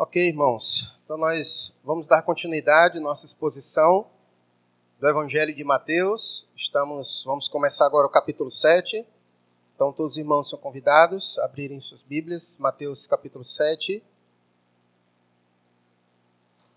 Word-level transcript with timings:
Ok, 0.00 0.28
irmãos. 0.28 0.96
Então 1.04 1.18
nós 1.18 1.74
vamos 1.82 2.06
dar 2.06 2.22
continuidade 2.22 2.98
à 2.98 3.00
nossa 3.00 3.26
exposição 3.26 4.06
do 5.00 5.08
Evangelho 5.08 5.52
de 5.52 5.64
Mateus. 5.64 6.46
Estamos, 6.54 7.24
vamos 7.26 7.48
começar 7.48 7.84
agora 7.84 8.06
o 8.06 8.10
capítulo 8.10 8.48
7. 8.48 9.04
Então 9.74 9.92
todos 9.92 10.12
os 10.12 10.18
irmãos 10.18 10.48
são 10.50 10.56
convidados 10.56 11.36
a 11.40 11.46
abrirem 11.46 11.80
suas 11.80 12.00
Bíblias, 12.00 12.58
Mateus 12.58 13.08
capítulo 13.08 13.44
7. 13.44 14.00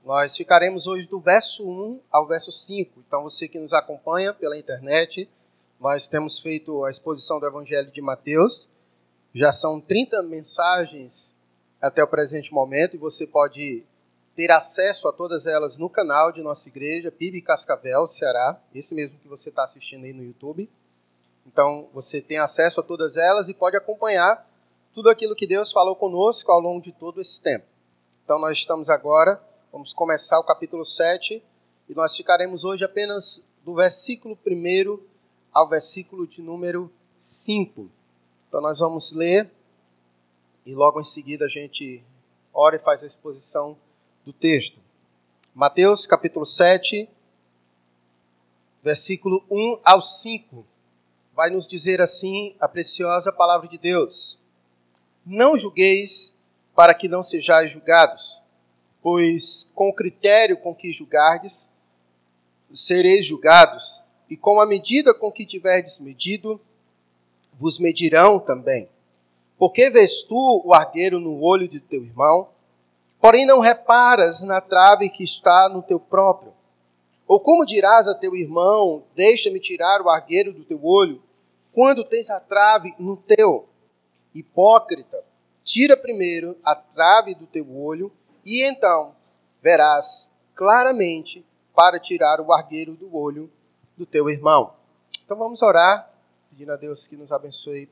Nós 0.04 0.36
ficaremos 0.36 0.88
hoje 0.88 1.06
do 1.06 1.20
verso 1.20 1.64
1 1.70 2.00
ao 2.10 2.26
verso 2.26 2.52
5. 2.52 3.04
Então 3.08 3.22
você 3.22 3.48
que 3.48 3.60
nos 3.60 3.72
acompanha 3.72 4.34
pela 4.34 4.58
internet, 4.58 5.30
nós 5.80 6.08
temos 6.08 6.40
feito 6.40 6.84
a 6.84 6.90
exposição 6.90 7.40
do 7.40 7.46
Evangelho 7.46 7.92
de 7.92 8.02
Mateus. 8.02 8.68
Já 9.32 9.52
são 9.52 9.80
30 9.80 10.24
mensagens 10.24 11.40
até 11.82 12.04
o 12.04 12.08
presente 12.08 12.54
momento 12.54 12.96
e 12.96 13.00
você 13.00 13.26
pode 13.26 13.84
ter 14.36 14.52
acesso 14.52 15.08
a 15.08 15.14
todas 15.14 15.46
elas 15.46 15.78
no 15.78 15.90
canal 15.90 16.32
de 16.32 16.42
nossa 16.42 16.70
igreja, 16.70 17.12
PIB 17.12 17.42
Cascavel, 17.42 18.08
Ceará, 18.08 18.62
esse 18.74 18.94
mesmo 18.94 19.18
que 19.20 19.28
você 19.28 19.50
está 19.50 19.64
assistindo 19.64 20.06
aí 20.06 20.14
no 20.14 20.24
YouTube. 20.24 20.70
Então 21.46 21.90
você 21.94 22.22
tem 22.22 22.38
acesso 22.38 22.80
a 22.80 22.84
todas 22.84 23.18
elas 23.18 23.50
e 23.50 23.54
pode 23.54 23.76
acompanhar 23.76 24.48
tudo 24.94 25.10
aquilo 25.10 25.36
que 25.36 25.48
Deus 25.48 25.72
falou 25.72 25.96
conosco 25.96 26.52
ao 26.52 26.60
longo 26.60 26.82
de 26.82 26.92
todo 26.92 27.20
esse 27.20 27.42
tempo. 27.42 27.66
Então 28.24 28.40
nós 28.40 28.58
estamos 28.58 28.90
agora, 28.90 29.42
vamos 29.72 29.92
começar 29.94 30.40
o 30.40 30.44
capítulo 30.44 30.86
7 30.86 31.44
e 31.90 31.96
nós 31.96 32.16
ficaremos 32.16 32.64
hoje 32.64 32.84
apenas 32.84 33.44
do 33.66 33.74
versículo 33.76 34.38
1 34.46 35.00
ao 35.54 35.68
versículo 35.68 36.28
de 36.28 36.42
número 36.42 36.92
5. 37.18 37.90
Então 38.48 38.62
nós 38.62 38.80
vamos 38.80 39.12
ler 39.12 39.50
e 40.66 40.74
logo 40.76 41.00
em 41.00 41.04
seguida 41.04 41.46
a 41.46 41.50
gente 41.50 42.04
ora 42.54 42.76
e 42.76 42.80
faz 42.80 43.04
a 43.04 43.08
exposição 43.08 43.78
do 44.26 44.32
texto. 44.32 44.80
Mateus 45.54 46.06
capítulo 46.06 46.46
7, 46.46 47.10
versículo 48.84 49.44
1 49.50 49.80
ao 49.84 50.02
5, 50.02 50.66
vai 51.34 51.50
nos 51.50 51.68
dizer 51.68 52.02
assim 52.02 52.56
a 52.60 52.68
preciosa 52.68 53.32
palavra 53.32 53.68
de 53.68 53.78
Deus: 53.78 54.40
Não 55.26 55.58
julgueis 55.58 56.38
para 56.76 56.94
que 56.94 57.08
não 57.08 57.24
sejais 57.24 57.72
julgados, 57.72 58.42
pois 59.02 59.70
com 59.76 59.90
o 59.90 59.94
critério 59.94 60.58
com 60.58 60.74
que 60.74 60.94
julgardes, 60.94 61.70
sereis 62.74 63.26
julgados, 63.26 64.06
e 64.30 64.38
com 64.38 64.62
a 64.62 64.66
medida 64.66 65.14
com 65.14 65.32
que 65.32 65.46
tiverdes 65.46 66.00
medido, 66.00 66.62
vos 67.60 67.78
medirão 67.78 68.40
também. 68.40 68.88
Porque 69.62 69.92
vês 69.92 70.24
tu 70.24 70.64
o 70.66 70.74
argueiro 70.74 71.20
no 71.20 71.40
olho 71.40 71.68
de 71.68 71.80
teu 71.80 72.04
irmão, 72.04 72.50
porém 73.20 73.46
não 73.46 73.60
reparas 73.60 74.42
na 74.42 74.60
trave 74.60 75.08
que 75.08 75.24
está 75.24 75.70
no 75.70 75.84
teu 75.84 76.00
próprio? 76.00 76.52
Ou 77.28 77.40
como 77.40 77.64
dirás 77.64 78.08
a 78.08 78.16
teu 78.16 78.36
irmão, 78.36 79.04
deixa-me 79.16 79.60
tirar 79.60 80.02
o 80.02 80.10
argueiro 80.10 80.52
do 80.52 80.66
teu 80.66 80.84
olho, 80.84 81.22
quando 81.72 82.04
tens 82.04 82.32
a 82.32 82.40
trave 82.40 82.96
no 82.98 83.16
teu? 83.16 83.70
Hipócrita, 84.34 85.24
tira 85.64 85.96
primeiro 85.96 86.58
a 86.66 86.74
trave 86.74 87.36
do 87.36 87.46
teu 87.46 87.72
olho, 87.78 88.12
e 88.44 88.68
então 88.68 89.14
verás 89.62 90.28
claramente 90.56 91.46
para 91.76 92.00
tirar 92.00 92.42
o 92.42 92.52
argueiro 92.52 92.94
do 92.96 93.16
olho 93.16 93.48
do 93.96 94.08
teu 94.08 94.28
irmão. 94.28 94.74
Então 95.24 95.38
vamos 95.38 95.62
orar, 95.62 96.12
pedindo 96.50 96.72
a 96.72 96.78
Deus 96.78 97.06
que 97.06 97.16
nos 97.16 97.32
abençoe 97.32 97.88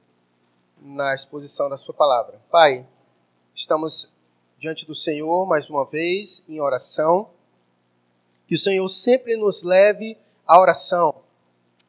na 0.82 1.14
exposição 1.14 1.70
da 1.70 1.78
Sua 1.78 1.94
palavra. 1.94 2.40
Pai, 2.52 2.86
estamos 3.54 4.12
diante 4.58 4.86
do 4.86 4.96
Senhor 4.96 5.46
mais 5.46 5.70
uma 5.70 5.86
vez 5.86 6.44
em 6.48 6.60
oração. 6.60 7.30
Que 8.48 8.56
o 8.56 8.58
Senhor 8.58 8.88
sempre 8.88 9.36
nos 9.38 9.64
leve 9.64 10.18
à 10.48 10.60
oração. 10.60 11.16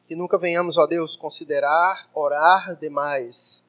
Que 0.07 0.15
nunca 0.15 0.37
venhamos, 0.37 0.77
ó 0.77 0.85
Deus, 0.85 1.15
considerar 1.15 2.09
orar 2.13 2.75
demais. 2.75 3.63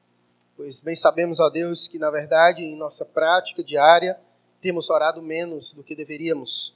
Pois 0.55 0.79
bem 0.79 0.95
sabemos, 0.95 1.39
ó 1.39 1.49
Deus, 1.49 1.87
que 1.87 1.97
na 1.97 2.11
verdade 2.11 2.63
em 2.63 2.75
nossa 2.75 3.05
prática 3.05 3.63
diária 3.63 4.19
temos 4.61 4.89
orado 4.89 5.21
menos 5.21 5.73
do 5.73 5.83
que 5.83 5.95
deveríamos. 5.95 6.75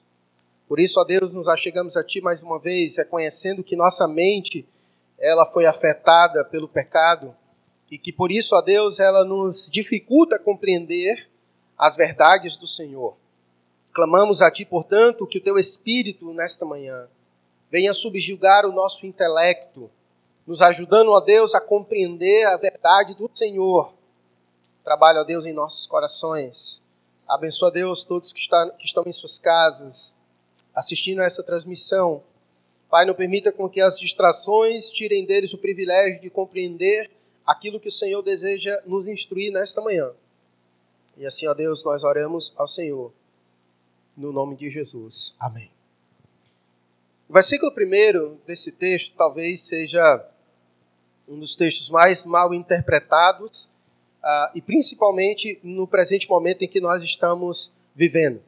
Por 0.67 0.79
isso, 0.79 0.99
ó 0.99 1.03
Deus, 1.03 1.31
nos 1.31 1.47
achegamos 1.47 1.95
a 1.95 2.03
Ti 2.03 2.19
mais 2.19 2.41
uma 2.41 2.59
vez, 2.59 2.97
reconhecendo 2.97 3.63
que 3.63 3.75
nossa 3.75 4.07
mente 4.07 4.67
ela 5.17 5.45
foi 5.45 5.65
afetada 5.65 6.43
pelo 6.43 6.67
pecado 6.67 7.35
e 7.89 7.97
que 7.97 8.11
por 8.11 8.31
isso, 8.31 8.55
a 8.55 8.61
Deus, 8.61 8.99
ela 8.99 9.23
nos 9.23 9.69
dificulta 9.71 10.37
compreender 10.37 11.29
as 11.77 11.95
verdades 11.95 12.57
do 12.57 12.67
Senhor. 12.67 13.15
Clamamos 13.93 14.41
a 14.41 14.51
Ti, 14.51 14.65
portanto, 14.65 15.25
que 15.25 15.37
o 15.37 15.43
Teu 15.43 15.57
Espírito, 15.57 16.33
nesta 16.33 16.65
manhã, 16.65 17.07
venha 17.71 17.93
subjugar 17.93 18.65
o 18.65 18.71
nosso 18.71 19.05
intelecto, 19.05 19.89
nos 20.45 20.61
ajudando, 20.61 21.13
a 21.13 21.19
Deus, 21.19 21.55
a 21.55 21.61
compreender 21.61 22.45
a 22.47 22.57
verdade 22.57 23.13
do 23.15 23.29
Senhor. 23.33 23.93
Trabalha, 24.83 25.21
a 25.21 25.23
Deus, 25.23 25.45
em 25.45 25.53
nossos 25.53 25.85
corações. 25.85 26.81
Abençoa, 27.27 27.71
Deus, 27.71 28.05
todos 28.05 28.31
que, 28.31 28.47
que 28.77 28.85
estão 28.85 29.03
em 29.05 29.11
suas 29.11 29.37
casas, 29.37 30.15
assistindo 30.73 31.21
a 31.21 31.25
essa 31.25 31.43
transmissão. 31.43 32.23
Pai, 32.89 33.05
não 33.05 33.13
permita 33.13 33.51
com 33.51 33.67
que 33.67 33.81
as 33.81 33.99
distrações 33.99 34.89
tirem 34.89 35.25
deles 35.25 35.53
o 35.53 35.57
privilégio 35.57 36.21
de 36.21 36.29
compreender 36.29 37.11
aquilo 37.47 37.79
que 37.79 37.87
o 37.87 37.91
Senhor 37.91 38.21
deseja 38.21 38.79
nos 38.85 39.07
instruir 39.07 39.51
nesta 39.53 39.81
manhã. 39.81 40.11
E 41.15 41.25
assim, 41.25 41.47
ó 41.47 41.53
Deus, 41.53 41.83
nós 41.83 42.03
oramos 42.03 42.53
ao 42.57 42.67
Senhor, 42.67 43.11
no 44.15 44.33
nome 44.33 44.57
de 44.57 44.69
Jesus. 44.69 45.33
Amém. 45.39 45.71
O 47.29 47.33
versículo 47.33 47.71
primeiro 47.71 48.39
desse 48.45 48.71
texto 48.71 49.13
talvez 49.15 49.61
seja 49.61 50.29
um 51.27 51.39
dos 51.39 51.55
textos 51.55 51.89
mais 51.89 52.25
mal 52.25 52.53
interpretados, 52.53 53.69
uh, 54.23 54.51
e 54.55 54.61
principalmente 54.61 55.59
no 55.63 55.87
presente 55.87 56.29
momento 56.29 56.63
em 56.63 56.67
que 56.67 56.79
nós 56.79 57.03
estamos 57.03 57.71
vivendo. 57.95 58.41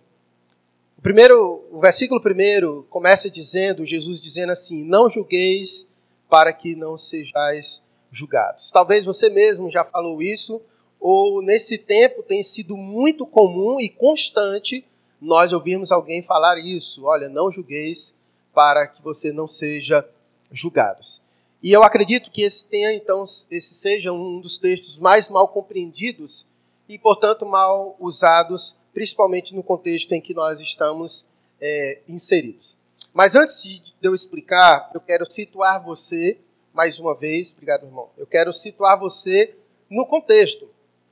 O, 0.97 1.01
primeiro, 1.01 1.65
o 1.71 1.79
versículo 1.79 2.21
primeiro 2.21 2.85
começa 2.89 3.29
dizendo, 3.29 3.85
Jesus 3.85 4.19
dizendo 4.19 4.51
assim: 4.51 4.83
Não 4.83 5.09
julgueis 5.09 5.88
para 6.29 6.53
que 6.53 6.75
não 6.75 6.97
sejais 6.97 7.81
julgados. 8.11 8.71
Talvez 8.71 9.05
você 9.05 9.29
mesmo 9.29 9.69
já 9.69 9.83
falou 9.83 10.21
isso, 10.21 10.61
ou 10.99 11.41
nesse 11.41 11.77
tempo 11.77 12.23
tem 12.23 12.43
sido 12.43 12.75
muito 12.75 13.25
comum 13.25 13.79
e 13.79 13.89
constante 13.89 14.85
nós 15.21 15.53
ouvirmos 15.53 15.91
alguém 15.91 16.21
falar 16.21 16.57
isso. 16.57 17.05
Olha, 17.05 17.29
não 17.29 17.51
julgueis 17.51 18.15
para 18.53 18.87
que 18.87 19.01
você 19.01 19.31
não 19.31 19.47
seja 19.47 20.07
julgados. 20.51 21.21
E 21.61 21.71
eu 21.71 21.83
acredito 21.83 22.31
que 22.31 22.41
esse 22.41 22.67
tenha 22.67 22.93
então 22.93 23.23
esse 23.23 23.75
seja 23.75 24.11
um 24.11 24.39
dos 24.39 24.57
textos 24.57 24.97
mais 24.97 25.27
mal 25.29 25.47
compreendidos 25.47 26.47
e, 26.87 26.97
portanto, 26.97 27.45
mal 27.45 27.95
usados, 27.99 28.75
principalmente 28.93 29.53
no 29.53 29.61
contexto 29.61 30.13
em 30.13 30.21
que 30.21 30.33
nós 30.33 30.59
estamos 30.59 31.27
é, 31.59 31.99
inseridos. 32.07 32.77
Mas 33.13 33.35
antes 33.35 33.61
de 33.63 33.81
eu 34.01 34.13
explicar, 34.13 34.89
eu 34.93 35.01
quero 35.01 35.29
situar 35.29 35.83
você 35.83 36.37
mais 36.79 36.97
uma 36.97 37.13
vez, 37.13 37.51
obrigado, 37.51 37.85
irmão. 37.85 38.09
Eu 38.17 38.25
quero 38.25 38.53
situar 38.53 38.97
você 38.97 39.53
no 39.90 40.06
contexto, 40.06 40.69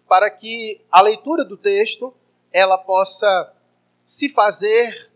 para 0.07 0.29
que 0.29 0.79
a 0.89 1.01
leitura 1.01 1.43
do 1.43 1.57
texto 1.57 2.13
ela 2.53 2.77
possa 2.77 3.53
se 4.05 4.29
fazer 4.29 5.11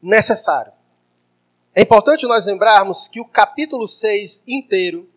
necessário. 0.00 0.72
É 1.74 1.82
importante 1.82 2.28
nós 2.28 2.46
lembrarmos 2.46 3.08
que 3.08 3.20
o 3.20 3.24
capítulo 3.24 3.88
6 3.88 4.44
inteiro, 4.46 5.10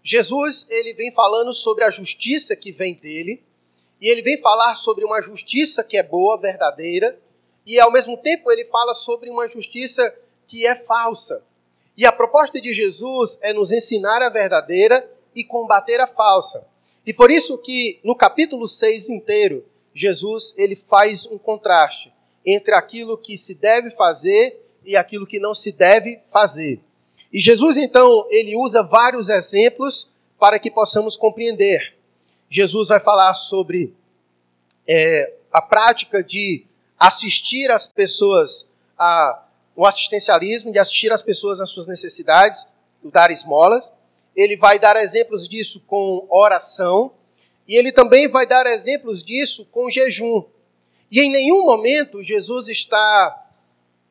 Jesus 0.00 0.64
ele 0.70 0.94
vem 0.94 1.10
falando 1.10 1.52
sobre 1.52 1.82
a 1.82 1.90
justiça 1.90 2.54
que 2.54 2.70
vem 2.70 2.94
dele, 2.94 3.44
e 4.00 4.08
ele 4.08 4.22
vem 4.22 4.38
falar 4.38 4.76
sobre 4.76 5.04
uma 5.04 5.20
justiça 5.20 5.82
que 5.82 5.96
é 5.96 6.04
boa, 6.04 6.40
verdadeira, 6.40 7.20
e 7.66 7.80
ao 7.80 7.90
mesmo 7.90 8.16
tempo 8.16 8.48
ele 8.52 8.66
fala 8.66 8.94
sobre 8.94 9.28
uma 9.28 9.48
justiça 9.48 10.16
que 10.46 10.64
é 10.64 10.76
falsa. 10.76 11.44
E 11.96 12.06
a 12.06 12.12
proposta 12.12 12.60
de 12.60 12.72
Jesus 12.72 13.38
é 13.42 13.52
nos 13.52 13.72
ensinar 13.72 14.22
a 14.22 14.28
verdadeira 14.28 15.08
e 15.34 15.44
combater 15.44 16.00
a 16.00 16.06
falsa. 16.06 16.66
E 17.06 17.12
por 17.12 17.30
isso 17.30 17.58
que 17.58 17.98
no 18.04 18.14
capítulo 18.14 18.66
6 18.66 19.08
inteiro, 19.08 19.64
Jesus 19.94 20.54
ele 20.56 20.76
faz 20.88 21.26
um 21.26 21.38
contraste 21.38 22.12
entre 22.46 22.74
aquilo 22.74 23.18
que 23.18 23.36
se 23.36 23.54
deve 23.54 23.90
fazer 23.90 24.60
e 24.84 24.96
aquilo 24.96 25.26
que 25.26 25.38
não 25.38 25.54
se 25.54 25.72
deve 25.72 26.20
fazer. 26.30 26.80
E 27.32 27.40
Jesus 27.40 27.76
então 27.76 28.26
ele 28.30 28.56
usa 28.56 28.82
vários 28.82 29.28
exemplos 29.28 30.10
para 30.38 30.58
que 30.58 30.70
possamos 30.70 31.16
compreender. 31.16 31.96
Jesus 32.48 32.88
vai 32.88 32.98
falar 32.98 33.34
sobre 33.34 33.94
é, 34.86 35.34
a 35.52 35.62
prática 35.62 36.22
de 36.22 36.64
assistir 36.98 37.70
as 37.70 37.86
pessoas 37.86 38.68
a 38.98 39.44
o 39.80 39.86
assistencialismo, 39.86 40.70
de 40.70 40.78
assistir 40.78 41.10
as 41.10 41.22
pessoas 41.22 41.58
nas 41.58 41.70
suas 41.70 41.86
necessidades, 41.86 42.66
o 43.02 43.10
dar 43.10 43.30
esmolas. 43.30 43.90
Ele 44.36 44.54
vai 44.54 44.78
dar 44.78 44.94
exemplos 44.96 45.48
disso 45.48 45.80
com 45.86 46.26
oração. 46.28 47.12
E 47.66 47.78
ele 47.78 47.90
também 47.90 48.28
vai 48.28 48.44
dar 48.44 48.66
exemplos 48.66 49.24
disso 49.24 49.64
com 49.72 49.88
jejum. 49.88 50.44
E 51.10 51.20
em 51.20 51.32
nenhum 51.32 51.64
momento 51.64 52.22
Jesus 52.22 52.68
está 52.68 53.42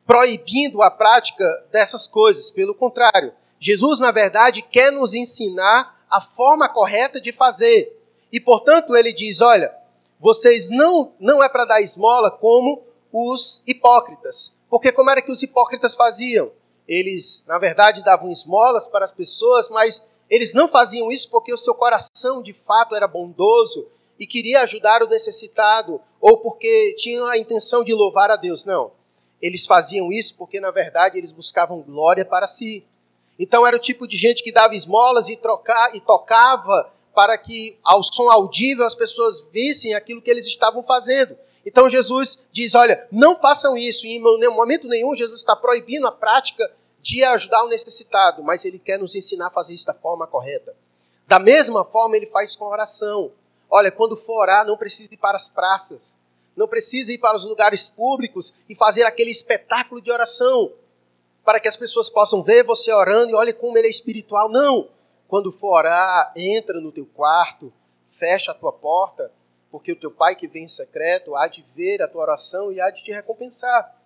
proibindo 0.04 0.82
a 0.82 0.90
prática 0.90 1.46
dessas 1.70 2.08
coisas, 2.08 2.50
pelo 2.50 2.74
contrário, 2.74 3.32
Jesus, 3.60 4.00
na 4.00 4.10
verdade, 4.10 4.62
quer 4.62 4.90
nos 4.90 5.14
ensinar 5.14 6.04
a 6.10 6.20
forma 6.20 6.68
correta 6.68 7.20
de 7.20 7.30
fazer. 7.30 7.96
E, 8.32 8.40
portanto, 8.40 8.96
ele 8.96 9.12
diz: 9.12 9.40
olha, 9.40 9.72
vocês 10.18 10.68
não, 10.68 11.12
não 11.20 11.40
é 11.40 11.48
para 11.48 11.64
dar 11.64 11.80
esmola 11.80 12.28
como 12.28 12.82
os 13.12 13.62
hipócritas. 13.68 14.52
Porque 14.70 14.92
como 14.92 15.10
era 15.10 15.20
que 15.20 15.32
os 15.32 15.42
hipócritas 15.42 15.94
faziam? 15.94 16.52
Eles, 16.86 17.44
na 17.46 17.58
verdade, 17.58 18.04
davam 18.04 18.30
esmolas 18.30 18.86
para 18.86 19.04
as 19.04 19.10
pessoas, 19.10 19.68
mas 19.68 20.02
eles 20.30 20.54
não 20.54 20.68
faziam 20.68 21.10
isso 21.10 21.28
porque 21.28 21.52
o 21.52 21.58
seu 21.58 21.74
coração 21.74 22.40
de 22.40 22.52
fato 22.52 22.94
era 22.94 23.08
bondoso 23.08 23.88
e 24.18 24.26
queria 24.26 24.62
ajudar 24.62 25.02
o 25.02 25.08
necessitado, 25.08 26.00
ou 26.20 26.38
porque 26.38 26.94
tinham 26.96 27.26
a 27.26 27.36
intenção 27.36 27.82
de 27.82 27.92
louvar 27.92 28.30
a 28.30 28.36
Deus. 28.36 28.64
Não. 28.64 28.92
Eles 29.42 29.66
faziam 29.66 30.12
isso 30.12 30.36
porque, 30.36 30.60
na 30.60 30.70
verdade, 30.70 31.18
eles 31.18 31.32
buscavam 31.32 31.80
glória 31.80 32.24
para 32.24 32.46
si. 32.46 32.84
Então 33.38 33.66
era 33.66 33.74
o 33.74 33.80
tipo 33.80 34.06
de 34.06 34.16
gente 34.16 34.42
que 34.42 34.52
dava 34.52 34.74
esmolas 34.74 35.28
e, 35.28 35.36
troca, 35.36 35.90
e 35.94 36.00
tocava 36.00 36.92
para 37.14 37.36
que, 37.38 37.78
ao 37.82 38.02
som 38.02 38.30
audível, 38.30 38.84
as 38.84 38.94
pessoas 38.94 39.40
vissem 39.50 39.94
aquilo 39.94 40.20
que 40.20 40.30
eles 40.30 40.46
estavam 40.46 40.82
fazendo. 40.82 41.36
Então 41.70 41.88
Jesus 41.88 42.42
diz: 42.50 42.74
olha, 42.74 43.06
não 43.12 43.36
façam 43.36 43.76
isso. 43.78 44.04
E 44.04 44.16
em 44.16 44.20
momento 44.20 44.88
nenhum 44.88 45.14
Jesus 45.14 45.38
está 45.38 45.54
proibindo 45.54 46.06
a 46.06 46.12
prática 46.12 46.68
de 47.00 47.22
ajudar 47.22 47.64
o 47.64 47.68
necessitado, 47.68 48.42
mas 48.42 48.64
ele 48.64 48.78
quer 48.78 48.98
nos 48.98 49.14
ensinar 49.14 49.46
a 49.46 49.50
fazer 49.50 49.74
isso 49.74 49.86
da 49.86 49.94
forma 49.94 50.26
correta. 50.26 50.74
Da 51.26 51.38
mesma 51.38 51.84
forma, 51.84 52.16
ele 52.16 52.26
faz 52.26 52.56
com 52.56 52.64
a 52.64 52.70
oração. 52.70 53.30
Olha, 53.70 53.92
quando 53.92 54.16
for 54.16 54.40
orar, 54.40 54.66
não 54.66 54.76
precisa 54.76 55.14
ir 55.14 55.16
para 55.16 55.36
as 55.36 55.48
praças, 55.48 56.18
não 56.56 56.66
precisa 56.66 57.12
ir 57.12 57.18
para 57.18 57.36
os 57.36 57.44
lugares 57.44 57.88
públicos 57.88 58.52
e 58.68 58.74
fazer 58.74 59.04
aquele 59.04 59.30
espetáculo 59.30 60.00
de 60.00 60.10
oração 60.10 60.72
para 61.44 61.60
que 61.60 61.68
as 61.68 61.76
pessoas 61.76 62.10
possam 62.10 62.42
ver 62.42 62.64
você 62.64 62.92
orando 62.92 63.30
e 63.30 63.34
olhe 63.34 63.52
como 63.52 63.78
ele 63.78 63.86
é 63.86 63.90
espiritual. 63.90 64.48
Não! 64.48 64.88
Quando 65.28 65.52
for 65.52 65.76
orar, 65.76 66.32
entra 66.34 66.80
no 66.80 66.90
teu 66.90 67.06
quarto, 67.06 67.72
fecha 68.08 68.50
a 68.50 68.54
tua 68.54 68.72
porta, 68.72 69.30
porque 69.70 69.92
o 69.92 69.96
teu 69.96 70.10
pai 70.10 70.34
que 70.34 70.48
vem 70.48 70.64
em 70.64 70.68
secreto 70.68 71.36
há 71.36 71.46
de 71.46 71.64
ver 71.74 72.02
a 72.02 72.08
tua 72.08 72.22
oração 72.22 72.72
e 72.72 72.80
há 72.80 72.90
de 72.90 73.04
te 73.04 73.12
recompensar. 73.12 73.96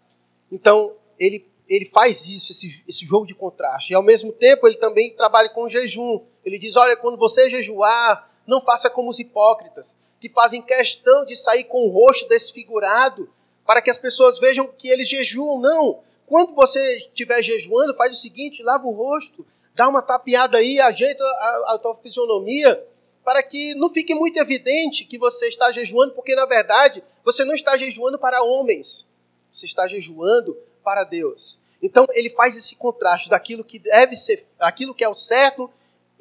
Então, 0.52 0.94
ele, 1.18 1.46
ele 1.68 1.86
faz 1.86 2.26
isso, 2.26 2.52
esse, 2.52 2.84
esse 2.86 3.06
jogo 3.06 3.26
de 3.26 3.34
contraste. 3.34 3.92
E 3.92 3.96
ao 3.96 4.02
mesmo 4.02 4.32
tempo, 4.32 4.66
ele 4.66 4.76
também 4.76 5.14
trabalha 5.14 5.48
com 5.48 5.68
jejum. 5.68 6.20
Ele 6.44 6.58
diz: 6.58 6.76
olha, 6.76 6.96
quando 6.96 7.16
você 7.16 7.48
jejuar, 7.48 8.30
não 8.46 8.60
faça 8.60 8.90
como 8.90 9.08
os 9.08 9.18
hipócritas, 9.18 9.96
que 10.20 10.28
fazem 10.28 10.60
questão 10.60 11.24
de 11.24 11.34
sair 11.34 11.64
com 11.64 11.86
o 11.86 11.90
rosto 11.90 12.28
desfigurado, 12.28 13.30
para 13.66 13.80
que 13.80 13.90
as 13.90 13.98
pessoas 13.98 14.38
vejam 14.38 14.66
que 14.66 14.88
eles 14.88 15.08
jejuam. 15.08 15.58
Não. 15.58 16.00
Quando 16.26 16.54
você 16.54 16.98
estiver 16.98 17.42
jejuando, 17.42 17.96
faz 17.96 18.12
o 18.12 18.20
seguinte: 18.20 18.62
lava 18.62 18.86
o 18.86 18.92
rosto, 18.92 19.46
dá 19.74 19.88
uma 19.88 20.02
tapeada 20.02 20.58
aí, 20.58 20.78
ajeita 20.78 21.24
a, 21.24 21.74
a 21.74 21.78
tua 21.78 21.96
fisionomia, 21.96 22.86
para 23.24 23.42
que 23.42 23.74
não 23.74 23.88
fique 23.88 24.14
muito 24.14 24.38
evidente 24.38 25.04
que 25.04 25.18
você 25.18 25.48
está 25.48 25.72
jejuando, 25.72 26.14
porque 26.14 26.34
na 26.34 26.46
verdade 26.46 27.02
você 27.24 27.44
não 27.44 27.54
está 27.54 27.76
jejuando 27.76 28.18
para 28.18 28.42
homens, 28.42 29.08
você 29.50 29.66
está 29.66 29.88
jejuando 29.88 30.56
para 30.84 31.04
Deus. 31.04 31.58
Então 31.82 32.06
ele 32.10 32.30
faz 32.30 32.56
esse 32.56 32.76
contraste 32.76 33.30
daquilo 33.30 33.64
que 33.64 33.78
deve 33.78 34.16
ser, 34.16 34.46
aquilo 34.58 34.94
que 34.94 35.02
é 35.02 35.08
o 35.08 35.14
certo 35.14 35.70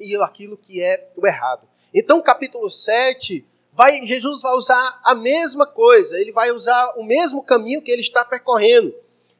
e 0.00 0.16
aquilo 0.16 0.56
que 0.56 0.82
é 0.82 1.10
o 1.16 1.26
errado. 1.26 1.68
Então, 1.92 2.20
capítulo 2.20 2.68
7, 2.68 3.46
vai, 3.72 4.04
Jesus 4.04 4.42
vai 4.42 4.54
usar 4.54 5.00
a 5.04 5.14
mesma 5.14 5.64
coisa, 5.66 6.20
ele 6.20 6.32
vai 6.32 6.50
usar 6.50 6.94
o 6.96 7.04
mesmo 7.04 7.42
caminho 7.42 7.80
que 7.80 7.90
ele 7.90 8.02
está 8.02 8.24
percorrendo 8.24 8.92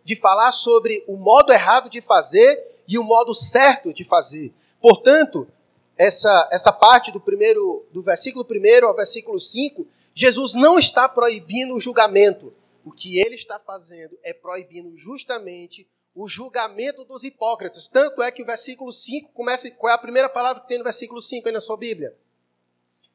de 0.04 0.14
falar 0.14 0.52
sobre 0.52 1.02
o 1.08 1.16
modo 1.16 1.52
errado 1.52 1.90
de 1.90 2.00
fazer 2.00 2.82
e 2.86 2.98
o 2.98 3.02
modo 3.02 3.34
certo 3.34 3.92
de 3.92 4.04
fazer. 4.04 4.52
Portanto, 4.80 5.48
essa, 5.96 6.48
essa 6.50 6.72
parte 6.72 7.12
do 7.12 7.20
primeiro 7.20 7.86
do 7.92 8.02
versículo 8.02 8.46
1 8.48 8.86
ao 8.86 8.94
versículo 8.94 9.38
5, 9.38 9.86
Jesus 10.12 10.54
não 10.54 10.78
está 10.78 11.08
proibindo 11.08 11.74
o 11.74 11.80
julgamento. 11.80 12.52
O 12.84 12.92
que 12.92 13.18
ele 13.18 13.34
está 13.34 13.58
fazendo 13.58 14.18
é 14.22 14.32
proibindo 14.32 14.96
justamente 14.96 15.88
o 16.14 16.28
julgamento 16.28 17.04
dos 17.04 17.24
hipócritas. 17.24 17.88
Tanto 17.88 18.22
é 18.22 18.30
que 18.30 18.42
o 18.42 18.46
versículo 18.46 18.92
5 18.92 19.32
começa. 19.32 19.70
Qual 19.70 19.90
é 19.90 19.94
a 19.94 19.98
primeira 19.98 20.28
palavra 20.28 20.62
que 20.62 20.68
tem 20.68 20.78
no 20.78 20.84
versículo 20.84 21.20
5 21.20 21.48
aí 21.48 21.54
na 21.54 21.60
sua 21.60 21.76
Bíblia? 21.76 22.14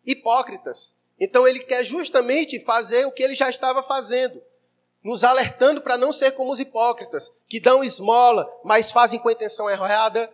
Hipócritas. 0.06 0.96
Então 1.20 1.48
ele 1.48 1.60
quer 1.60 1.84
justamente 1.84 2.60
fazer 2.60 3.06
o 3.06 3.12
que 3.12 3.22
ele 3.22 3.36
já 3.36 3.50
estava 3.50 3.84
fazendo 3.84 4.42
nos 5.04 5.24
alertando 5.24 5.82
para 5.82 5.98
não 5.98 6.12
ser 6.12 6.32
como 6.32 6.52
os 6.52 6.60
hipócritas, 6.60 7.32
que 7.48 7.60
dão 7.60 7.84
esmola, 7.84 8.50
mas 8.64 8.92
fazem 8.92 9.20
com 9.20 9.30
a 9.30 9.32
intenção 9.32 9.70
errada, 9.70 10.32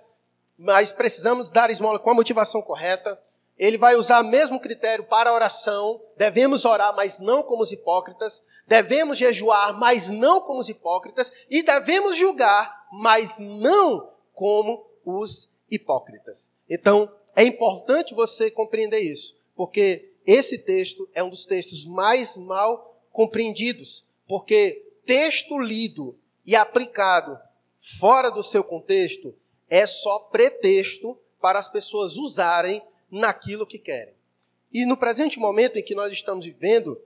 mas 0.57 0.91
precisamos 0.91 1.51
dar 1.51 1.69
esmola 1.69 1.99
com 1.99 2.09
a 2.09 2.13
motivação 2.13 2.61
correta. 2.61 3.19
Ele 3.57 3.77
vai 3.77 3.95
usar 3.95 4.21
o 4.21 4.27
mesmo 4.27 4.59
critério 4.59 5.05
para 5.05 5.33
oração. 5.33 6.01
Devemos 6.17 6.65
orar, 6.65 6.95
mas 6.95 7.19
não 7.19 7.43
como 7.43 7.63
os 7.63 7.71
hipócritas. 7.71 8.43
Devemos 8.67 9.17
jejuar, 9.17 9.77
mas 9.77 10.09
não 10.09 10.41
como 10.41 10.59
os 10.59 10.69
hipócritas. 10.69 11.31
E 11.49 11.63
devemos 11.63 12.17
julgar, 12.17 12.87
mas 12.91 13.37
não 13.37 14.11
como 14.33 14.85
os 15.05 15.53
hipócritas. 15.69 16.51
Então, 16.69 17.11
é 17.35 17.43
importante 17.43 18.13
você 18.13 18.49
compreender 18.49 18.99
isso, 18.99 19.37
porque 19.55 20.13
esse 20.25 20.57
texto 20.57 21.07
é 21.13 21.23
um 21.23 21.29
dos 21.29 21.45
textos 21.45 21.85
mais 21.85 22.35
mal 22.35 22.99
compreendidos. 23.11 24.05
Porque 24.27 24.85
texto 25.05 25.57
lido 25.59 26.17
e 26.45 26.55
aplicado 26.55 27.37
fora 27.99 28.31
do 28.31 28.41
seu 28.41 28.63
contexto 28.63 29.35
é 29.69 29.85
só 29.87 30.19
pretexto 30.19 31.17
para 31.41 31.59
as 31.59 31.69
pessoas 31.69 32.17
usarem 32.17 32.81
naquilo 33.09 33.65
que 33.65 33.79
querem. 33.79 34.13
E 34.71 34.85
no 34.85 34.97
presente 34.97 35.39
momento 35.39 35.77
em 35.77 35.83
que 35.83 35.95
nós 35.95 36.11
estamos 36.11 36.45
vivendo, 36.45 36.99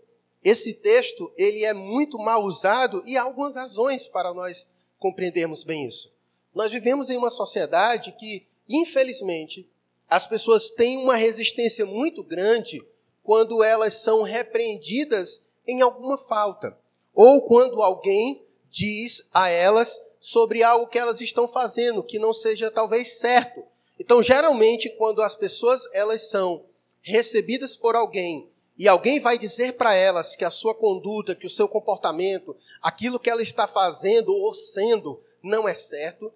esse 0.44 0.73
texto 0.73 1.31
ele 1.38 1.63
é 1.63 1.73
muito 1.73 2.17
mal 2.17 2.44
usado 2.44 3.03
e 3.06 3.17
há 3.17 3.21
algumas 3.21 3.56
razões 3.56 4.07
para 4.07 4.33
nós 4.33 4.67
compreendermos 4.97 5.63
bem 5.63 5.85
isso. 5.85 6.11
Nós 6.53 6.71
vivemos 6.71 7.09
em 7.09 7.17
uma 7.17 7.29
sociedade 7.29 8.11
que, 8.13 8.47
infelizmente, 8.67 9.69
as 10.09 10.25
pessoas 10.25 10.71
têm 10.71 10.97
uma 10.97 11.15
resistência 11.15 11.85
muito 11.85 12.23
grande 12.23 12.81
quando 13.23 13.63
elas 13.63 13.95
são 13.95 14.23
repreendidas 14.23 15.45
em 15.67 15.81
alguma 15.81 16.17
falta 16.17 16.77
ou 17.13 17.41
quando 17.44 17.81
alguém 17.81 18.44
diz 18.69 19.28
a 19.33 19.49
elas 19.49 19.99
sobre 20.19 20.64
algo 20.64 20.88
que 20.88 20.99
elas 20.99 21.21
estão 21.21 21.47
fazendo 21.47 22.04
que 22.04 22.19
não 22.19 22.33
seja 22.33 22.69
talvez 22.69 23.19
certo. 23.19 23.64
Então, 23.99 24.21
geralmente, 24.21 24.90
quando 24.90 25.21
as 25.21 25.35
pessoas 25.35 25.88
elas 25.94 26.30
são 26.30 26.66
recebidas 27.02 27.78
por 27.78 27.95
alguém 27.95 28.49
e 28.78 28.88
alguém 28.88 29.19
vai 29.19 29.38
dizer 29.38 29.73
para 29.73 29.94
elas 29.94 30.35
que 30.35 30.45
a 30.45 30.49
sua 30.49 30.73
conduta, 30.73 31.35
que 31.35 31.45
o 31.45 31.49
seu 31.49 31.68
comportamento, 31.68 32.56
aquilo 32.81 33.19
que 33.19 33.30
ela 33.30 33.42
está 33.42 33.68
fazendo 33.68 34.33
ou 34.33 34.54
sendo 34.54 35.21
não 35.44 35.68
é 35.68 35.73
certo, 35.73 36.31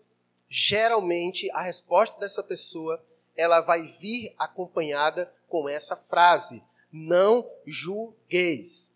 geralmente 0.50 1.50
a 1.52 1.62
resposta 1.62 2.20
dessa 2.20 2.44
pessoa 2.44 3.04
ela 3.36 3.62
vai 3.62 3.88
vir 3.88 4.34
acompanhada 4.38 5.34
com 5.48 5.68
essa 5.68 5.96
frase: 5.96 6.64
não 6.92 7.50
julgueis 7.66 8.94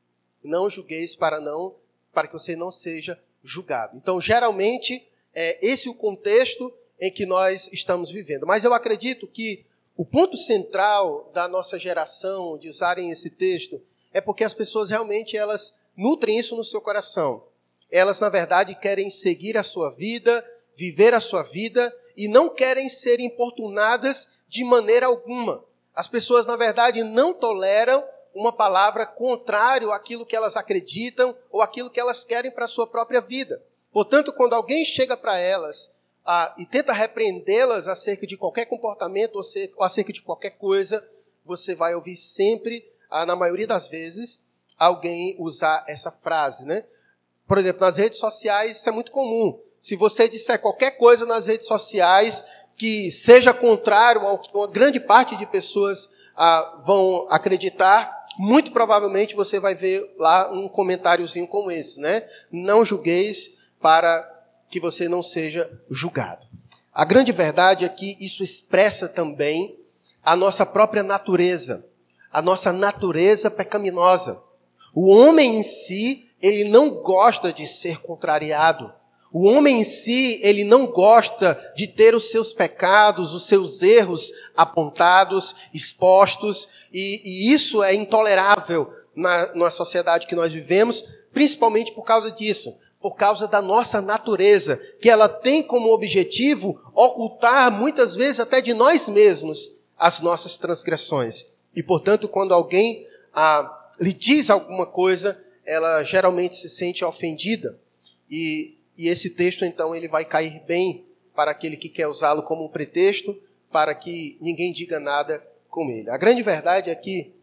não 0.48 0.70
julgueis 0.70 1.16
para 1.16 1.40
não 1.40 1.76
para 2.14 2.28
que 2.28 2.34
você 2.34 2.56
não 2.56 2.72
seja 2.72 3.22
julgado. 3.48 3.98
Então, 3.98 4.20
geralmente, 4.20 5.08
é 5.34 5.58
esse 5.66 5.90
o 5.90 5.94
contexto 5.94 6.74
em 7.00 7.12
que 7.12 7.26
nós 7.26 7.70
estamos 7.72 8.12
vivendo. 8.12 8.46
Mas 8.46 8.64
eu 8.64 8.74
acredito 8.74 9.28
que 9.28 9.66
o 9.96 10.06
ponto 10.06 10.38
central 10.38 11.32
da 11.34 11.48
nossa 11.48 11.80
geração 11.80 12.58
de 12.58 12.70
usarem 12.70 13.10
esse 13.12 13.30
texto 13.30 13.82
é 14.14 14.22
porque 14.22 14.44
as 14.44 14.54
pessoas 14.54 14.90
realmente 14.90 15.38
elas 15.38 15.74
nutrem 15.96 16.38
isso 16.38 16.56
no 16.56 16.64
seu 16.64 16.82
coração. 16.82 17.44
Elas, 17.92 18.20
na 18.20 18.30
verdade, 18.30 18.76
querem 18.76 19.10
seguir 19.10 19.58
a 19.58 19.64
sua 19.64 19.90
vida, 19.92 20.46
viver 20.76 21.14
a 21.14 21.20
sua 21.20 21.44
vida 21.44 21.96
e 22.16 22.28
não 22.28 22.50
querem 22.50 22.90
ser 22.90 23.20
importunadas 23.20 24.28
de 24.48 24.64
maneira 24.64 25.08
alguma. 25.08 25.64
As 25.96 26.08
pessoas, 26.08 26.46
na 26.46 26.56
verdade, 26.56 27.04
não 27.04 27.34
toleram 27.34 28.04
uma 28.38 28.54
palavra 28.54 29.06
contrário 29.06 29.92
àquilo 29.92 30.26
que 30.26 30.36
elas 30.36 30.56
acreditam 30.56 31.36
ou 31.52 31.62
àquilo 31.62 31.90
que 31.90 32.00
elas 32.00 32.24
querem 32.24 32.52
para 32.52 32.66
a 32.66 32.68
sua 32.68 32.86
própria 32.86 33.20
vida. 33.20 33.62
Portanto, 33.92 34.32
quando 34.32 34.54
alguém 34.54 34.86
chega 34.86 35.18
para 35.18 35.38
elas 35.38 35.92
ah, 36.26 36.54
e 36.58 36.66
tenta 36.66 36.94
repreendê-las 36.94 37.88
acerca 37.88 38.28
de 38.28 38.38
qualquer 38.38 38.66
comportamento 38.66 39.38
ou, 39.38 39.42
ou, 39.76 39.84
acerca 39.84 40.14
de 40.14 40.22
qualquer 40.22 40.52
coisa, 40.52 41.06
você 41.44 41.74
vai 41.74 41.96
ouvir 41.96 42.16
sempre, 42.16 42.86
ah, 43.10 43.26
na 43.26 43.36
maioria 43.36 43.66
das 43.66 43.88
vezes, 43.88 44.42
alguém 44.78 45.36
usar 45.40 45.84
essa 45.88 46.12
frase, 46.12 46.64
né? 46.64 46.84
Por 47.48 47.58
exemplo, 47.58 47.82
nas 47.82 47.98
redes 47.98 48.20
sociais 48.20 48.78
isso 48.78 48.90
é 48.90 48.92
muito 48.92 49.12
comum. 49.12 49.60
Se 49.80 49.96
você 49.96 50.28
disser 50.28 50.60
qualquer 50.60 50.92
coisa 50.92 51.26
nas 51.26 51.48
redes 51.48 51.66
sociais 51.66 52.44
que 52.76 53.12
seja 53.12 53.54
contrário 53.54 54.22
ao 54.22 54.38
que 54.38 54.56
uma 54.56 54.68
grande 54.68 55.00
parte 55.00 55.36
de 55.36 55.46
pessoas 55.46 56.10
ah, 56.36 56.82
vão 56.86 57.26
acreditar, 57.30 58.17
muito 58.38 58.72
provavelmente 58.72 59.36
você 59.36 59.60
vai 59.60 59.74
ver 59.74 60.14
lá 60.18 60.52
um 60.52 60.68
comentáriozinho 60.68 61.48
como 61.48 61.72
esse, 61.72 62.00
né? 62.00 62.28
Não 62.52 62.86
julgueis 62.86 63.52
para 63.82 64.28
que 64.70 64.80
você 64.80 65.08
não 65.08 65.24
seja 65.24 65.70
julgado. 65.90 66.46
A 66.94 67.06
grande 67.06 67.32
verdade 67.32 67.86
é 67.86 67.90
que 67.90 68.18
isso 68.20 68.44
expressa 68.44 69.08
também 69.08 69.78
a 70.24 70.36
nossa 70.36 70.66
própria 70.66 71.04
natureza, 71.04 71.86
a 72.32 72.42
nossa 72.42 72.74
natureza 72.74 73.50
pecaminosa. 73.50 74.42
O 74.94 75.08
homem 75.08 75.58
em 75.58 75.64
si, 75.64 76.30
ele 76.42 76.64
não 76.64 76.90
gosta 76.90 77.54
de 77.54 77.68
ser 77.68 78.02
contrariado. 78.02 78.92
O 79.32 79.46
homem 79.46 79.82
em 79.82 79.84
si, 79.84 80.40
ele 80.42 80.64
não 80.64 80.88
gosta 80.88 81.72
de 81.76 81.86
ter 81.86 82.16
os 82.16 82.32
seus 82.32 82.54
pecados, 82.54 83.34
os 83.34 83.46
seus 83.46 83.82
erros 83.82 84.32
apontados, 84.56 85.56
expostos, 85.74 86.68
e, 86.98 87.22
e 87.24 87.54
isso 87.54 87.84
é 87.84 87.94
intolerável 87.94 88.94
na, 89.16 89.54
na 89.54 89.70
sociedade 89.70 90.28
que 90.28 90.36
nós 90.36 90.52
vivemos, 90.52 91.04
principalmente 91.34 91.92
por 91.92 92.04
causa 92.04 92.32
disso, 92.32 92.78
por 93.00 93.16
causa 93.16 93.48
da 93.48 93.62
nossa 93.62 94.02
natureza, 94.02 94.78
que 95.00 95.10
ela 95.10 95.30
tem 95.30 95.62
como 95.62 95.94
objetivo 95.94 96.82
ocultar, 96.94 97.72
muitas 97.72 98.16
vezes 98.16 98.40
até 98.40 98.62
de 98.62 98.74
nós 98.74 99.08
mesmos, 99.08 99.72
as 99.98 100.22
nossas 100.22 100.58
transgressões. 100.58 101.46
E, 101.76 101.84
portanto, 101.84 102.28
quando 102.28 102.54
alguém 102.54 103.06
ah, 103.34 103.90
lhe 104.00 104.14
diz 104.14 104.50
alguma 104.50 104.86
coisa, 104.86 105.40
ela 105.66 106.04
geralmente 106.04 106.56
se 106.56 106.70
sente 106.70 107.06
ofendida. 107.06 107.80
E 108.30 108.78
e 108.98 109.08
esse 109.08 109.30
texto, 109.30 109.64
então, 109.64 109.96
ele 109.96 110.08
vai 110.08 110.26
cair 110.26 110.62
bem 110.66 111.06
para 111.36 111.52
aquele 111.52 111.78
que 111.78 111.88
quer 111.88 112.08
usá-lo 112.08 112.42
como 112.42 112.66
um 112.66 112.70
pretexto, 112.70 113.40
para 113.72 113.94
que 113.94 114.38
ninguém 114.42 114.72
diga 114.72 115.00
nada 115.00 115.46
ele. 115.86 116.10
A 116.10 116.18
grande 116.18 116.42
verdade 116.44 116.90
é 116.90 116.96
que 116.96 117.34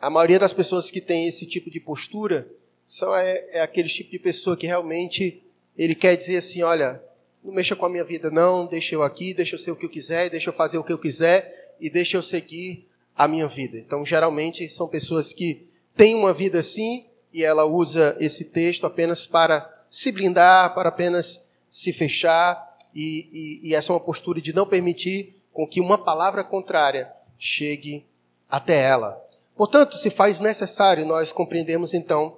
a 0.00 0.08
maioria 0.08 0.38
das 0.38 0.52
pessoas 0.52 0.90
que 0.90 1.00
tem 1.00 1.26
esse 1.26 1.46
tipo 1.46 1.70
de 1.70 1.80
postura 1.80 2.48
são 2.86 3.14
é, 3.14 3.44
é 3.52 3.60
aquele 3.60 3.88
tipo 3.88 4.10
de 4.10 4.18
pessoa 4.18 4.56
que 4.56 4.66
realmente 4.66 5.42
ele 5.76 5.94
quer 5.94 6.16
dizer 6.16 6.36
assim, 6.36 6.62
olha, 6.62 7.02
não 7.42 7.52
mexa 7.52 7.76
com 7.76 7.86
a 7.86 7.88
minha 7.88 8.04
vida 8.04 8.30
não, 8.30 8.66
deixa 8.66 8.94
eu 8.94 9.02
aqui, 9.02 9.32
deixa 9.32 9.54
eu 9.54 9.58
ser 9.58 9.70
o 9.70 9.76
que 9.76 9.86
eu 9.86 9.90
quiser, 9.90 10.28
deixa 10.28 10.50
eu 10.50 10.54
fazer 10.54 10.78
o 10.78 10.84
que 10.84 10.92
eu 10.92 10.98
quiser 10.98 11.76
e 11.80 11.88
deixa 11.88 12.16
eu 12.16 12.22
seguir 12.22 12.86
a 13.16 13.26
minha 13.28 13.46
vida. 13.46 13.78
Então, 13.78 14.04
geralmente 14.04 14.68
são 14.68 14.88
pessoas 14.88 15.32
que 15.32 15.66
têm 15.96 16.14
uma 16.14 16.32
vida 16.32 16.58
assim 16.58 17.06
e 17.32 17.44
ela 17.44 17.64
usa 17.64 18.16
esse 18.20 18.44
texto 18.44 18.86
apenas 18.86 19.26
para 19.26 19.84
se 19.88 20.10
blindar, 20.10 20.74
para 20.74 20.88
apenas 20.88 21.44
se 21.68 21.92
fechar, 21.92 22.70
e, 22.94 23.60
e, 23.62 23.68
e 23.68 23.74
essa 23.74 23.92
é 23.92 23.94
uma 23.94 24.00
postura 24.00 24.40
de 24.40 24.52
não 24.52 24.66
permitir 24.66 25.36
com 25.52 25.66
que 25.66 25.80
uma 25.80 25.98
palavra 25.98 26.42
contrária 26.42 27.10
chegue 27.40 28.06
até 28.48 28.78
ela. 28.78 29.18
Portanto, 29.56 29.96
se 29.96 30.10
faz 30.10 30.38
necessário 30.38 31.06
nós 31.06 31.32
compreendermos 31.32 31.94
então 31.94 32.36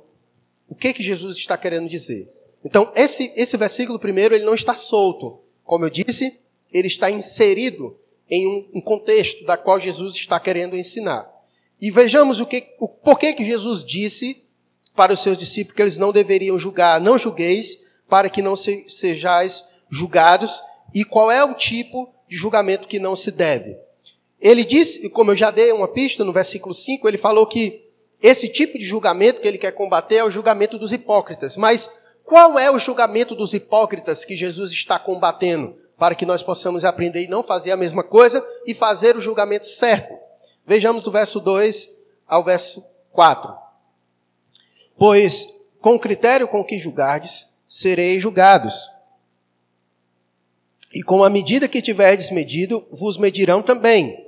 o 0.69 0.75
que 0.75 0.95
que 0.95 1.03
Jesus 1.03 1.37
está 1.37 1.59
querendo 1.59 1.89
dizer. 1.89 2.33
Então, 2.65 2.91
esse, 2.95 3.33
esse 3.37 3.57
versículo 3.57 3.99
primeiro, 3.99 4.35
ele 4.35 4.45
não 4.45 4.55
está 4.55 4.75
solto. 4.77 5.41
Como 5.65 5.85
eu 5.85 5.91
disse, 5.91 6.41
ele 6.73 6.87
está 6.87 7.11
inserido 7.11 7.99
em 8.31 8.47
um, 8.47 8.69
um 8.75 8.81
contexto 8.81 9.45
da 9.45 9.57
qual 9.57 9.81
Jesus 9.81 10.15
está 10.15 10.39
querendo 10.39 10.77
ensinar. 10.77 11.31
E 11.81 11.91
vejamos 11.91 12.41
o 12.41 12.47
que, 12.47 12.75
o 12.79 12.89
porquê 12.89 13.33
que 13.33 13.45
Jesus 13.45 13.85
disse 13.85 14.45
para 14.95 15.13
os 15.13 15.21
seus 15.21 15.37
discípulos 15.37 15.75
que 15.77 15.83
eles 15.83 15.99
não 15.99 16.13
deveriam 16.13 16.59
julgar. 16.59 17.01
Não 17.01 17.19
julgueis, 17.19 17.77
para 18.09 18.31
que 18.31 18.41
não 18.41 18.55
sejais 18.55 19.65
julgados. 19.91 20.63
E 20.95 21.05
qual 21.05 21.31
é 21.31 21.43
o 21.45 21.55
tipo 21.55 22.15
de 22.29 22.37
julgamento 22.37 22.87
que 22.87 23.01
não 23.01 23.17
se 23.17 23.31
deve? 23.31 23.77
Ele 24.43 24.65
disse, 24.65 25.09
como 25.09 25.31
eu 25.31 25.37
já 25.37 25.53
dei 25.53 25.71
uma 25.71 25.87
pista 25.87 26.25
no 26.25 26.33
versículo 26.33 26.75
5, 26.75 27.07
ele 27.07 27.17
falou 27.17 27.47
que 27.47 27.89
esse 28.21 28.49
tipo 28.49 28.77
de 28.77 28.85
julgamento 28.85 29.41
que 29.41 29.47
ele 29.47 29.57
quer 29.57 29.71
combater 29.71 30.17
é 30.17 30.25
o 30.25 30.31
julgamento 30.31 30.77
dos 30.77 30.93
hipócritas. 30.93 31.57
Mas 31.57 31.89
qual 32.25 32.59
é 32.59 32.69
o 32.69 32.79
julgamento 32.79 33.37
dos 33.37 33.55
hipócritas 33.55 34.25
que 34.25 34.35
Jesus 34.35 34.73
está 34.73 34.99
combatendo? 34.99 35.77
Para 35.97 36.17
que 36.17 36.27
nós 36.27 36.43
possamos 36.43 36.85
aprender 36.85 37.23
e 37.23 37.29
não 37.29 37.45
fazer 37.45 37.71
a 37.71 37.77
mesma 37.77 38.03
coisa 38.03 38.45
e 38.67 38.75
fazer 38.75 39.17
o 39.17 39.21
julgamento 39.21 39.69
certo. 39.69 40.13
Vejamos 40.67 41.05
do 41.05 41.13
verso 41.13 41.39
2 41.39 41.89
ao 42.27 42.43
verso 42.43 42.85
4. 43.13 43.55
Pois 44.99 45.47
com 45.81 45.95
o 45.95 46.01
critério 46.01 46.49
com 46.49 46.65
que 46.65 46.79
julgardes, 46.79 47.47
sereis 47.69 48.23
julgados. 48.23 48.89
E 50.93 51.03
com 51.03 51.25
a 51.25 51.31
medida 51.31 51.69
que 51.69 51.81
tiverdes 51.81 52.31
medido, 52.31 52.87
vos 52.91 53.17
medirão 53.17 53.63
também. 53.63 54.22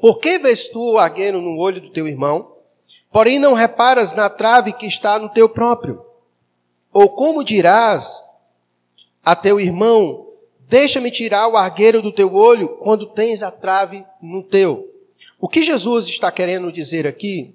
Por 0.00 0.18
que 0.18 0.38
vês 0.38 0.68
tu 0.68 0.92
o 0.92 0.98
argueiro 0.98 1.40
no 1.40 1.58
olho 1.58 1.80
do 1.80 1.90
teu 1.90 2.06
irmão, 2.06 2.52
porém 3.10 3.38
não 3.38 3.54
reparas 3.54 4.12
na 4.12 4.28
trave 4.28 4.72
que 4.72 4.86
está 4.86 5.18
no 5.18 5.28
teu 5.28 5.48
próprio? 5.48 6.04
Ou 6.92 7.08
como 7.08 7.44
dirás 7.44 8.22
a 9.24 9.34
teu 9.34 9.58
irmão, 9.58 10.28
deixa-me 10.68 11.10
tirar 11.10 11.48
o 11.48 11.56
argueiro 11.56 12.02
do 12.02 12.12
teu 12.12 12.34
olho, 12.34 12.68
quando 12.82 13.06
tens 13.06 13.42
a 13.42 13.50
trave 13.50 14.04
no 14.20 14.42
teu? 14.42 14.90
O 15.40 15.48
que 15.48 15.62
Jesus 15.62 16.06
está 16.06 16.30
querendo 16.30 16.70
dizer 16.70 17.06
aqui, 17.06 17.54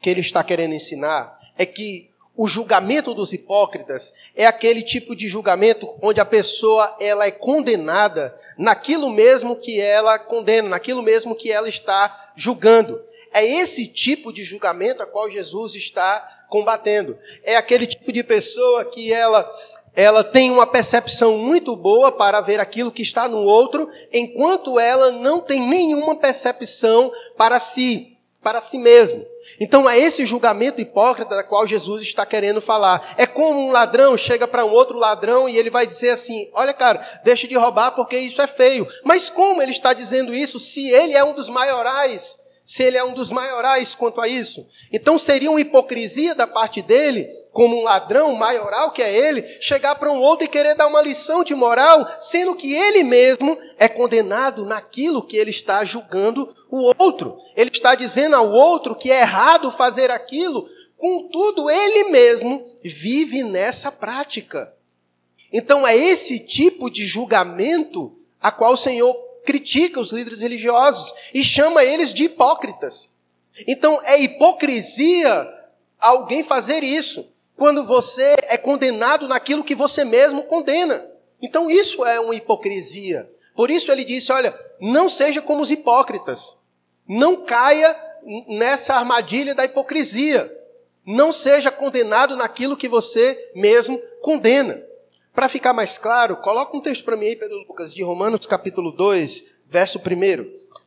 que 0.00 0.08
ele 0.08 0.20
está 0.20 0.42
querendo 0.42 0.74
ensinar, 0.74 1.38
é 1.56 1.66
que 1.66 2.10
o 2.36 2.48
julgamento 2.48 3.12
dos 3.12 3.34
hipócritas 3.34 4.14
é 4.34 4.46
aquele 4.46 4.82
tipo 4.82 5.14
de 5.14 5.28
julgamento 5.28 5.94
onde 6.00 6.20
a 6.20 6.24
pessoa 6.24 6.96
ela 6.98 7.26
é 7.26 7.30
condenada 7.30 8.34
naquilo 8.60 9.08
mesmo 9.08 9.56
que 9.56 9.80
ela 9.80 10.18
condena, 10.18 10.68
naquilo 10.68 11.02
mesmo 11.02 11.34
que 11.34 11.50
ela 11.50 11.66
está 11.66 12.32
julgando. 12.36 13.00
É 13.32 13.42
esse 13.42 13.86
tipo 13.86 14.30
de 14.30 14.44
julgamento 14.44 15.02
a 15.02 15.06
qual 15.06 15.30
Jesus 15.30 15.74
está 15.74 16.44
combatendo. 16.46 17.16
É 17.42 17.56
aquele 17.56 17.86
tipo 17.86 18.12
de 18.12 18.22
pessoa 18.22 18.84
que 18.84 19.10
ela 19.10 19.50
ela 19.96 20.22
tem 20.22 20.52
uma 20.52 20.68
percepção 20.68 21.36
muito 21.36 21.74
boa 21.74 22.12
para 22.12 22.40
ver 22.40 22.60
aquilo 22.60 22.92
que 22.92 23.02
está 23.02 23.26
no 23.26 23.38
outro, 23.38 23.88
enquanto 24.12 24.78
ela 24.78 25.10
não 25.10 25.40
tem 25.40 25.60
nenhuma 25.60 26.14
percepção 26.14 27.10
para 27.36 27.58
si, 27.58 28.16
para 28.40 28.60
si 28.60 28.78
mesmo. 28.78 29.26
Então 29.58 29.88
é 29.88 29.98
esse 29.98 30.24
julgamento 30.24 30.80
hipócrita 30.80 31.36
da 31.36 31.44
qual 31.44 31.66
Jesus 31.66 32.02
está 32.02 32.24
querendo 32.24 32.60
falar. 32.60 33.14
É 33.16 33.26
como 33.26 33.58
um 33.58 33.70
ladrão 33.70 34.16
chega 34.16 34.46
para 34.46 34.64
um 34.64 34.70
outro 34.70 34.98
ladrão 34.98 35.48
e 35.48 35.56
ele 35.56 35.70
vai 35.70 35.86
dizer 35.86 36.10
assim: 36.10 36.50
Olha, 36.54 36.72
cara, 36.72 37.20
deixe 37.24 37.46
de 37.46 37.56
roubar 37.56 37.92
porque 37.92 38.16
isso 38.16 38.40
é 38.40 38.46
feio. 38.46 38.86
Mas 39.04 39.28
como 39.30 39.60
ele 39.62 39.72
está 39.72 39.92
dizendo 39.92 40.34
isso 40.34 40.58
se 40.58 40.88
ele 40.90 41.14
é 41.14 41.24
um 41.24 41.32
dos 41.32 41.48
maiorais? 41.48 42.39
Se 42.70 42.84
ele 42.84 42.96
é 42.96 43.02
um 43.02 43.12
dos 43.12 43.32
maiorais 43.32 43.96
quanto 43.96 44.20
a 44.20 44.28
isso? 44.28 44.64
Então 44.92 45.18
seria 45.18 45.50
uma 45.50 45.60
hipocrisia 45.60 46.36
da 46.36 46.46
parte 46.46 46.80
dele 46.80 47.28
como 47.50 47.76
um 47.76 47.82
ladrão 47.82 48.32
maioral 48.36 48.92
que 48.92 49.02
é 49.02 49.12
ele, 49.12 49.44
chegar 49.60 49.96
para 49.96 50.12
um 50.12 50.20
outro 50.20 50.44
e 50.44 50.48
querer 50.48 50.76
dar 50.76 50.86
uma 50.86 51.02
lição 51.02 51.42
de 51.42 51.52
moral, 51.52 52.08
sendo 52.20 52.54
que 52.54 52.72
ele 52.72 53.02
mesmo 53.02 53.58
é 53.76 53.88
condenado 53.88 54.64
naquilo 54.64 55.20
que 55.20 55.36
ele 55.36 55.50
está 55.50 55.84
julgando 55.84 56.54
o 56.70 56.94
outro. 56.96 57.36
Ele 57.56 57.70
está 57.70 57.96
dizendo 57.96 58.36
ao 58.36 58.52
outro 58.52 58.94
que 58.94 59.10
é 59.10 59.22
errado 59.22 59.72
fazer 59.72 60.12
aquilo, 60.12 60.68
contudo, 60.96 61.68
ele 61.68 62.04
mesmo 62.10 62.64
vive 62.84 63.42
nessa 63.42 63.90
prática. 63.90 64.72
Então 65.52 65.84
é 65.84 65.96
esse 65.96 66.38
tipo 66.38 66.88
de 66.88 67.04
julgamento 67.04 68.16
a 68.40 68.52
qual 68.52 68.74
o 68.74 68.76
Senhor 68.76 69.29
critica 69.44 70.00
os 70.00 70.12
líderes 70.12 70.42
religiosos 70.42 71.12
e 71.32 71.42
chama 71.42 71.84
eles 71.84 72.12
de 72.12 72.24
hipócritas. 72.24 73.14
Então 73.66 74.00
é 74.04 74.20
hipocrisia 74.20 75.48
alguém 75.98 76.42
fazer 76.42 76.82
isso 76.82 77.28
quando 77.56 77.84
você 77.84 78.36
é 78.44 78.56
condenado 78.56 79.28
naquilo 79.28 79.64
que 79.64 79.74
você 79.74 80.04
mesmo 80.04 80.44
condena. 80.44 81.06
Então 81.42 81.70
isso 81.70 82.04
é 82.04 82.18
uma 82.18 82.34
hipocrisia. 82.34 83.30
Por 83.54 83.70
isso 83.70 83.92
ele 83.92 84.04
disse: 84.04 84.32
olha, 84.32 84.58
não 84.80 85.08
seja 85.08 85.42
como 85.42 85.62
os 85.62 85.70
hipócritas. 85.70 86.54
Não 87.06 87.44
caia 87.44 87.94
nessa 88.48 88.94
armadilha 88.94 89.54
da 89.54 89.64
hipocrisia. 89.64 90.50
Não 91.04 91.32
seja 91.32 91.70
condenado 91.70 92.36
naquilo 92.36 92.76
que 92.76 92.88
você 92.88 93.50
mesmo 93.54 93.98
condena. 94.20 94.82
Para 95.34 95.48
ficar 95.48 95.72
mais 95.72 95.96
claro, 95.96 96.36
coloca 96.36 96.76
um 96.76 96.80
texto 96.80 97.04
para 97.04 97.16
mim 97.16 97.26
aí, 97.26 97.36
Pedro 97.36 97.58
Lucas, 97.58 97.94
de 97.94 98.02
Romanos 98.02 98.46
capítulo 98.46 98.90
2, 98.90 99.44
verso 99.66 99.98
1. 99.98 100.02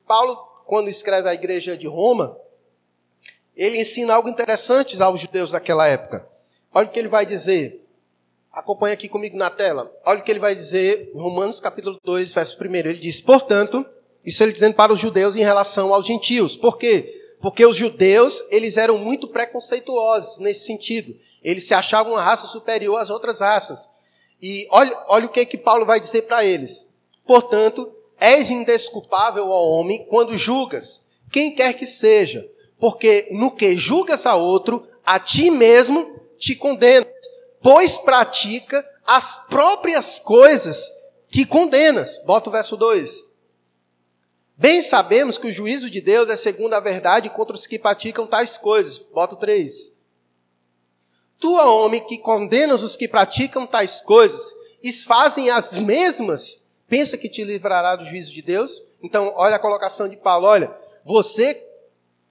Paulo, 0.05 0.35
quando 0.65 0.89
escreve 0.89 1.29
à 1.29 1.33
igreja 1.33 1.77
de 1.77 1.87
Roma, 1.87 2.37
ele 3.55 3.79
ensina 3.79 4.13
algo 4.13 4.27
interessante 4.27 5.01
aos 5.01 5.19
judeus 5.19 5.51
daquela 5.51 5.87
época. 5.87 6.27
Olha 6.73 6.87
o 6.87 6.91
que 6.91 6.99
ele 6.99 7.07
vai 7.07 7.25
dizer. 7.25 7.85
Acompanhe 8.51 8.93
aqui 8.93 9.07
comigo 9.07 9.37
na 9.37 9.49
tela. 9.49 9.91
Olha 10.05 10.19
o 10.19 10.23
que 10.23 10.31
ele 10.31 10.39
vai 10.39 10.53
dizer 10.53 11.11
em 11.13 11.19
Romanos 11.19 11.59
capítulo 11.59 11.97
2, 12.03 12.33
verso 12.33 12.57
1. 12.61 12.75
Ele 12.75 12.93
diz, 12.95 13.21
portanto, 13.21 13.85
isso 14.25 14.43
ele 14.43 14.51
dizendo 14.51 14.75
para 14.75 14.91
os 14.91 14.99
judeus 14.99 15.35
em 15.35 15.43
relação 15.43 15.93
aos 15.93 16.05
gentios. 16.05 16.55
Por 16.55 16.77
quê? 16.77 17.35
Porque 17.41 17.65
os 17.65 17.77
judeus, 17.77 18.43
eles 18.49 18.77
eram 18.77 18.97
muito 18.97 19.27
preconceituosos 19.27 20.39
nesse 20.39 20.65
sentido. 20.65 21.15
Eles 21.41 21.67
se 21.67 21.73
achavam 21.73 22.13
uma 22.13 22.23
raça 22.23 22.45
superior 22.47 22.97
às 22.97 23.09
outras 23.09 23.39
raças. 23.39 23.89
E 24.45 24.67
olha, 24.69 24.93
olha 25.07 25.25
o 25.25 25.29
que, 25.29 25.45
que 25.45 25.57
Paulo 25.57 25.85
vai 25.85 26.01
dizer 26.01 26.23
para 26.23 26.43
eles. 26.43 26.89
Portanto, 27.25 27.89
és 28.19 28.51
indesculpável 28.51 29.53
ao 29.53 29.69
homem 29.69 30.05
quando 30.09 30.37
julgas, 30.37 31.01
quem 31.31 31.55
quer 31.55 31.71
que 31.71 31.85
seja, 31.85 32.45
porque 32.77 33.29
no 33.31 33.51
que 33.51 33.77
julgas 33.77 34.25
a 34.25 34.35
outro, 34.35 34.85
a 35.05 35.17
ti 35.17 35.49
mesmo 35.49 36.19
te 36.37 36.57
condenas, 36.57 37.07
pois 37.61 37.97
pratica 37.97 38.85
as 39.07 39.47
próprias 39.47 40.19
coisas 40.19 40.91
que 41.29 41.45
condenas. 41.45 42.21
Bota 42.25 42.49
o 42.49 42.51
verso 42.51 42.75
2. 42.75 43.25
Bem 44.57 44.81
sabemos 44.81 45.37
que 45.37 45.47
o 45.47 45.51
juízo 45.53 45.89
de 45.89 46.01
Deus 46.01 46.29
é 46.29 46.35
segundo 46.35 46.73
a 46.73 46.81
verdade 46.81 47.29
contra 47.29 47.55
os 47.55 47.65
que 47.65 47.79
praticam 47.79 48.27
tais 48.27 48.57
coisas. 48.57 48.97
Bota 48.97 49.35
o 49.35 49.37
3. 49.37 49.92
Tu, 51.43 51.51
homem, 51.55 51.99
que 51.99 52.17
condenas 52.17 52.83
os 52.83 52.95
que 52.95 53.05
praticam 53.05 53.67
tais 53.67 53.99
coisas, 53.99 54.55
e 54.81 54.93
fazem 54.93 55.49
as 55.49 55.77
mesmas, 55.77 56.63
pensa 56.87 57.17
que 57.17 57.27
te 57.27 57.43
livrará 57.43 57.97
do 57.97 58.05
juízo 58.05 58.33
de 58.33 58.41
Deus? 58.41 58.81
Então, 59.03 59.33
olha 59.35 59.57
a 59.57 59.59
colocação 59.59 60.07
de 60.07 60.15
Paulo, 60.15 60.47
olha, 60.47 60.73
você 61.03 61.61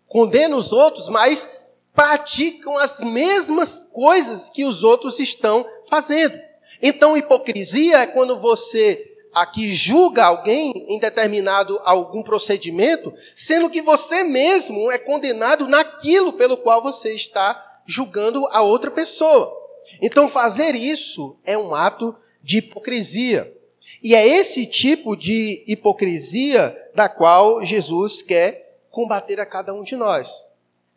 condena 0.09 0.57
os 0.57 0.73
outros, 0.73 1.11
mas 1.11 1.47
praticam 1.95 2.79
as 2.79 3.01
mesmas 3.01 3.87
coisas 3.93 4.49
que 4.49 4.65
os 4.65 4.83
outros 4.83 5.19
estão 5.19 5.67
fazendo. 5.91 6.41
Então, 6.81 7.15
hipocrisia 7.15 7.99
é 7.99 8.07
quando 8.07 8.41
você 8.41 9.13
aqui 9.35 9.75
julga 9.75 10.25
alguém 10.25 10.87
em 10.89 10.99
determinado 10.99 11.79
algum 11.85 12.23
procedimento, 12.23 13.13
sendo 13.35 13.69
que 13.69 13.83
você 13.83 14.25
mesmo 14.25 14.91
é 14.91 14.97
condenado 14.97 15.69
naquilo 15.69 16.33
pelo 16.33 16.57
qual 16.57 16.83
você 16.83 17.13
está 17.13 17.72
julgando 17.93 18.47
a 18.47 18.63
outra 18.63 18.91
pessoa. 18.91 19.55
Então, 20.01 20.29
fazer 20.29 20.75
isso 20.75 21.37
é 21.45 21.59
um 21.59 21.75
ato 21.75 22.15
de 22.43 22.59
hipocrisia. 22.59 23.55
E 24.03 24.15
é 24.15 24.27
esse 24.27 24.67
tipo 24.67 25.15
de 25.15 25.63
hipocrisia 25.67 26.77
da 26.95 27.09
qual 27.09 27.65
Jesus 27.65 28.23
quer 28.23 28.81
combater 28.91 29.39
a 29.39 29.47
cada 29.47 29.75
um 29.75 29.83
de 29.83 29.95
nós. 29.95 30.47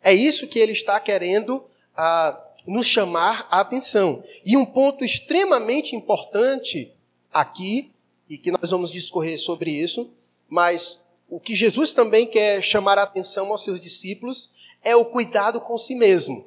É 0.02 0.12
isso 0.12 0.46
que 0.46 0.58
ele 0.58 0.72
está 0.72 0.98
querendo 0.98 1.64
ah, 1.96 2.40
nos 2.66 2.86
chamar 2.86 3.46
a 3.50 3.60
atenção. 3.60 4.22
E 4.44 4.56
um 4.56 4.64
ponto 4.64 5.04
extremamente 5.04 5.94
importante 5.94 6.92
aqui, 7.32 7.92
e 8.28 8.38
que 8.38 8.50
nós 8.50 8.70
vamos 8.70 8.90
discorrer 8.90 9.38
sobre 9.38 9.70
isso, 9.70 10.10
mas 10.48 10.98
o 11.28 11.38
que 11.38 11.54
Jesus 11.54 11.92
também 11.92 12.26
quer 12.26 12.62
chamar 12.62 12.98
a 12.98 13.02
atenção 13.02 13.52
aos 13.52 13.62
seus 13.62 13.80
discípulos 13.80 14.50
é 14.82 14.96
o 14.96 15.04
cuidado 15.04 15.60
com 15.60 15.76
si 15.76 15.94
mesmo. 15.94 16.46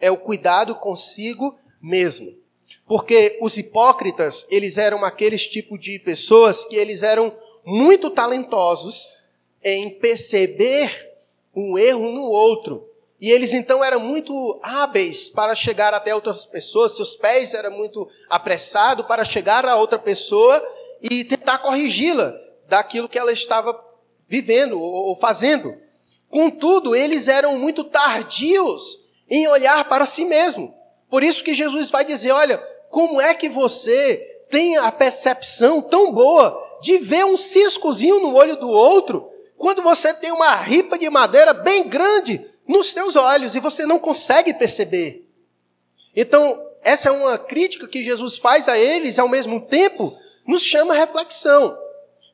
É 0.00 0.10
o 0.10 0.16
cuidado 0.16 0.74
consigo 0.74 1.58
mesmo. 1.80 2.34
Porque 2.86 3.38
os 3.40 3.56
hipócritas, 3.56 4.46
eles 4.50 4.76
eram 4.76 5.04
aqueles 5.04 5.46
tipo 5.46 5.78
de 5.78 5.98
pessoas 5.98 6.64
que 6.64 6.76
eles 6.76 7.02
eram 7.02 7.32
muito 7.64 8.10
talentosos 8.10 9.08
em 9.62 9.90
perceber 9.90 11.10
um 11.54 11.78
erro 11.78 12.10
no 12.10 12.24
outro. 12.24 12.88
E 13.20 13.30
eles 13.30 13.52
então 13.52 13.84
eram 13.84 14.00
muito 14.00 14.58
hábeis 14.62 15.28
para 15.28 15.54
chegar 15.54 15.92
até 15.92 16.14
outras 16.14 16.46
pessoas, 16.46 16.96
seus 16.96 17.14
pés 17.14 17.52
eram 17.52 17.70
muito 17.70 18.08
apressados 18.30 19.06
para 19.06 19.24
chegar 19.24 19.66
a 19.66 19.76
outra 19.76 19.98
pessoa 19.98 20.66
e 21.02 21.22
tentar 21.24 21.58
corrigi-la 21.58 22.34
daquilo 22.66 23.08
que 23.08 23.18
ela 23.18 23.30
estava 23.30 23.78
vivendo 24.26 24.80
ou 24.80 25.14
fazendo. 25.14 25.76
Contudo, 26.30 26.94
eles 26.94 27.28
eram 27.28 27.58
muito 27.58 27.84
tardios 27.84 29.04
em 29.30 29.46
olhar 29.46 29.88
para 29.88 30.06
si 30.06 30.24
mesmo. 30.24 30.74
Por 31.08 31.22
isso 31.22 31.44
que 31.44 31.54
Jesus 31.54 31.90
vai 31.90 32.04
dizer: 32.04 32.32
olha, 32.32 32.58
como 32.90 33.20
é 33.20 33.32
que 33.32 33.48
você 33.48 34.16
tem 34.50 34.76
a 34.76 34.90
percepção 34.90 35.80
tão 35.80 36.12
boa 36.12 36.68
de 36.82 36.98
ver 36.98 37.24
um 37.24 37.36
ciscozinho 37.36 38.20
no 38.20 38.34
olho 38.34 38.56
do 38.56 38.68
outro, 38.68 39.30
quando 39.56 39.82
você 39.82 40.12
tem 40.12 40.32
uma 40.32 40.56
ripa 40.56 40.98
de 40.98 41.08
madeira 41.08 41.54
bem 41.54 41.88
grande 41.88 42.44
nos 42.66 42.90
seus 42.90 43.14
olhos 43.14 43.54
e 43.54 43.60
você 43.60 43.86
não 43.86 43.98
consegue 43.98 44.52
perceber? 44.54 45.28
Então, 46.16 46.60
essa 46.82 47.08
é 47.08 47.12
uma 47.12 47.38
crítica 47.38 47.86
que 47.86 48.02
Jesus 48.02 48.36
faz 48.36 48.68
a 48.68 48.76
eles, 48.76 49.18
ao 49.18 49.28
mesmo 49.28 49.60
tempo, 49.60 50.16
nos 50.46 50.62
chama 50.62 50.94
a 50.94 50.96
reflexão. 50.96 51.78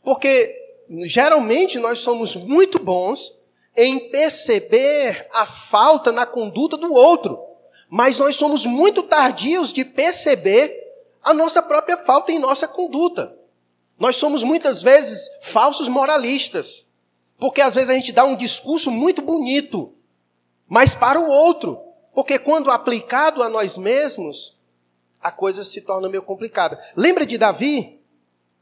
Porque 0.02 0.54
geralmente 1.02 1.78
nós 1.78 1.98
somos 1.98 2.34
muito 2.36 2.78
bons 2.78 3.35
em 3.76 4.10
perceber 4.10 5.28
a 5.32 5.44
falta 5.44 6.10
na 6.10 6.24
conduta 6.24 6.76
do 6.76 6.92
outro 6.92 7.46
mas 7.88 8.18
nós 8.18 8.36
somos 8.36 8.66
muito 8.66 9.02
tardios 9.02 9.72
de 9.72 9.84
perceber 9.84 10.84
a 11.22 11.32
nossa 11.32 11.62
própria 11.62 11.96
falta 11.96 12.32
em 12.32 12.38
nossa 12.38 12.66
conduta. 12.66 13.36
Nós 13.98 14.16
somos 14.16 14.42
muitas 14.42 14.82
vezes 14.82 15.30
falsos 15.40 15.88
moralistas, 15.88 16.86
porque 17.38 17.60
às 17.60 17.74
vezes 17.74 17.90
a 17.90 17.94
gente 17.94 18.12
dá 18.12 18.24
um 18.24 18.36
discurso 18.36 18.90
muito 18.90 19.22
bonito, 19.22 19.92
mas 20.68 20.94
para 20.94 21.18
o 21.18 21.28
outro, 21.28 21.80
porque 22.14 22.38
quando 22.38 22.70
aplicado 22.70 23.42
a 23.42 23.48
nós 23.48 23.76
mesmos, 23.76 24.56
a 25.20 25.30
coisa 25.30 25.64
se 25.64 25.80
torna 25.80 26.08
meio 26.08 26.22
complicada. 26.22 26.78
Lembra 26.94 27.24
de 27.24 27.38
Davi, 27.38 28.00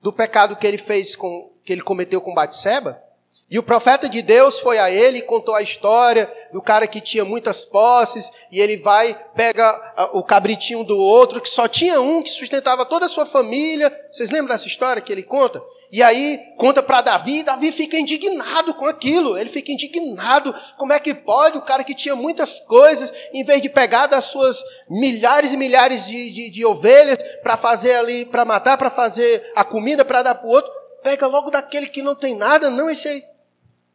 do 0.03 0.13
pecado 0.13 0.57
que 0.57 0.67
ele 0.67 0.79
fez 0.79 1.17
com 1.17 1.51
que 1.65 1.73
ele 1.73 1.83
cometeu 1.83 2.21
com 2.21 2.35
Batseba? 2.35 3.03
E 3.51 3.59
o 3.59 3.63
profeta 3.63 4.09
de 4.09 4.23
Deus 4.23 4.59
foi 4.59 4.79
a 4.79 4.91
ele 4.91 5.19
e 5.19 5.23
contou 5.23 5.55
a 5.55 5.63
história 5.63 6.33
do 6.53 6.63
cara 6.63 6.87
que 6.87 7.01
tinha 7.01 7.25
muitas 7.25 7.65
posses, 7.65 8.31
e 8.51 8.59
ele 8.59 8.79
vai, 8.79 9.15
pega 9.35 10.11
o 10.13 10.23
cabritinho 10.23 10.83
do 10.83 10.99
outro, 10.99 11.41
que 11.41 11.49
só 11.49 11.69
tinha 11.69 12.01
um, 12.01 12.23
que 12.23 12.31
sustentava 12.31 12.87
toda 12.87 13.07
a 13.07 13.09
sua 13.09 13.27
família. 13.27 13.95
Vocês 14.11 14.31
lembram 14.31 14.55
dessa 14.55 14.67
história 14.67 15.03
que 15.03 15.13
ele 15.13 15.23
conta? 15.23 15.63
E 15.93 16.03
aí 16.03 16.41
conta 16.57 16.83
para 16.83 17.03
Davi, 17.03 17.39
e 17.39 17.43
Davi 17.45 17.71
fica 17.71 17.97
indignado 17.97 18.75
com 18.75 18.87
aquilo. 18.87 19.39
Ele 19.39 19.49
fica 19.49 19.71
indignado. 19.71 20.53
Como 20.77 20.93
é 20.93 20.99
que 20.99 21.15
pode 21.15 21.57
o 21.57 21.63
cara 21.63 21.85
que 21.85 21.95
tinha 21.95 22.17
muitas 22.17 22.59
coisas, 22.59 23.13
em 23.33 23.45
vez 23.45 23.63
de 23.63 23.69
pegar 23.69 24.09
das 24.09 24.25
suas 24.25 24.61
milhares 24.91 25.53
e 25.53 25.57
milhares 25.57 26.07
de, 26.07 26.33
de, 26.33 26.51
de 26.51 26.65
ovelhas 26.65 27.19
para 27.43 27.57
fazer 27.57 27.95
ali, 27.95 28.25
para 28.25 28.45
matar, 28.45 28.77
para 28.77 28.91
fazer 28.91 29.53
a 29.55 29.63
comida, 29.63 30.05
para 30.05 30.23
dar 30.23 30.35
para 30.35 30.49
o 30.49 30.51
outro, 30.51 30.73
pega 31.01 31.27
logo 31.29 31.51
daquele 31.51 31.87
que 31.87 32.03
não 32.03 32.17
tem 32.17 32.35
nada, 32.35 32.71
não, 32.71 32.91
esse 32.91 33.07
aí 33.07 33.34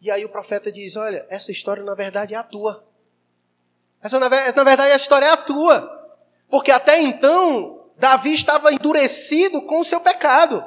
e 0.01 0.09
aí 0.09 0.23
o 0.23 0.29
profeta 0.29 0.71
diz: 0.71 0.95
Olha, 0.95 1.25
essa 1.29 1.51
história 1.51 1.83
na 1.83 1.93
verdade 1.93 2.33
é 2.33 2.37
a 2.37 2.43
tua. 2.43 2.85
Essa 4.01 4.19
na, 4.19 4.29
verdade 4.29 4.93
a 4.93 4.95
história 4.95 5.25
é 5.25 5.31
a 5.31 5.37
tua. 5.37 5.97
Porque 6.49 6.71
até 6.71 7.01
então, 7.01 7.85
Davi 7.97 8.33
estava 8.33 8.71
endurecido 8.73 9.61
com 9.61 9.81
o 9.81 9.85
seu 9.85 9.99
pecado. 9.99 10.65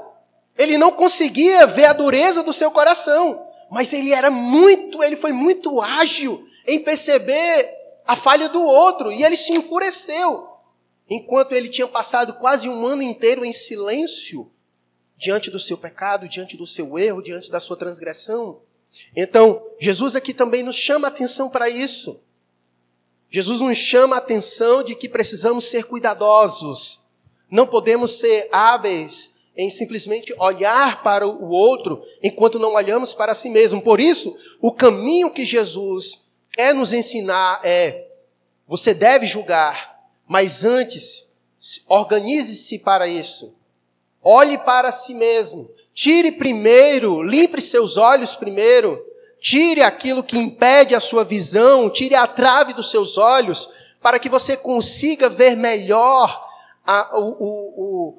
Ele 0.57 0.77
não 0.77 0.92
conseguia 0.92 1.66
ver 1.66 1.87
a 1.87 1.92
dureza 1.95 2.42
do 2.42 2.53
seu 2.53 2.71
coração. 2.71 3.47
Mas 3.71 3.92
ele 3.92 4.12
era 4.12 4.31
muito, 4.31 5.03
ele 5.03 5.16
foi 5.16 5.33
muito 5.33 5.81
ágil 5.81 6.47
em 6.66 6.85
perceber 6.85 7.71
a 8.07 8.14
falha 8.14 8.51
do 8.51 8.62
outro. 8.62 9.11
E 9.11 9.25
ele 9.25 9.37
se 9.37 9.53
enfureceu. 9.55 10.51
Enquanto 11.09 11.53
ele 11.53 11.71
tinha 11.71 11.88
passado 11.88 12.35
quase 12.35 12.68
um 12.68 12.87
ano 12.87 13.03
inteiro 13.03 13.45
em 13.45 13.53
silêncio 13.53 14.53
diante 15.16 15.51
do 15.51 15.59
seu 15.59 15.79
pecado, 15.79 16.29
diante 16.29 16.57
do 16.57 16.66
seu 16.66 16.99
erro, 16.99 17.23
diante 17.23 17.51
da 17.51 17.61
sua 17.61 17.77
transgressão. 17.77 18.61
Então, 19.14 19.62
Jesus 19.78 20.16
aqui 20.16 20.35
também 20.35 20.62
nos 20.62 20.76
chama 20.76 21.09
a 21.09 21.11
atenção 21.11 21.48
para 21.48 21.68
isso. 21.68 22.20
Jesus 23.31 23.61
nos 23.61 23.78
chama 23.78 24.16
a 24.16 24.18
atenção 24.18 24.83
de 24.83 24.94
que 24.94 25.09
precisamos 25.09 25.64
ser 25.64 25.85
cuidadosos. 25.85 27.00
Não 27.50 27.66
podemos 27.66 28.18
ser 28.18 28.48
hábeis 28.52 29.31
em 29.57 29.70
simplesmente 29.70 30.35
olhar 30.38 31.02
para 31.02 31.26
o 31.26 31.50
outro 31.50 32.02
enquanto 32.22 32.59
não 32.59 32.74
olhamos 32.74 33.14
para 33.14 33.35
si 33.35 33.48
mesmo. 33.48 33.81
Por 33.81 34.00
isso, 34.00 34.37
o 34.61 34.72
caminho 34.72 35.31
que 35.31 35.44
Jesus 35.44 36.22
quer 36.50 36.74
nos 36.74 36.92
ensinar 36.92 37.61
é: 37.64 38.09
você 38.66 38.94
deve 38.94 39.26
julgar, 39.26 40.09
mas 40.26 40.64
antes, 40.64 41.31
organize-se 41.87 42.78
para 42.78 43.07
isso. 43.07 43.55
Olhe 44.22 44.57
para 44.59 44.92
si 44.92 45.14
mesmo. 45.14 45.70
Tire 45.94 46.33
primeiro, 46.33 47.22
limpe 47.22 47.61
seus 47.61 47.96
olhos 47.96 48.35
primeiro, 48.35 49.05
tire 49.38 49.83
aquilo 49.83 50.22
que 50.22 50.38
impede 50.38 50.94
a 50.94 51.00
sua 51.00 51.24
visão, 51.24 51.90
tire 51.90 52.14
a 52.14 52.26
trave 52.26 52.72
dos 52.72 52.90
seus 52.90 53.18
olhos, 53.18 53.68
para 54.00 54.18
que 54.18 54.28
você 54.28 54.57
consiga 54.57 55.28
ver 55.28 55.57
melhor 55.57 56.48
a, 56.87 57.18
o, 57.18 57.24
o, 57.24 57.44
o, 57.76 58.18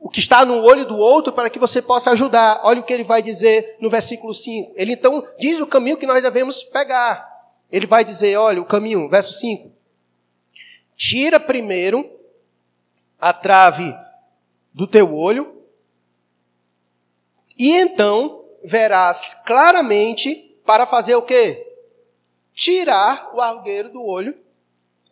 o 0.00 0.08
que 0.08 0.20
está 0.20 0.44
no 0.44 0.62
olho 0.62 0.84
do 0.84 0.98
outro, 0.98 1.32
para 1.32 1.48
que 1.48 1.58
você 1.58 1.80
possa 1.80 2.10
ajudar. 2.10 2.60
Olha 2.62 2.80
o 2.80 2.84
que 2.84 2.92
ele 2.92 3.04
vai 3.04 3.22
dizer 3.22 3.76
no 3.80 3.88
versículo 3.88 4.34
5. 4.34 4.72
Ele 4.76 4.92
então 4.92 5.26
diz 5.38 5.58
o 5.60 5.66
caminho 5.66 5.96
que 5.96 6.06
nós 6.06 6.22
devemos 6.22 6.62
pegar. 6.62 7.26
Ele 7.72 7.86
vai 7.86 8.04
dizer, 8.04 8.36
olha, 8.36 8.60
o 8.60 8.66
caminho, 8.66 9.08
verso 9.08 9.32
5. 9.32 9.72
Tira 10.94 11.40
primeiro 11.40 12.08
a 13.20 13.32
trave 13.32 13.94
do 14.72 14.86
teu 14.86 15.14
olho, 15.14 15.53
e 17.58 17.72
então 17.72 18.44
verás 18.64 19.34
claramente 19.44 20.56
para 20.64 20.86
fazer 20.86 21.14
o 21.14 21.22
quê? 21.22 21.66
Tirar 22.52 23.30
o 23.34 23.40
argueiro 23.40 23.90
do 23.90 24.04
olho 24.04 24.36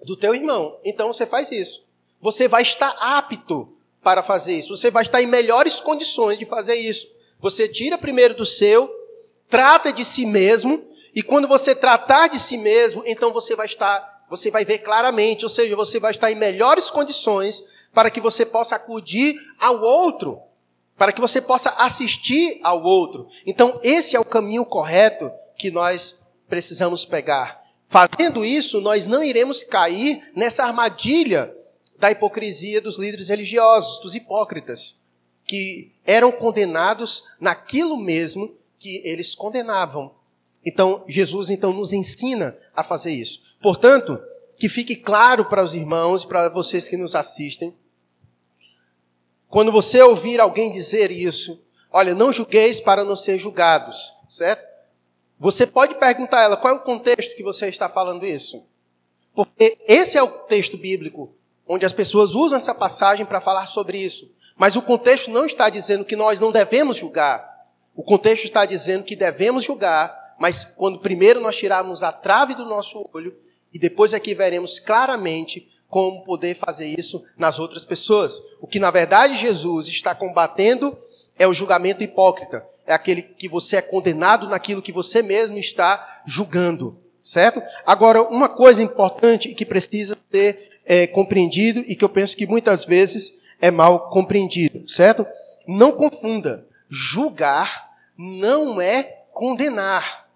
do 0.05 0.17
teu 0.17 0.35
irmão. 0.35 0.79
Então 0.85 1.13
você 1.13 1.27
faz 1.27 1.51
isso. 1.51 1.85
Você 2.21 2.49
vai 2.49 2.63
estar 2.63 2.97
apto 3.01 3.73
para 4.03 4.23
fazer 4.23 4.57
isso. 4.57 4.77
Você 4.77 4.91
vai 4.91 5.03
estar 5.03 5.23
em 5.23 5.27
melhores 5.27 5.81
condições 5.81 6.39
de 6.39 6.47
fazer 6.47 6.77
isso. 6.77 7.09
Você 7.41 7.69
tira 7.69 7.99
primeiro 7.99 8.35
do 8.35 8.47
seu, 8.47 8.91
trata 9.49 9.93
de 9.93 10.05
si 10.05 10.25
mesmo, 10.25 10.85
E 11.15 11.23
quando 11.23 11.47
você 11.47 11.75
tratar 11.75 12.29
de 12.29 12.39
si 12.39 12.57
mesmo, 12.57 13.03
então 13.05 13.33
você 13.33 13.55
vai 13.55 13.67
estar, 13.67 14.25
você 14.31 14.51
vai 14.51 14.65
ver 14.65 14.79
claramente, 14.79 15.45
ou 15.45 15.49
seja, 15.49 15.77
você 15.77 16.01
vai 16.01 16.11
estar 16.11 16.31
em 16.31 16.35
melhores 16.35 16.89
condições 16.89 17.63
para 17.93 18.11
que 18.11 18.21
você 18.21 18.47
possa 18.47 18.77
acudir 18.77 19.37
ao 19.61 19.83
outro, 19.83 20.41
para 20.97 21.13
que 21.13 21.21
você 21.21 21.41
possa 21.41 21.71
assistir 21.79 22.61
ao 22.63 22.83
outro. 22.83 23.29
Então, 23.47 23.81
esse 23.83 24.15
é 24.15 24.21
o 24.21 24.25
caminho 24.25 24.65
correto 24.65 25.31
que 25.57 25.71
nós 25.71 26.19
precisamos 26.49 27.05
pegar. 27.05 27.63
Fazendo 27.89 28.45
isso, 28.45 28.81
nós 28.81 29.07
não 29.07 29.23
iremos 29.23 29.63
cair 29.63 30.31
nessa 30.35 30.65
armadilha 30.65 31.55
da 31.99 32.11
hipocrisia 32.11 32.81
dos 32.81 32.99
líderes 32.99 33.29
religiosos, 33.29 34.01
dos 34.01 34.15
hipócritas, 34.15 34.99
que 35.45 35.93
eram 36.05 36.33
condenados 36.33 37.23
naquilo 37.41 37.97
mesmo 37.97 38.55
que 38.79 39.01
eles 39.05 39.35
condenavam. 39.35 40.15
Então, 40.65 41.05
Jesus 41.07 41.51
então 41.51 41.73
nos 41.73 41.93
ensina 41.93 42.57
a 42.75 42.83
fazer 42.83 43.13
isso. 43.13 43.43
Portanto, 43.61 44.19
que 44.57 44.69
fique 44.69 44.97
claro 44.97 45.45
para 45.45 45.63
os 45.63 45.75
irmãos 45.75 46.23
e 46.23 46.27
para 46.27 46.49
vocês 46.49 46.89
que 46.89 46.97
nos 46.97 47.15
assistem, 47.15 47.75
quando 49.53 49.71
você 49.71 50.01
ouvir 50.01 50.41
alguém 50.41 50.71
dizer 50.71 51.11
isso, 51.11 51.63
olha, 51.91 52.15
não 52.15 52.33
julgueis 52.33 52.81
para 52.81 53.05
não 53.05 53.15
ser 53.15 53.37
julgados, 53.39 54.11
certo? 54.27 54.67
Você 55.39 55.67
pode 55.67 55.97
perguntar 55.97 56.39
a 56.39 56.43
ela 56.45 56.57
qual 56.57 56.73
é 56.73 56.77
o 56.79 56.83
contexto 56.83 57.37
que 57.37 57.43
você 57.43 57.69
está 57.69 57.87
falando 57.87 58.25
isso. 58.25 58.65
Porque 59.35 59.77
esse 59.87 60.17
é 60.17 60.23
o 60.23 60.29
texto 60.29 60.79
bíblico 60.79 61.35
onde 61.69 61.85
as 61.85 61.93
pessoas 61.93 62.35
usam 62.35 62.57
essa 62.57 62.75
passagem 62.75 63.27
para 63.27 63.43
falar 63.43 63.67
sobre 63.67 63.99
isso. 63.99 64.35
Mas 64.57 64.75
o 64.75 64.81
contexto 64.81 65.31
não 65.31 65.45
está 65.45 65.69
dizendo 65.69 66.03
que 66.03 66.17
nós 66.17 66.41
não 66.41 66.51
devemos 66.51 66.97
julgar. 66.97 67.47
O 67.95 68.03
contexto 68.03 68.45
está 68.45 68.65
dizendo 68.65 69.05
que 69.05 69.15
devemos 69.15 69.65
julgar, 69.65 70.35
mas 70.39 70.65
quando 70.65 70.99
primeiro 70.99 71.43
nós 71.43 71.59
tirarmos 71.59 72.03
a 72.03 72.11
trave 72.11 72.55
do 72.55 72.65
nosso 72.65 73.07
olho 73.13 73.37
e 73.71 73.79
depois 73.79 74.15
aqui 74.15 74.33
veremos 74.33 74.79
claramente 74.79 75.71
como 75.93 76.25
poder 76.25 76.55
fazer 76.55 76.87
isso 76.87 77.23
nas 77.37 77.59
outras 77.59 77.85
pessoas. 77.85 78.43
O 78.63 78.67
que 78.67 78.81
na 78.81 78.91
verdade 78.91 79.37
Jesus 79.37 79.89
está 79.89 80.15
combatendo 80.15 80.97
é 81.39 81.47
o 81.47 81.53
julgamento 81.53 82.03
hipócrita. 82.03 82.67
É 82.87 82.95
aquele 82.95 83.21
que 83.21 83.47
você 83.47 83.77
é 83.77 83.83
condenado 83.83 84.49
naquilo 84.49 84.81
que 84.81 84.91
você 84.91 85.21
mesmo 85.21 85.59
está 85.59 86.23
julgando, 86.25 86.99
certo? 87.21 87.63
Agora, 87.85 88.23
uma 88.23 88.49
coisa 88.49 88.83
importante 88.83 89.55
que 89.55 89.67
precisa 89.67 90.17
ser 90.31 90.71
é, 90.87 91.07
compreendido 91.07 91.81
e 91.81 91.95
que 91.95 92.03
eu 92.03 92.09
penso 92.09 92.39
que 92.39 92.47
muitas 92.47 92.87
vezes 92.87 93.39
é 93.61 93.71
mal 93.71 94.09
compreendido, 94.09 94.89
certo? 94.89 95.27
Não 95.69 95.93
confunda. 95.93 96.67
Julgar 96.89 97.91
não 98.17 98.81
é 98.81 99.03
condenar, 99.31 100.27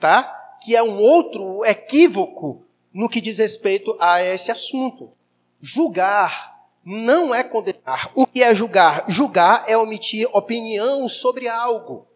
tá? 0.00 0.56
Que 0.64 0.74
é 0.74 0.82
um 0.82 0.98
outro 0.98 1.62
equívoco 1.66 2.65
no 2.96 3.10
que 3.10 3.20
diz 3.20 3.36
respeito 3.36 3.94
a 4.00 4.22
esse 4.22 4.50
assunto. 4.50 5.12
Julgar 5.60 6.56
não 6.82 7.34
é 7.34 7.44
condenar. 7.44 8.10
O 8.14 8.26
que 8.26 8.42
é 8.42 8.54
julgar? 8.54 9.04
Julgar 9.06 9.64
é 9.68 9.76
omitir 9.76 10.26
opinião 10.32 11.06
sobre 11.06 11.46
algo. 11.46 12.06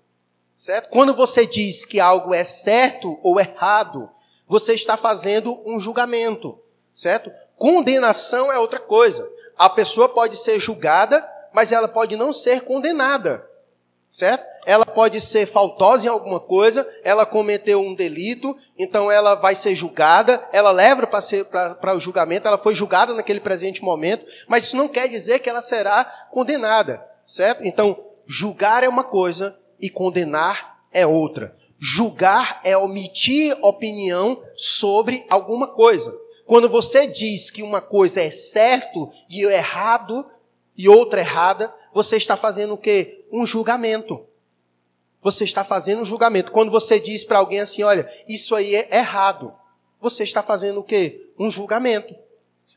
Certo? 0.56 0.88
Quando 0.88 1.14
você 1.14 1.44
diz 1.44 1.84
que 1.84 2.00
algo 2.00 2.32
é 2.32 2.44
certo 2.44 3.20
ou 3.22 3.38
errado, 3.38 4.08
você 4.48 4.72
está 4.72 4.96
fazendo 4.96 5.60
um 5.66 5.78
julgamento, 5.78 6.58
certo? 6.94 7.30
Condenação 7.56 8.50
é 8.50 8.58
outra 8.58 8.80
coisa. 8.80 9.30
A 9.58 9.68
pessoa 9.68 10.08
pode 10.08 10.36
ser 10.36 10.58
julgada, 10.58 11.28
mas 11.52 11.72
ela 11.72 11.88
pode 11.88 12.16
não 12.16 12.32
ser 12.32 12.62
condenada 12.62 13.50
certo? 14.10 14.44
Ela 14.70 14.86
pode 14.86 15.20
ser 15.20 15.46
faltosa 15.46 16.06
em 16.06 16.08
alguma 16.08 16.38
coisa, 16.38 16.88
ela 17.02 17.26
cometeu 17.26 17.80
um 17.80 17.92
delito, 17.92 18.56
então 18.78 19.10
ela 19.10 19.34
vai 19.34 19.56
ser 19.56 19.74
julgada, 19.74 20.48
ela 20.52 20.70
leva 20.70 21.08
para 21.08 21.96
o 21.96 21.98
julgamento, 21.98 22.46
ela 22.46 22.56
foi 22.56 22.72
julgada 22.72 23.12
naquele 23.12 23.40
presente 23.40 23.82
momento, 23.82 24.24
mas 24.46 24.66
isso 24.66 24.76
não 24.76 24.86
quer 24.86 25.08
dizer 25.08 25.40
que 25.40 25.50
ela 25.50 25.60
será 25.60 26.04
condenada, 26.30 27.04
certo? 27.26 27.64
Então, 27.64 28.00
julgar 28.24 28.84
é 28.84 28.88
uma 28.88 29.02
coisa 29.02 29.58
e 29.80 29.90
condenar 29.90 30.84
é 30.92 31.04
outra. 31.04 31.52
Julgar 31.76 32.60
é 32.62 32.76
omitir 32.76 33.58
opinião 33.62 34.40
sobre 34.54 35.26
alguma 35.28 35.66
coisa. 35.66 36.16
Quando 36.46 36.68
você 36.68 37.08
diz 37.08 37.50
que 37.50 37.64
uma 37.64 37.80
coisa 37.80 38.20
é 38.20 38.30
certo 38.30 39.10
e 39.28 39.42
errado 39.42 40.30
e 40.76 40.88
outra 40.88 41.18
errada, 41.18 41.74
você 41.92 42.16
está 42.16 42.36
fazendo 42.36 42.74
o 42.74 42.78
quê? 42.78 43.26
Um 43.32 43.44
julgamento. 43.44 44.29
Você 45.22 45.44
está 45.44 45.62
fazendo 45.62 46.00
um 46.00 46.04
julgamento. 46.04 46.52
Quando 46.52 46.70
você 46.70 46.98
diz 46.98 47.24
para 47.24 47.38
alguém 47.38 47.60
assim, 47.60 47.82
olha, 47.82 48.10
isso 48.26 48.54
aí 48.54 48.74
é 48.74 48.88
errado, 48.98 49.52
você 50.00 50.22
está 50.22 50.42
fazendo 50.42 50.80
o 50.80 50.84
quê? 50.84 51.26
Um 51.38 51.50
julgamento. 51.50 52.14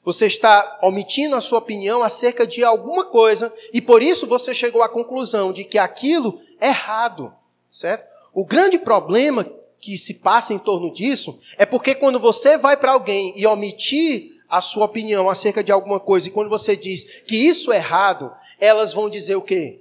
Você 0.03 0.25
está 0.25 0.79
omitindo 0.83 1.35
a 1.35 1.41
sua 1.41 1.59
opinião 1.59 2.03
acerca 2.03 2.45
de 2.45 2.63
alguma 2.63 3.05
coisa 3.05 3.53
e 3.71 3.79
por 3.79 4.01
isso 4.03 4.27
você 4.27 4.53
chegou 4.53 4.83
à 4.83 4.89
conclusão 4.89 5.53
de 5.53 5.63
que 5.63 5.77
aquilo 5.77 6.41
é 6.59 6.67
errado, 6.67 7.33
certo? 7.71 8.05
O 8.33 8.43
grande 8.43 8.77
problema 8.77 9.49
que 9.79 9.97
se 9.97 10.15
passa 10.15 10.53
em 10.53 10.59
torno 10.59 10.91
disso 10.91 11.39
é 11.57 11.65
porque 11.65 11.95
quando 11.95 12.19
você 12.19 12.57
vai 12.57 12.75
para 12.75 12.91
alguém 12.91 13.33
e 13.37 13.47
omitir 13.47 14.41
a 14.49 14.59
sua 14.59 14.85
opinião 14.85 15.29
acerca 15.29 15.63
de 15.63 15.71
alguma 15.71 15.99
coisa 15.99 16.27
e 16.27 16.31
quando 16.31 16.49
você 16.49 16.75
diz 16.75 17.03
que 17.21 17.37
isso 17.37 17.71
é 17.71 17.77
errado, 17.77 18.33
elas 18.59 18.91
vão 18.91 19.09
dizer 19.09 19.35
o 19.35 19.41
quê? 19.41 19.79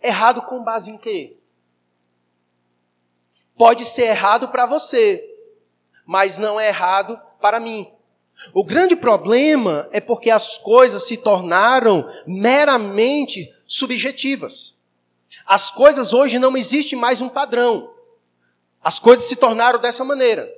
Errado 0.00 0.42
com 0.42 0.62
base 0.62 0.90
em 0.90 0.96
quê? 0.96 1.36
Pode 3.60 3.84
ser 3.84 4.04
errado 4.04 4.48
para 4.48 4.64
você, 4.64 5.22
mas 6.06 6.38
não 6.38 6.58
é 6.58 6.68
errado 6.68 7.20
para 7.42 7.60
mim. 7.60 7.92
O 8.54 8.64
grande 8.64 8.96
problema 8.96 9.86
é 9.92 10.00
porque 10.00 10.30
as 10.30 10.56
coisas 10.56 11.06
se 11.06 11.18
tornaram 11.18 12.10
meramente 12.26 13.54
subjetivas. 13.66 14.78
As 15.44 15.70
coisas 15.70 16.14
hoje 16.14 16.38
não 16.38 16.56
existe 16.56 16.96
mais 16.96 17.20
um 17.20 17.28
padrão. 17.28 17.92
As 18.82 18.98
coisas 18.98 19.26
se 19.26 19.36
tornaram 19.36 19.78
dessa 19.78 20.06
maneira. 20.06 20.50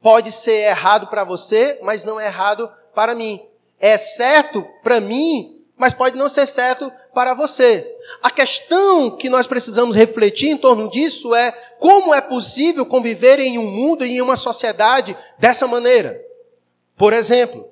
Pode 0.00 0.30
ser 0.30 0.68
errado 0.68 1.08
para 1.08 1.24
você, 1.24 1.80
mas 1.82 2.04
não 2.04 2.20
é 2.20 2.26
errado 2.26 2.72
para 2.94 3.16
mim. 3.16 3.44
É 3.80 3.96
certo 3.96 4.64
para 4.84 5.00
mim, 5.00 5.60
mas 5.76 5.92
pode 5.92 6.16
não 6.16 6.28
ser 6.28 6.46
certo 6.46 6.92
para 7.12 7.34
você. 7.34 7.84
A 8.22 8.30
questão 8.30 9.16
que 9.16 9.28
nós 9.28 9.48
precisamos 9.48 9.96
refletir 9.96 10.50
em 10.50 10.56
torno 10.56 10.88
disso 10.88 11.34
é 11.34 11.52
como 11.78 12.14
é 12.14 12.20
possível 12.20 12.84
conviver 12.84 13.38
em 13.38 13.58
um 13.58 13.70
mundo 13.70 14.04
e 14.04 14.16
em 14.16 14.20
uma 14.20 14.36
sociedade 14.36 15.16
dessa 15.38 15.66
maneira. 15.66 16.20
Por 16.96 17.12
exemplo, 17.12 17.68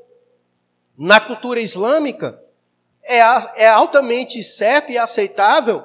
na 0.97 1.21
cultura 1.21 1.61
islâmica, 1.61 2.41
é, 3.03 3.19
é 3.63 3.69
altamente 3.69 4.43
certo 4.43 4.91
e 4.91 4.99
aceitável 4.99 5.85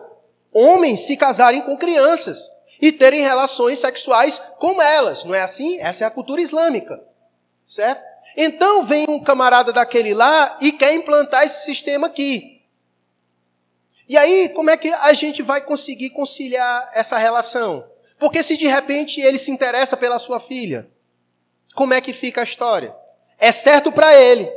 homens 0.53 1.01
se 1.01 1.15
casarem 1.15 1.61
com 1.61 1.77
crianças 1.77 2.49
e 2.81 2.91
terem 2.91 3.21
relações 3.21 3.79
sexuais 3.79 4.41
com 4.57 4.81
elas. 4.81 5.23
Não 5.23 5.35
é 5.35 5.41
assim? 5.41 5.79
Essa 5.79 6.03
é 6.03 6.07
a 6.07 6.11
cultura 6.11 6.41
islâmica. 6.41 7.01
Certo? 7.65 8.01
Então 8.35 8.83
vem 8.83 9.05
um 9.07 9.21
camarada 9.21 9.71
daquele 9.71 10.13
lá 10.13 10.57
e 10.61 10.71
quer 10.71 10.93
implantar 10.93 11.43
esse 11.43 11.63
sistema 11.65 12.07
aqui. 12.07 12.61
E 14.07 14.17
aí, 14.17 14.49
como 14.49 14.69
é 14.69 14.75
que 14.75 14.89
a 14.89 15.13
gente 15.13 15.41
vai 15.41 15.61
conseguir 15.61 16.09
conciliar 16.09 16.91
essa 16.93 17.17
relação? 17.17 17.89
Porque 18.21 18.43
se 18.43 18.55
de 18.55 18.67
repente 18.67 19.19
ele 19.19 19.39
se 19.39 19.49
interessa 19.49 19.97
pela 19.97 20.19
sua 20.19 20.39
filha, 20.39 20.87
como 21.73 21.91
é 21.91 21.99
que 21.99 22.13
fica 22.13 22.41
a 22.41 22.43
história? 22.43 22.95
É 23.39 23.51
certo 23.51 23.91
para 23.91 24.15
ele 24.15 24.47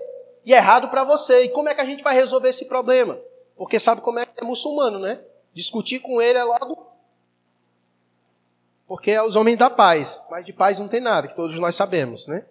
e 0.45 0.53
errado 0.53 0.91
para 0.91 1.03
você. 1.03 1.45
E 1.45 1.49
como 1.49 1.71
é 1.71 1.75
que 1.75 1.81
a 1.81 1.85
gente 1.87 2.05
vai 2.05 2.15
resolver 2.15 2.51
esse 2.51 2.67
problema? 2.67 3.19
Porque 3.57 3.81
sabe 3.81 4.03
como 4.03 4.19
é 4.19 4.27
que 4.27 4.33
é 4.37 4.45
muçulmano, 4.45 4.99
né? 4.99 5.19
Discutir 5.55 6.01
com 6.01 6.21
ele 6.21 6.37
é 6.37 6.45
logo. 6.45 6.93
Porque 8.87 9.13
é 9.13 9.23
os 9.23 9.35
homens 9.35 9.57
da 9.57 9.71
paz. 9.71 10.21
Mas 10.31 10.45
de 10.45 10.53
paz 10.53 10.79
não 10.79 10.87
tem 10.87 11.01
nada, 11.01 11.27
que 11.27 11.35
todos 11.35 11.59
nós 11.59 11.75
sabemos, 11.75 12.27
né? 12.27 12.45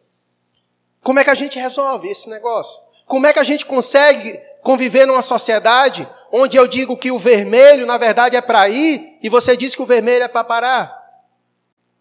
Como 1.03 1.19
é 1.19 1.23
que 1.23 1.29
a 1.29 1.35
gente 1.35 1.59
resolve 1.59 2.09
esse 2.09 2.27
negócio? 2.27 2.81
Como 3.05 3.27
é 3.27 3.33
que 3.33 3.39
a 3.39 3.43
gente 3.43 3.67
consegue 3.67 4.41
conviver 4.63 5.05
numa 5.05 5.21
sociedade 5.21 6.09
onde 6.31 6.57
eu 6.57 6.65
digo 6.65 6.97
que 6.97 7.11
o 7.11 7.19
vermelho, 7.19 7.85
na 7.85 7.99
verdade, 7.99 8.35
é 8.35 8.41
para 8.41 8.67
ir 8.67 9.19
e 9.21 9.29
você 9.29 9.55
diz 9.55 9.75
que 9.75 9.81
o 9.83 9.85
vermelho 9.85 10.23
é 10.23 10.27
para 10.27 10.43
parar? 10.43 11.02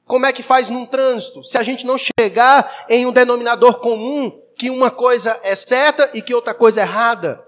Como 0.07 0.27
é 0.27 0.33
que 0.33 0.43
faz 0.43 0.69
num 0.69 0.85
trânsito? 0.85 1.43
Se 1.43 1.57
a 1.57 1.63
gente 1.63 1.87
não 1.87 1.97
chegar 1.97 2.85
em 2.89 3.07
um 3.07 3.13
denominador 3.13 3.81
comum 3.81 4.41
que 4.57 4.71
uma 4.71 4.91
coisa 4.91 5.39
é 5.43 5.55
certa 5.55 6.11
e 6.15 6.21
que 6.21 6.35
outra 6.35 6.55
coisa 6.55 6.81
é 6.81 6.85
errada. 6.85 7.43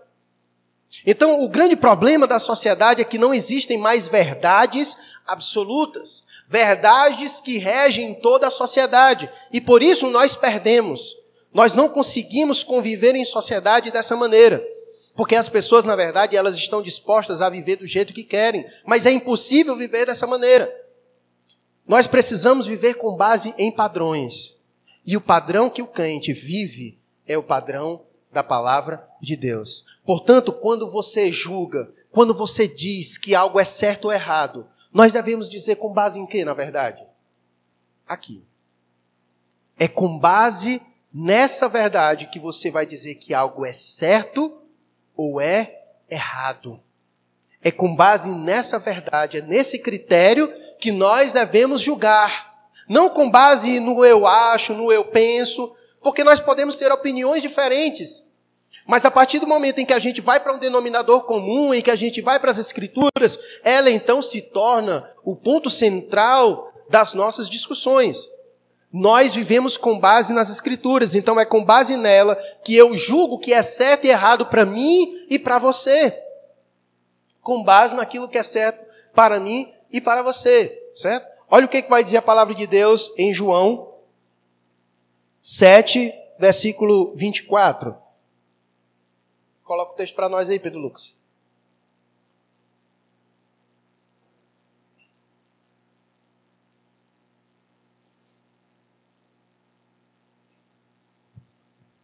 Então, 1.06 1.42
o 1.42 1.48
grande 1.48 1.76
problema 1.76 2.26
da 2.26 2.38
sociedade 2.38 3.00
é 3.02 3.04
que 3.04 3.18
não 3.18 3.34
existem 3.34 3.76
mais 3.78 4.06
verdades 4.08 4.96
absolutas, 5.26 6.24
verdades 6.48 7.40
que 7.40 7.58
regem 7.58 8.14
toda 8.14 8.46
a 8.46 8.50
sociedade, 8.50 9.30
e 9.52 9.60
por 9.60 9.82
isso 9.82 10.08
nós 10.08 10.36
perdemos. 10.36 11.16
Nós 11.52 11.74
não 11.74 11.88
conseguimos 11.88 12.62
conviver 12.62 13.14
em 13.14 13.24
sociedade 13.24 13.90
dessa 13.90 14.16
maneira. 14.16 14.64
Porque 15.14 15.36
as 15.36 15.48
pessoas, 15.48 15.84
na 15.84 15.94
verdade, 15.94 16.36
elas 16.36 16.56
estão 16.56 16.82
dispostas 16.82 17.40
a 17.40 17.48
viver 17.48 17.76
do 17.76 17.86
jeito 17.86 18.12
que 18.12 18.24
querem. 18.24 18.66
Mas 18.84 19.06
é 19.06 19.12
impossível 19.12 19.76
viver 19.76 20.06
dessa 20.06 20.26
maneira. 20.26 20.83
Nós 21.86 22.06
precisamos 22.06 22.66
viver 22.66 22.94
com 22.94 23.16
base 23.16 23.54
em 23.58 23.70
padrões. 23.70 24.58
E 25.04 25.16
o 25.16 25.20
padrão 25.20 25.68
que 25.68 25.82
o 25.82 25.86
crente 25.86 26.32
vive 26.32 26.98
é 27.26 27.36
o 27.36 27.42
padrão 27.42 28.02
da 28.32 28.42
palavra 28.42 29.06
de 29.20 29.36
Deus. 29.36 29.84
Portanto, 30.04 30.52
quando 30.52 30.90
você 30.90 31.30
julga, 31.30 31.92
quando 32.10 32.34
você 32.34 32.66
diz 32.66 33.18
que 33.18 33.34
algo 33.34 33.60
é 33.60 33.64
certo 33.64 34.06
ou 34.06 34.12
errado, 34.12 34.66
nós 34.92 35.12
devemos 35.12 35.48
dizer 35.48 35.76
com 35.76 35.92
base 35.92 36.18
em 36.18 36.26
quê, 36.26 36.44
na 36.44 36.54
verdade? 36.54 37.06
Aqui. 38.06 38.42
É 39.78 39.88
com 39.88 40.18
base 40.18 40.80
nessa 41.12 41.68
verdade 41.68 42.26
que 42.26 42.40
você 42.40 42.70
vai 42.70 42.86
dizer 42.86 43.16
que 43.16 43.34
algo 43.34 43.66
é 43.66 43.72
certo 43.72 44.60
ou 45.16 45.40
é 45.40 45.82
errado. 46.08 46.80
É 47.64 47.70
com 47.70 47.96
base 47.96 48.30
nessa 48.30 48.78
verdade, 48.78 49.38
é 49.38 49.40
nesse 49.40 49.78
critério 49.78 50.52
que 50.78 50.92
nós 50.92 51.32
devemos 51.32 51.80
julgar. 51.80 52.54
Não 52.88 53.08
com 53.08 53.30
base 53.30 53.80
no 53.80 54.04
eu 54.04 54.26
acho, 54.26 54.74
no 54.74 54.92
eu 54.92 55.06
penso, 55.06 55.74
porque 56.02 56.22
nós 56.22 56.38
podemos 56.38 56.76
ter 56.76 56.92
opiniões 56.92 57.42
diferentes. 57.42 58.24
Mas 58.86 59.06
a 59.06 59.10
partir 59.10 59.38
do 59.38 59.46
momento 59.46 59.78
em 59.78 59.86
que 59.86 59.94
a 59.94 59.98
gente 59.98 60.20
vai 60.20 60.38
para 60.38 60.52
um 60.52 60.58
denominador 60.58 61.22
comum, 61.22 61.72
em 61.72 61.80
que 61.80 61.90
a 61.90 61.96
gente 61.96 62.20
vai 62.20 62.38
para 62.38 62.50
as 62.50 62.58
escrituras, 62.58 63.38
ela 63.62 63.90
então 63.90 64.20
se 64.20 64.42
torna 64.42 65.10
o 65.24 65.34
ponto 65.34 65.70
central 65.70 66.70
das 66.90 67.14
nossas 67.14 67.48
discussões. 67.48 68.28
Nós 68.92 69.32
vivemos 69.32 69.76
com 69.76 69.98
base 69.98 70.32
nas 70.32 70.48
Escrituras, 70.48 71.16
então 71.16 71.40
é 71.40 71.44
com 71.44 71.64
base 71.64 71.96
nela 71.96 72.36
que 72.64 72.76
eu 72.76 72.96
julgo 72.96 73.40
que 73.40 73.52
é 73.52 73.60
certo 73.60 74.04
e 74.04 74.08
errado 74.08 74.46
para 74.46 74.64
mim 74.64 75.24
e 75.28 75.36
para 75.36 75.58
você. 75.58 76.16
Com 77.44 77.62
base 77.62 77.94
naquilo 77.94 78.28
que 78.28 78.38
é 78.38 78.42
certo 78.42 78.84
para 79.14 79.38
mim 79.38 79.72
e 79.92 80.00
para 80.00 80.22
você, 80.22 80.90
certo? 80.92 81.32
Olha 81.48 81.66
o 81.66 81.68
que, 81.68 81.82
vai 81.82 82.02
dizer 82.02 82.16
a 82.16 82.22
palavra 82.22 82.52
de 82.52 82.66
Deus 82.66 83.12
em 83.16 83.32
João 83.32 83.94
7, 85.40 86.12
versículo 86.36 87.14
24. 87.14 87.96
Coloca 89.62 89.92
o 89.92 89.94
texto 89.94 90.14
para 90.14 90.28
nós 90.28 90.50
aí, 90.50 90.58
Pedro 90.58 90.80
Lucas. 90.80 91.16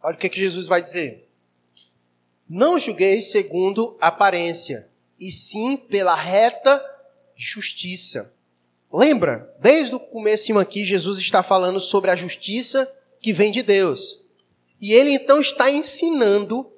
Olha 0.03 0.15
o 0.15 0.17
que, 0.17 0.29
que 0.29 0.39
Jesus 0.39 0.67
vai 0.67 0.81
dizer. 0.81 1.29
Não 2.49 2.79
julgueis 2.79 3.31
segundo 3.31 3.97
aparência, 4.01 4.90
e 5.21 5.31
sim 5.31 5.77
pela 5.77 6.15
reta 6.15 6.83
justiça. 7.35 8.33
Lembra, 8.91 9.55
desde 9.59 9.93
o 9.93 9.99
começo 9.99 10.57
aqui, 10.57 10.83
Jesus 10.83 11.19
está 11.19 11.43
falando 11.43 11.79
sobre 11.79 12.09
a 12.09 12.15
justiça 12.15 12.91
que 13.21 13.31
vem 13.31 13.51
de 13.51 13.61
Deus. 13.61 14.19
E 14.81 14.91
ele 14.93 15.11
então 15.11 15.39
está 15.39 15.69
ensinando 15.69 16.69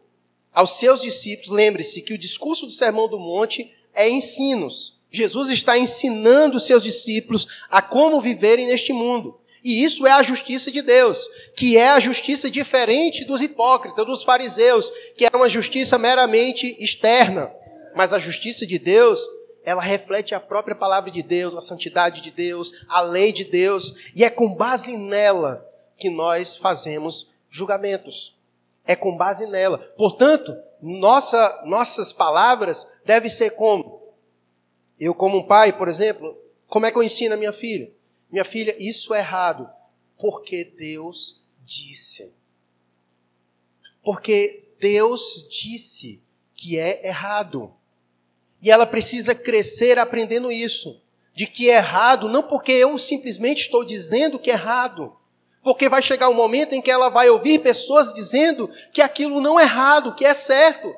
aos 0.53 0.71
seus 0.71 1.01
discípulos, 1.01 1.49
lembre-se 1.49 2.01
que 2.01 2.13
o 2.13 2.17
discurso 2.17 2.65
do 2.65 2.71
Sermão 2.71 3.07
do 3.07 3.17
Monte 3.17 3.73
é 3.93 4.09
ensinos. 4.09 4.99
Jesus 5.09 5.49
está 5.49 5.77
ensinando 5.77 6.57
os 6.57 6.67
seus 6.67 6.83
discípulos 6.83 7.47
a 7.69 7.81
como 7.81 8.19
viverem 8.19 8.67
neste 8.67 8.91
mundo. 8.91 9.39
E 9.63 9.83
isso 9.83 10.05
é 10.05 10.11
a 10.11 10.21
justiça 10.21 10.69
de 10.69 10.81
Deus, 10.81 11.25
que 11.55 11.77
é 11.77 11.89
a 11.89 11.99
justiça 11.99 12.51
diferente 12.51 13.23
dos 13.23 13.41
hipócritas, 13.41 14.05
dos 14.05 14.21
fariseus, 14.21 14.91
que 15.15 15.25
era 15.25 15.37
uma 15.37 15.47
justiça 15.47 15.97
meramente 15.97 16.75
externa. 16.77 17.49
Mas 17.95 18.13
a 18.13 18.19
justiça 18.19 18.65
de 18.65 18.77
Deus, 18.79 19.25
ela 19.63 19.81
reflete 19.81 20.35
a 20.35 20.39
própria 20.39 20.75
palavra 20.75 21.09
de 21.09 21.21
Deus, 21.21 21.55
a 21.55 21.61
santidade 21.61 22.21
de 22.21 22.31
Deus, 22.31 22.85
a 22.87 23.01
lei 23.01 23.31
de 23.31 23.43
Deus, 23.43 23.93
e 24.15 24.23
é 24.23 24.29
com 24.29 24.53
base 24.53 24.97
nela 24.97 25.69
que 25.97 26.09
nós 26.09 26.57
fazemos 26.57 27.31
julgamentos. 27.49 28.37
É 28.85 28.95
com 28.95 29.15
base 29.15 29.47
nela. 29.47 29.77
Portanto, 29.97 30.55
nossa, 30.81 31.63
nossas 31.65 32.11
palavras 32.11 32.85
devem 33.05 33.29
ser 33.29 33.51
como? 33.51 34.03
Eu, 34.99 35.15
como 35.15 35.37
um 35.37 35.47
pai, 35.47 35.71
por 35.71 35.87
exemplo, 35.87 36.37
como 36.67 36.85
é 36.85 36.91
que 36.91 36.97
eu 36.97 37.03
ensino 37.03 37.35
a 37.35 37.37
minha 37.37 37.53
filha? 37.53 37.91
Minha 38.29 38.43
filha, 38.43 38.75
isso 38.79 39.13
é 39.13 39.19
errado, 39.19 39.69
porque 40.17 40.63
Deus 40.63 41.43
disse. 41.63 42.33
Porque 44.03 44.73
Deus 44.79 45.47
disse 45.49 46.21
que 46.53 46.77
é 46.77 47.07
errado. 47.07 47.73
E 48.63 48.71
ela 48.71 48.85
precisa 48.85 49.35
crescer 49.35 49.99
aprendendo 49.99 50.49
isso. 50.49 51.01
De 51.33 51.45
que 51.45 51.69
é 51.69 51.75
errado, 51.75 52.29
não 52.29 52.41
porque 52.41 52.71
eu 52.71 52.97
simplesmente 52.97 53.63
estou 53.63 53.83
dizendo 53.83 54.39
que 54.39 54.49
é 54.49 54.53
errado. 54.53 55.13
Porque 55.61 55.89
vai 55.89 56.01
chegar 56.01 56.29
um 56.29 56.33
momento 56.33 56.73
em 56.73 56.81
que 56.81 56.89
ela 56.89 57.09
vai 57.09 57.29
ouvir 57.29 57.59
pessoas 57.59 58.13
dizendo 58.13 58.69
que 58.93 59.01
aquilo 59.01 59.41
não 59.41 59.59
é 59.59 59.63
errado, 59.63 60.15
que 60.15 60.23
é 60.23 60.33
certo. 60.33 60.95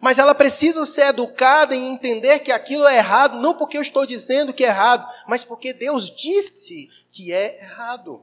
Mas 0.00 0.18
ela 0.18 0.34
precisa 0.34 0.86
ser 0.86 1.08
educada 1.08 1.74
em 1.74 1.92
entender 1.92 2.38
que 2.38 2.52
aquilo 2.52 2.86
é 2.86 2.96
errado, 2.96 3.38
não 3.38 3.52
porque 3.52 3.76
eu 3.76 3.82
estou 3.82 4.06
dizendo 4.06 4.54
que 4.54 4.64
é 4.64 4.68
errado, 4.68 5.06
mas 5.26 5.44
porque 5.44 5.74
Deus 5.74 6.08
disse 6.08 6.88
que 7.10 7.32
é 7.32 7.60
errado. 7.60 8.22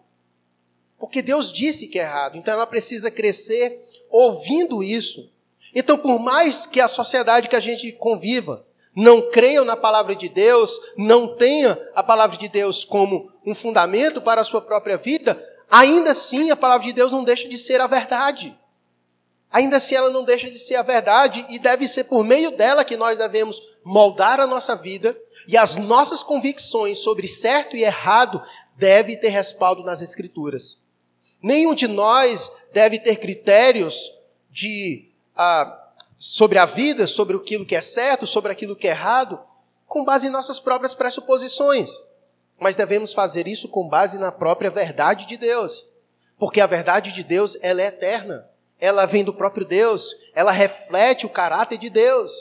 Porque 0.98 1.22
Deus 1.22 1.52
disse 1.52 1.88
que 1.88 2.00
é 2.00 2.04
errado. 2.04 2.38
Então 2.38 2.54
ela 2.54 2.66
precisa 2.66 3.12
crescer 3.12 3.80
ouvindo 4.10 4.82
isso. 4.82 5.30
Então, 5.76 5.98
por 5.98 6.18
mais 6.18 6.66
que 6.66 6.80
a 6.80 6.88
sociedade 6.88 7.48
que 7.48 7.56
a 7.56 7.60
gente 7.60 7.92
conviva 7.92 8.66
não 8.96 9.30
creia 9.30 9.64
na 9.64 9.76
palavra 9.76 10.16
de 10.16 10.30
Deus, 10.30 10.80
não 10.98 11.36
tenha 11.36 11.78
a 11.94 12.02
palavra 12.02 12.38
de 12.38 12.48
Deus 12.48 12.86
como 12.86 13.30
um 13.46 13.54
fundamento 13.54 14.22
para 14.22 14.42
a 14.42 14.46
sua 14.46 14.62
própria 14.62 14.96
vida, 14.96 15.44
ainda 15.70 16.12
assim 16.12 16.50
a 16.50 16.56
palavra 16.56 16.88
de 16.88 16.94
Deus 16.94 17.12
não 17.12 17.24
deixa 17.24 17.50
de 17.50 17.58
ser 17.58 17.82
a 17.82 17.88
verdade 17.88 18.58
ainda 19.56 19.78
assim 19.78 19.96
ela 19.96 20.10
não 20.10 20.26
deixa 20.26 20.52
de 20.52 20.60
ser 20.60 20.76
a 20.76 20.82
verdade 20.82 21.46
e 21.48 21.58
deve 21.58 21.88
ser 21.88 22.04
por 22.04 22.26
meio 22.26 22.52
dela 22.52 22.84
que 22.84 22.98
nós 22.98 23.18
devemos 23.18 23.62
moldar 23.86 24.38
a 24.42 24.46
nossa 24.46 24.76
vida 24.76 25.18
e 25.48 25.56
as 25.56 25.78
nossas 25.78 26.22
convicções 26.22 26.98
sobre 26.98 27.26
certo 27.26 27.74
e 27.78 27.84
errado 27.86 28.42
deve 28.76 29.16
ter 29.16 29.30
respaldo 29.30 29.82
nas 29.82 30.02
escrituras. 30.02 30.84
Nenhum 31.42 31.74
de 31.74 31.88
nós 31.88 32.52
deve 32.74 33.00
ter 33.00 33.16
critérios 33.16 34.12
de 34.52 35.10
sobre 36.18 36.58
a 36.58 36.66
vida, 36.66 37.08
sobre 37.08 37.36
aquilo 37.36 37.66
que 37.66 37.76
é 37.76 37.82
certo, 37.82 38.26
sobre 38.26 38.52
aquilo 38.52 38.76
que 38.76 38.88
é 38.88 38.92
errado, 38.92 39.40
com 39.86 40.04
base 40.04 40.28
em 40.28 40.32
nossas 40.32 40.60
próprias 40.60 40.96
pressuposições. 40.96 41.92
Mas 42.60 42.76
devemos 42.76 43.14
fazer 43.14 43.48
isso 43.48 43.68
com 43.68 43.88
base 43.88 44.18
na 44.18 44.32
própria 44.32 44.70
verdade 44.70 45.26
de 45.26 45.38
Deus. 45.38 45.86
Porque 46.38 46.62
a 46.62 46.68
verdade 46.68 47.12
de 47.12 47.24
Deus 47.24 47.58
ela 47.62 47.82
é 47.82 47.88
eterna 47.88 48.50
ela 48.80 49.06
vem 49.06 49.24
do 49.24 49.34
próprio 49.34 49.66
Deus, 49.66 50.16
ela 50.34 50.52
reflete 50.52 51.26
o 51.26 51.30
caráter 51.30 51.78
de 51.78 51.90
Deus. 51.90 52.32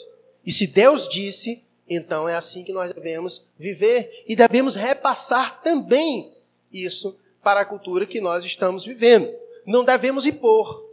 E 0.45 0.53
se 0.53 0.67
Deus 0.67 1.09
disse, 1.09 1.65
então 1.89 2.29
é 2.29 2.35
assim 2.35 2.65
que 2.65 2.73
nós 2.73 2.93
devemos 2.93 3.47
viver 3.59 4.25
e 4.27 4.35
devemos 4.35 4.75
repassar 4.75 5.63
também 5.63 6.33
isso 6.73 7.19
para 7.43 7.61
a 7.61 7.65
cultura 7.65 8.07
que 8.07 8.21
nós 8.21 8.45
estamos 8.45 8.85
vivendo. 8.85 9.33
Não 9.67 9.85
devemos 9.85 10.27
impor, 10.27 10.85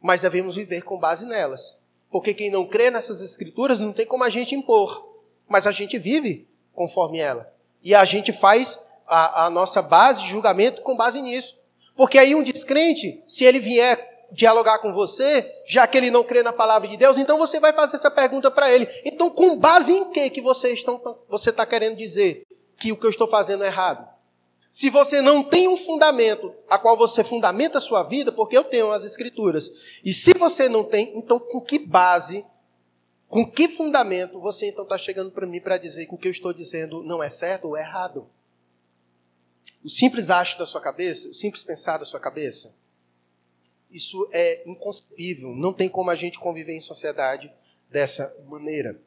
mas 0.00 0.22
devemos 0.22 0.56
viver 0.56 0.82
com 0.82 0.98
base 0.98 1.26
nelas. 1.26 1.78
Porque 2.10 2.32
quem 2.32 2.50
não 2.50 2.66
crê 2.66 2.90
nessas 2.90 3.20
escrituras 3.20 3.78
não 3.78 3.92
tem 3.92 4.06
como 4.06 4.24
a 4.24 4.30
gente 4.30 4.54
impor, 4.54 5.06
mas 5.46 5.66
a 5.66 5.72
gente 5.72 5.98
vive 5.98 6.48
conforme 6.72 7.18
ela. 7.18 7.52
E 7.82 7.94
a 7.94 8.04
gente 8.04 8.32
faz 8.32 8.78
a, 9.06 9.46
a 9.46 9.50
nossa 9.50 9.82
base 9.82 10.22
de 10.22 10.28
julgamento 10.28 10.82
com 10.82 10.96
base 10.96 11.20
nisso. 11.20 11.58
Porque 11.96 12.18
aí 12.18 12.34
um 12.34 12.42
descrente, 12.42 13.22
se 13.26 13.44
ele 13.44 13.58
vier 13.58 14.26
dialogar 14.30 14.78
com 14.78 14.92
você, 14.92 15.50
já 15.66 15.86
que 15.86 15.96
ele 15.96 16.10
não 16.10 16.22
crê 16.22 16.42
na 16.42 16.52
palavra 16.52 16.86
de 16.86 16.96
Deus, 16.96 17.18
então 17.18 17.38
você 17.38 17.58
vai 17.58 17.72
fazer 17.72 17.96
essa 17.96 18.10
pergunta 18.10 18.50
para 18.50 18.70
ele. 18.70 18.88
Então, 19.04 19.30
com 19.30 19.56
base 19.56 19.92
em 19.92 20.10
que 20.10 20.30
que 20.30 20.40
você 20.40 20.72
está 20.72 21.66
querendo 21.66 21.96
dizer 21.96 22.46
que 22.76 22.92
o 22.92 22.96
que 22.96 23.06
eu 23.06 23.10
estou 23.10 23.26
fazendo 23.26 23.64
é 23.64 23.66
errado? 23.66 24.06
Se 24.68 24.90
você 24.90 25.22
não 25.22 25.42
tem 25.42 25.66
um 25.66 25.76
fundamento 25.76 26.54
a 26.68 26.78
qual 26.78 26.96
você 26.96 27.24
fundamenta 27.24 27.78
a 27.78 27.80
sua 27.80 28.02
vida, 28.02 28.30
porque 28.30 28.56
eu 28.56 28.64
tenho 28.64 28.90
as 28.90 29.04
escrituras, 29.04 29.70
e 30.04 30.12
se 30.12 30.34
você 30.34 30.68
não 30.68 30.84
tem, 30.84 31.16
então 31.16 31.40
com 31.40 31.60
que 31.60 31.78
base, 31.78 32.44
com 33.28 33.50
que 33.50 33.68
fundamento 33.68 34.40
você 34.40 34.66
então 34.66 34.84
está 34.84 34.98
chegando 34.98 35.30
para 35.30 35.46
mim 35.46 35.60
para 35.60 35.78
dizer 35.78 36.06
que 36.06 36.14
o 36.14 36.18
que 36.18 36.28
eu 36.28 36.32
estou 36.32 36.52
dizendo 36.52 37.02
não 37.02 37.22
é 37.22 37.30
certo 37.30 37.66
ou 37.66 37.76
é 37.76 37.80
errado? 37.80 38.28
O 39.82 39.88
simples 39.88 40.28
acho 40.28 40.58
da 40.58 40.66
sua 40.66 40.80
cabeça, 40.80 41.28
o 41.28 41.34
simples 41.34 41.64
pensar 41.64 41.98
da 41.98 42.04
sua 42.04 42.20
cabeça, 42.20 42.74
isso 43.90 44.28
é 44.32 44.68
inconcebível. 44.68 45.54
Não 45.54 45.72
tem 45.72 45.88
como 45.88 46.10
a 46.10 46.14
gente 46.14 46.38
conviver 46.38 46.74
em 46.74 46.80
sociedade 46.80 47.50
dessa 47.88 48.34
maneira. 48.46 49.00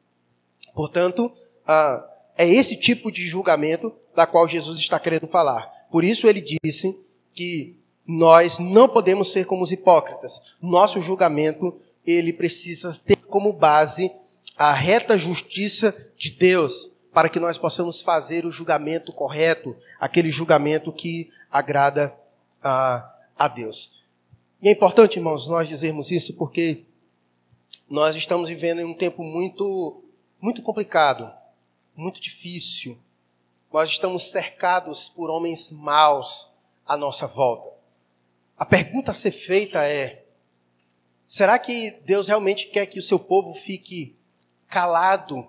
Portanto, 0.74 1.32
ah, 1.66 2.08
é 2.36 2.48
esse 2.48 2.76
tipo 2.76 3.10
de 3.10 3.26
julgamento 3.26 3.92
da 4.14 4.26
qual 4.26 4.48
Jesus 4.48 4.78
está 4.78 4.98
querendo 4.98 5.26
falar. 5.26 5.70
Por 5.90 6.04
isso 6.04 6.26
ele 6.26 6.40
disse 6.40 6.98
que 7.32 7.76
nós 8.06 8.58
não 8.58 8.88
podemos 8.88 9.30
ser 9.30 9.46
como 9.46 9.62
os 9.62 9.72
hipócritas. 9.72 10.40
Nosso 10.60 11.00
julgamento 11.00 11.78
ele 12.06 12.32
precisa 12.32 12.98
ter 13.04 13.16
como 13.16 13.52
base 13.52 14.10
a 14.56 14.72
reta 14.72 15.16
justiça 15.16 15.94
de 16.16 16.30
Deus, 16.30 16.92
para 17.12 17.28
que 17.28 17.40
nós 17.40 17.58
possamos 17.58 18.00
fazer 18.00 18.46
o 18.46 18.50
julgamento 18.50 19.12
correto, 19.12 19.76
aquele 20.00 20.30
julgamento 20.30 20.92
que 20.92 21.30
agrada 21.50 22.14
a, 22.62 23.14
a 23.38 23.48
Deus. 23.48 23.90
E 24.62 24.68
é 24.68 24.72
importante, 24.72 25.16
irmãos, 25.18 25.48
nós 25.48 25.68
dizermos 25.68 26.10
isso 26.10 26.34
porque 26.34 26.84
nós 27.88 28.16
estamos 28.16 28.48
vivendo 28.48 28.80
em 28.80 28.84
um 28.84 28.94
tempo 28.94 29.22
muito, 29.22 30.02
muito 30.40 30.62
complicado, 30.62 31.30
muito 31.94 32.20
difícil. 32.20 32.98
Nós 33.72 33.90
estamos 33.90 34.30
cercados 34.30 35.08
por 35.08 35.30
homens 35.30 35.72
maus 35.72 36.48
à 36.86 36.96
nossa 36.96 37.26
volta. 37.26 37.72
A 38.56 38.64
pergunta 38.64 39.10
a 39.10 39.14
ser 39.14 39.32
feita 39.32 39.86
é: 39.86 40.24
será 41.24 41.58
que 41.58 41.90
Deus 42.04 42.28
realmente 42.28 42.66
quer 42.68 42.86
que 42.86 42.98
o 42.98 43.02
seu 43.02 43.18
povo 43.18 43.54
fique 43.54 44.16
calado 44.68 45.46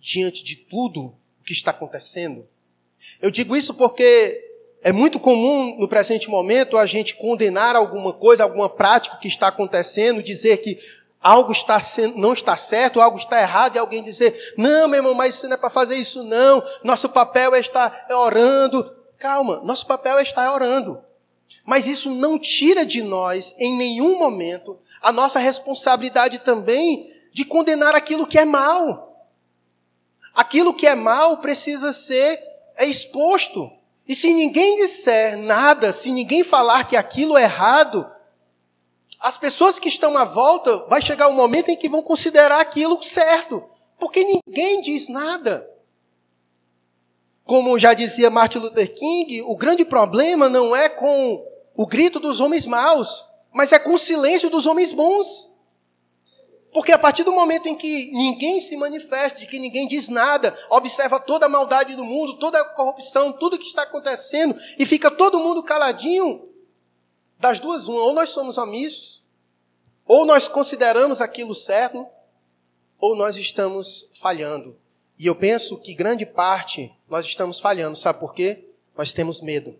diante 0.00 0.42
de 0.42 0.56
tudo 0.56 1.14
o 1.40 1.44
que 1.44 1.52
está 1.52 1.70
acontecendo? 1.70 2.48
Eu 3.20 3.30
digo 3.30 3.56
isso 3.56 3.74
porque 3.74 4.44
é 4.82 4.92
muito 4.92 5.18
comum 5.18 5.76
no 5.78 5.88
presente 5.88 6.28
momento 6.28 6.76
a 6.76 6.86
gente 6.86 7.14
condenar 7.14 7.74
alguma 7.74 8.12
coisa, 8.12 8.44
alguma 8.44 8.68
prática 8.68 9.16
que 9.16 9.28
está 9.28 9.48
acontecendo, 9.48 10.22
dizer 10.22 10.58
que 10.58 10.78
algo 11.20 11.52
está 11.52 11.80
sendo, 11.80 12.16
não 12.16 12.32
está 12.32 12.56
certo, 12.56 13.00
algo 13.00 13.18
está 13.18 13.40
errado, 13.40 13.76
e 13.76 13.78
alguém 13.78 14.02
dizer, 14.02 14.54
não, 14.56 14.88
meu 14.88 14.98
irmão, 14.98 15.14
mas 15.14 15.34
isso 15.34 15.46
não 15.48 15.54
é 15.54 15.56
para 15.56 15.70
fazer 15.70 15.96
isso, 15.96 16.22
não. 16.22 16.62
Nosso 16.84 17.08
papel 17.08 17.54
é 17.54 17.60
estar 17.60 18.06
orando. 18.10 18.94
Calma, 19.18 19.60
nosso 19.64 19.86
papel 19.86 20.18
é 20.18 20.22
estar 20.22 20.52
orando. 20.52 21.02
Mas 21.64 21.86
isso 21.86 22.14
não 22.14 22.38
tira 22.38 22.86
de 22.86 23.02
nós, 23.02 23.54
em 23.58 23.76
nenhum 23.76 24.18
momento, 24.18 24.78
a 25.02 25.12
nossa 25.12 25.38
responsabilidade 25.38 26.38
também 26.38 27.12
de 27.32 27.44
condenar 27.44 27.94
aquilo 27.94 28.26
que 28.26 28.38
é 28.38 28.44
mal. 28.44 29.26
Aquilo 30.34 30.72
que 30.72 30.86
é 30.86 30.94
mal 30.94 31.38
precisa 31.38 31.92
ser 31.92 32.40
exposto. 32.80 33.70
E 34.06 34.14
se 34.14 34.32
ninguém 34.32 34.76
disser 34.76 35.36
nada, 35.36 35.92
se 35.92 36.10
ninguém 36.10 36.42
falar 36.42 36.84
que 36.84 36.96
aquilo 36.96 37.36
é 37.36 37.42
errado, 37.42 38.10
as 39.20 39.36
pessoas 39.36 39.78
que 39.78 39.88
estão 39.88 40.16
à 40.16 40.24
volta, 40.24 40.76
vai 40.88 41.02
chegar 41.02 41.28
um 41.28 41.34
momento 41.34 41.70
em 41.70 41.76
que 41.76 41.88
vão 41.88 42.02
considerar 42.02 42.60
aquilo 42.60 43.02
certo, 43.02 43.64
porque 43.98 44.24
ninguém 44.24 44.80
diz 44.80 45.08
nada. 45.08 45.68
Como 47.44 47.78
já 47.78 47.94
dizia 47.94 48.30
Martin 48.30 48.58
Luther 48.58 48.94
King, 48.94 49.42
o 49.42 49.56
grande 49.56 49.84
problema 49.84 50.48
não 50.48 50.76
é 50.76 50.88
com 50.88 51.44
o 51.74 51.86
grito 51.86 52.20
dos 52.20 52.40
homens 52.40 52.66
maus, 52.66 53.24
mas 53.52 53.72
é 53.72 53.78
com 53.78 53.94
o 53.94 53.98
silêncio 53.98 54.50
dos 54.50 54.66
homens 54.66 54.92
bons. 54.92 55.48
Porque 56.72 56.92
a 56.92 56.98
partir 56.98 57.24
do 57.24 57.32
momento 57.32 57.66
em 57.68 57.74
que 57.74 58.10
ninguém 58.12 58.60
se 58.60 58.76
manifesta, 58.76 59.38
de 59.38 59.46
que 59.46 59.58
ninguém 59.58 59.88
diz 59.88 60.08
nada, 60.08 60.56
observa 60.68 61.18
toda 61.18 61.46
a 61.46 61.48
maldade 61.48 61.96
do 61.96 62.04
mundo, 62.04 62.38
toda 62.38 62.60
a 62.60 62.64
corrupção, 62.64 63.32
tudo 63.32 63.58
que 63.58 63.64
está 63.64 63.82
acontecendo, 63.82 64.54
e 64.78 64.84
fica 64.84 65.10
todo 65.10 65.40
mundo 65.40 65.62
caladinho, 65.62 66.42
das 67.38 67.60
duas, 67.60 67.86
uma, 67.88 68.00
ou 68.00 68.12
nós 68.12 68.30
somos 68.30 68.58
omissos, 68.58 69.24
ou 70.06 70.24
nós 70.24 70.48
consideramos 70.48 71.20
aquilo 71.20 71.54
certo, 71.54 72.06
ou 72.98 73.14
nós 73.14 73.36
estamos 73.36 74.10
falhando. 74.14 74.76
E 75.18 75.26
eu 75.26 75.34
penso 75.34 75.76
que 75.76 75.94
grande 75.94 76.24
parte 76.24 76.92
nós 77.08 77.26
estamos 77.26 77.60
falhando, 77.60 77.96
sabe 77.96 78.18
por 78.20 78.34
quê? 78.34 78.64
Nós 78.96 79.12
temos 79.12 79.40
medo. 79.40 79.78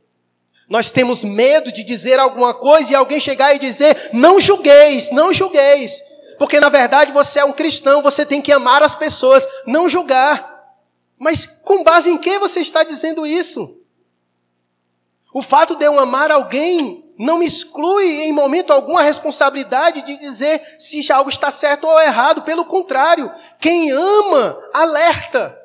Nós 0.68 0.90
temos 0.90 1.24
medo 1.24 1.72
de 1.72 1.82
dizer 1.82 2.18
alguma 2.18 2.52
coisa 2.52 2.92
e 2.92 2.94
alguém 2.94 3.18
chegar 3.18 3.54
e 3.54 3.58
dizer: 3.58 4.10
não 4.12 4.38
julgueis, 4.38 5.10
não 5.10 5.32
julgueis. 5.32 6.02
Porque 6.38 6.60
na 6.60 6.68
verdade 6.68 7.10
você 7.10 7.40
é 7.40 7.44
um 7.44 7.52
cristão, 7.52 8.02
você 8.02 8.24
tem 8.24 8.42
que 8.42 8.52
amar 8.52 8.82
as 8.82 8.94
pessoas, 8.94 9.46
não 9.66 9.88
julgar. 9.88 10.76
Mas 11.18 11.46
com 11.46 11.82
base 11.82 12.10
em 12.10 12.18
que 12.18 12.38
você 12.38 12.60
está 12.60 12.84
dizendo 12.84 13.26
isso? 13.26 13.76
O 15.32 15.42
fato 15.42 15.74
de 15.74 15.84
eu 15.84 15.98
amar 15.98 16.30
alguém 16.30 17.07
não 17.18 17.38
me 17.38 17.46
exclui 17.46 18.22
em 18.22 18.32
momento 18.32 18.72
algum 18.72 18.96
a 18.96 19.02
responsabilidade 19.02 20.02
de 20.02 20.16
dizer 20.16 20.76
se 20.78 21.12
algo 21.12 21.28
está 21.28 21.50
certo 21.50 21.84
ou 21.88 22.00
errado. 22.00 22.42
Pelo 22.42 22.64
contrário, 22.64 23.34
quem 23.58 23.90
ama, 23.90 24.56
alerta. 24.72 25.58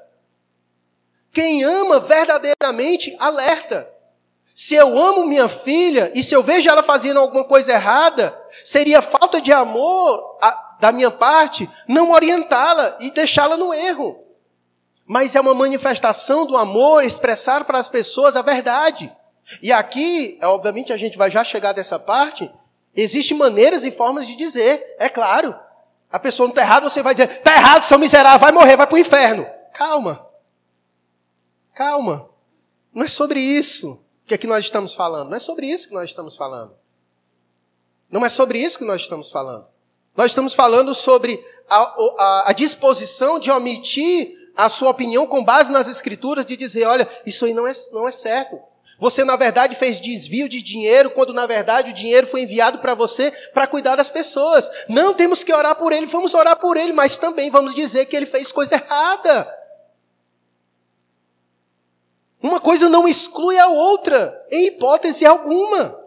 Quem 1.31 1.63
ama 1.63 1.99
verdadeiramente, 1.99 3.15
alerta. 3.19 3.87
Se 4.51 4.73
eu 4.73 4.97
amo 4.97 5.27
minha 5.27 5.47
filha 5.47 6.11
e 6.15 6.23
se 6.23 6.35
eu 6.35 6.41
vejo 6.41 6.69
ela 6.69 6.81
fazendo 6.81 7.19
alguma 7.19 7.43
coisa 7.43 7.73
errada, 7.73 8.39
seria 8.63 9.01
falta 9.01 9.39
de 9.39 9.53
amor 9.53 10.37
a, 10.41 10.77
da 10.79 10.91
minha 10.91 11.11
parte 11.11 11.69
não 11.87 12.11
orientá-la 12.11 12.97
e 12.99 13.11
deixá-la 13.11 13.57
no 13.57 13.73
erro. 13.73 14.23
Mas 15.05 15.35
é 15.35 15.41
uma 15.41 15.53
manifestação 15.53 16.45
do 16.45 16.57
amor 16.57 17.03
expressar 17.03 17.63
para 17.65 17.77
as 17.77 17.87
pessoas 17.87 18.35
a 18.35 18.41
verdade. 18.41 19.11
E 19.61 19.71
aqui, 19.71 20.37
é, 20.41 20.47
obviamente, 20.47 20.93
a 20.93 20.97
gente 20.97 21.17
vai 21.17 21.29
já 21.29 21.43
chegar 21.43 21.73
dessa 21.73 21.99
parte. 21.99 22.49
Existem 22.95 23.37
maneiras 23.37 23.83
e 23.83 23.91
formas 23.91 24.27
de 24.27 24.35
dizer, 24.35 24.95
é 24.97 25.09
claro. 25.09 25.55
A 26.11 26.19
pessoa 26.19 26.47
não 26.47 26.51
está 26.51 26.61
errada, 26.61 26.89
você 26.89 27.01
vai 27.01 27.13
dizer, 27.13 27.29
está 27.29 27.53
errado, 27.55 27.83
seu 27.83 27.97
miserável, 27.97 28.39
vai 28.39 28.51
morrer, 28.51 28.77
vai 28.77 28.87
para 28.87 28.95
o 28.95 28.99
inferno. 28.99 29.45
Calma. 29.73 30.27
Calma. 31.73 32.29
Não 32.93 33.03
é 33.03 33.07
sobre 33.07 33.39
isso 33.39 33.99
que 34.25 34.33
aqui 34.33 34.47
nós 34.47 34.63
estamos 34.63 34.93
falando. 34.93 35.29
Não 35.29 35.37
é 35.37 35.39
sobre 35.39 35.67
isso 35.67 35.87
que 35.87 35.93
nós 35.93 36.09
estamos 36.09 36.35
falando. 36.35 36.75
Não 38.09 38.23
é 38.23 38.29
sobre 38.29 38.59
isso 38.59 38.77
que 38.77 38.85
nós 38.85 39.01
estamos 39.01 39.31
falando. 39.31 39.65
Nós 40.15 40.27
estamos 40.27 40.53
falando 40.53 40.93
sobre 40.93 41.43
a, 41.67 41.77
a, 41.77 42.43
a 42.49 42.53
disposição 42.53 43.39
de 43.39 43.49
omitir 43.49 44.37
a 44.55 44.69
sua 44.69 44.91
opinião 44.91 45.25
com 45.25 45.43
base 45.43 45.71
nas 45.71 45.87
escrituras, 45.87 46.45
de 46.45 46.55
dizer, 46.55 46.85
olha, 46.85 47.09
isso 47.25 47.45
aí 47.45 47.53
não 47.53 47.65
é, 47.65 47.73
não 47.91 48.07
é 48.07 48.11
certo. 48.11 48.59
Você, 49.03 49.25
na 49.25 49.35
verdade, 49.35 49.75
fez 49.75 49.99
desvio 49.99 50.47
de 50.47 50.61
dinheiro, 50.61 51.11
quando, 51.11 51.33
na 51.33 51.45
verdade, 51.45 51.89
o 51.89 51.93
dinheiro 51.93 52.25
foi 52.25 52.43
enviado 52.43 52.79
para 52.79 52.95
você 52.95 53.31
para 53.53 53.67
cuidar 53.67 53.97
das 53.97 54.09
pessoas. 54.09 54.71
Não 54.87 55.13
temos 55.13 55.43
que 55.43 55.51
orar 55.51 55.75
por 55.75 55.91
ele, 55.91 56.05
vamos 56.05 56.33
orar 56.33 56.57
por 56.57 56.77
ele, 56.77 56.93
mas 56.93 57.17
também 57.17 57.51
vamos 57.51 57.75
dizer 57.75 58.05
que 58.05 58.15
ele 58.15 58.25
fez 58.25 58.49
coisa 58.49 58.75
errada. 58.75 59.53
Uma 62.41 62.61
coisa 62.61 62.87
não 62.87 63.05
exclui 63.05 63.59
a 63.59 63.67
outra, 63.67 64.41
em 64.49 64.67
hipótese 64.67 65.25
alguma. 65.25 65.99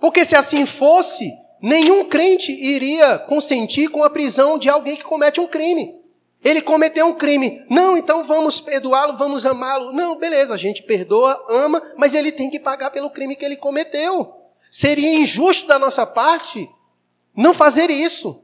Porque 0.00 0.24
se 0.24 0.34
assim 0.34 0.66
fosse, 0.66 1.32
nenhum 1.62 2.08
crente 2.08 2.50
iria 2.50 3.16
consentir 3.16 3.90
com 3.90 4.02
a 4.02 4.10
prisão 4.10 4.58
de 4.58 4.68
alguém 4.68 4.96
que 4.96 5.04
comete 5.04 5.40
um 5.40 5.46
crime. 5.46 6.01
Ele 6.44 6.60
cometeu 6.60 7.06
um 7.06 7.14
crime. 7.14 7.64
Não, 7.70 7.96
então 7.96 8.24
vamos 8.24 8.60
perdoá-lo, 8.60 9.16
vamos 9.16 9.46
amá-lo. 9.46 9.92
Não, 9.92 10.16
beleza, 10.16 10.54
a 10.54 10.56
gente 10.56 10.82
perdoa, 10.82 11.44
ama, 11.48 11.80
mas 11.96 12.14
ele 12.14 12.32
tem 12.32 12.50
que 12.50 12.58
pagar 12.58 12.90
pelo 12.90 13.10
crime 13.10 13.36
que 13.36 13.44
ele 13.44 13.56
cometeu. 13.56 14.34
Seria 14.68 15.12
injusto 15.14 15.68
da 15.68 15.78
nossa 15.78 16.04
parte 16.04 16.68
não 17.36 17.54
fazer 17.54 17.90
isso. 17.90 18.42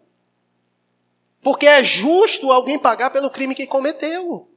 Porque 1.42 1.66
é 1.66 1.82
justo 1.82 2.52
alguém 2.52 2.78
pagar 2.78 3.10
pelo 3.10 3.30
crime 3.30 3.54
que 3.54 3.66
cometeu. 3.66 4.48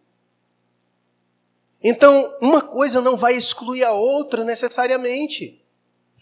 Então, 1.83 2.31
uma 2.39 2.61
coisa 2.61 3.01
não 3.01 3.17
vai 3.17 3.35
excluir 3.35 3.83
a 3.83 3.91
outra 3.91 4.43
necessariamente. 4.43 5.59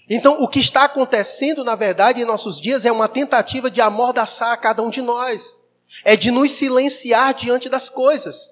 Então, 0.09 0.41
o 0.41 0.47
que 0.47 0.59
está 0.59 0.85
acontecendo, 0.85 1.65
na 1.65 1.75
verdade, 1.75 2.21
em 2.21 2.25
nossos 2.25 2.61
dias 2.61 2.85
é 2.85 2.91
uma 2.91 3.09
tentativa 3.09 3.69
de 3.69 3.81
amordaçar 3.81 4.59
cada 4.59 4.81
um 4.81 4.89
de 4.89 5.01
nós 5.01 5.58
é 6.03 6.15
de 6.15 6.31
nos 6.31 6.51
silenciar 6.51 7.33
diante 7.33 7.69
das 7.69 7.89
coisas. 7.89 8.51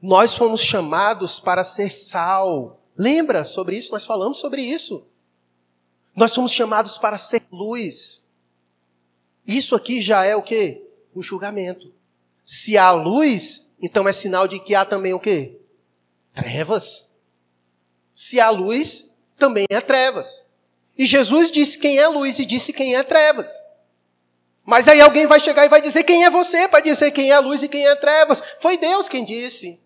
Nós 0.00 0.34
fomos 0.34 0.60
chamados 0.60 1.38
para 1.38 1.62
ser 1.62 1.90
sal. 1.90 2.80
Lembra 2.96 3.44
sobre 3.44 3.76
isso? 3.76 3.92
Nós 3.92 4.04
falamos 4.04 4.38
sobre 4.38 4.62
isso. 4.62 5.06
Nós 6.14 6.32
somos 6.32 6.52
chamados 6.52 6.98
para 6.98 7.16
ser 7.18 7.42
luz. 7.50 8.24
Isso 9.46 9.74
aqui 9.74 10.00
já 10.00 10.24
é 10.24 10.36
o 10.36 10.42
que? 10.42 10.82
O 11.14 11.22
julgamento. 11.22 11.92
Se 12.44 12.76
há 12.76 12.90
luz, 12.90 13.66
então 13.80 14.08
é 14.08 14.12
sinal 14.12 14.46
de 14.46 14.58
que 14.58 14.74
há 14.74 14.84
também 14.84 15.14
o 15.14 15.20
que? 15.20 15.58
Trevas. 16.34 17.08
Se 18.14 18.40
há 18.40 18.50
luz, 18.50 19.10
também 19.38 19.66
é 19.70 19.80
trevas. 19.80 20.44
E 20.96 21.06
Jesus 21.06 21.50
disse 21.50 21.78
quem 21.78 21.98
é 21.98 22.06
luz 22.08 22.38
e 22.38 22.44
disse 22.44 22.72
quem 22.72 22.94
é 22.94 23.02
trevas. 23.02 23.50
Mas 24.72 24.88
aí 24.88 25.02
alguém 25.02 25.26
vai 25.26 25.38
chegar 25.38 25.66
e 25.66 25.68
vai 25.68 25.82
dizer 25.82 26.02
quem 26.02 26.24
é 26.24 26.30
você 26.30 26.66
para 26.66 26.80
dizer 26.80 27.10
quem 27.10 27.30
é 27.30 27.34
a 27.34 27.40
luz 27.40 27.62
e 27.62 27.68
quem 27.68 27.86
é 27.86 27.94
trevas. 27.94 28.42
Foi 28.58 28.78
Deus 28.78 29.06
quem 29.06 29.22
disse. 29.22 29.78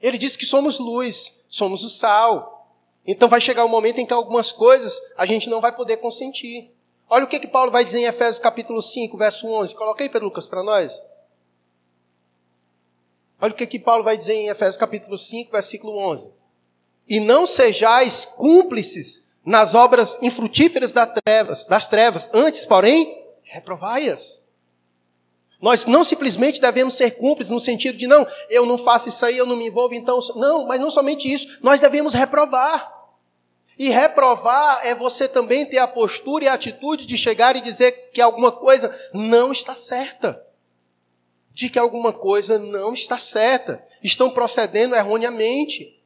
Ele 0.00 0.16
disse 0.16 0.38
que 0.38 0.46
somos 0.46 0.78
luz, 0.78 1.42
somos 1.48 1.82
o 1.82 1.90
sal. 1.90 2.70
Então 3.04 3.28
vai 3.28 3.40
chegar 3.40 3.64
um 3.64 3.68
momento 3.68 3.98
em 3.98 4.06
que 4.06 4.12
algumas 4.12 4.52
coisas 4.52 4.96
a 5.16 5.26
gente 5.26 5.50
não 5.50 5.60
vai 5.60 5.72
poder 5.72 5.96
consentir. 5.96 6.72
Olha 7.10 7.24
o 7.24 7.26
que, 7.26 7.40
que 7.40 7.48
Paulo 7.48 7.72
vai 7.72 7.84
dizer 7.84 7.98
em 7.98 8.04
Efésios 8.04 8.38
capítulo 8.38 8.80
5, 8.80 9.16
verso 9.16 9.48
11. 9.48 9.74
Coloca 9.74 10.04
aí, 10.04 10.08
Pedro 10.08 10.28
Lucas, 10.28 10.46
para 10.46 10.62
nós. 10.62 11.02
Olha 13.40 13.54
o 13.54 13.56
que, 13.56 13.66
que 13.66 13.80
Paulo 13.80 14.04
vai 14.04 14.16
dizer 14.16 14.34
em 14.34 14.50
Efésios 14.50 14.76
capítulo 14.76 15.18
5, 15.18 15.50
versículo 15.50 15.98
11. 15.98 16.32
E 17.08 17.18
não 17.18 17.44
sejais 17.44 18.24
cúmplices 18.24 19.23
nas 19.44 19.74
obras 19.74 20.18
infrutíferas 20.22 20.92
das 20.92 21.10
trevas, 21.12 21.64
das 21.64 21.86
trevas. 21.88 22.30
Antes, 22.32 22.64
porém, 22.64 23.22
reprovai-as. 23.42 24.42
Nós 25.60 25.86
não 25.86 26.04
simplesmente 26.04 26.60
devemos 26.60 26.94
ser 26.94 27.12
cúmplices 27.12 27.50
no 27.50 27.60
sentido 27.60 27.96
de 27.96 28.06
não, 28.06 28.26
eu 28.50 28.66
não 28.66 28.76
faço 28.76 29.08
isso 29.08 29.24
aí, 29.24 29.38
eu 29.38 29.46
não 29.46 29.56
me 29.56 29.66
envolvo, 29.66 29.94
então. 29.94 30.18
Não, 30.36 30.66
mas 30.66 30.80
não 30.80 30.90
somente 30.90 31.30
isso, 31.30 31.58
nós 31.62 31.80
devemos 31.80 32.12
reprovar. 32.12 32.92
E 33.78 33.88
reprovar 33.88 34.86
é 34.86 34.94
você 34.94 35.26
também 35.26 35.66
ter 35.66 35.78
a 35.78 35.88
postura 35.88 36.44
e 36.44 36.48
a 36.48 36.54
atitude 36.54 37.06
de 37.06 37.16
chegar 37.16 37.56
e 37.56 37.60
dizer 37.60 38.10
que 38.12 38.20
alguma 38.20 38.52
coisa 38.52 38.94
não 39.12 39.50
está 39.52 39.74
certa. 39.74 40.44
De 41.50 41.68
que 41.68 41.78
alguma 41.78 42.12
coisa 42.12 42.58
não 42.58 42.92
está 42.92 43.18
certa. 43.18 43.84
Estão 44.02 44.30
procedendo 44.30 44.94
erroneamente. 44.94 46.00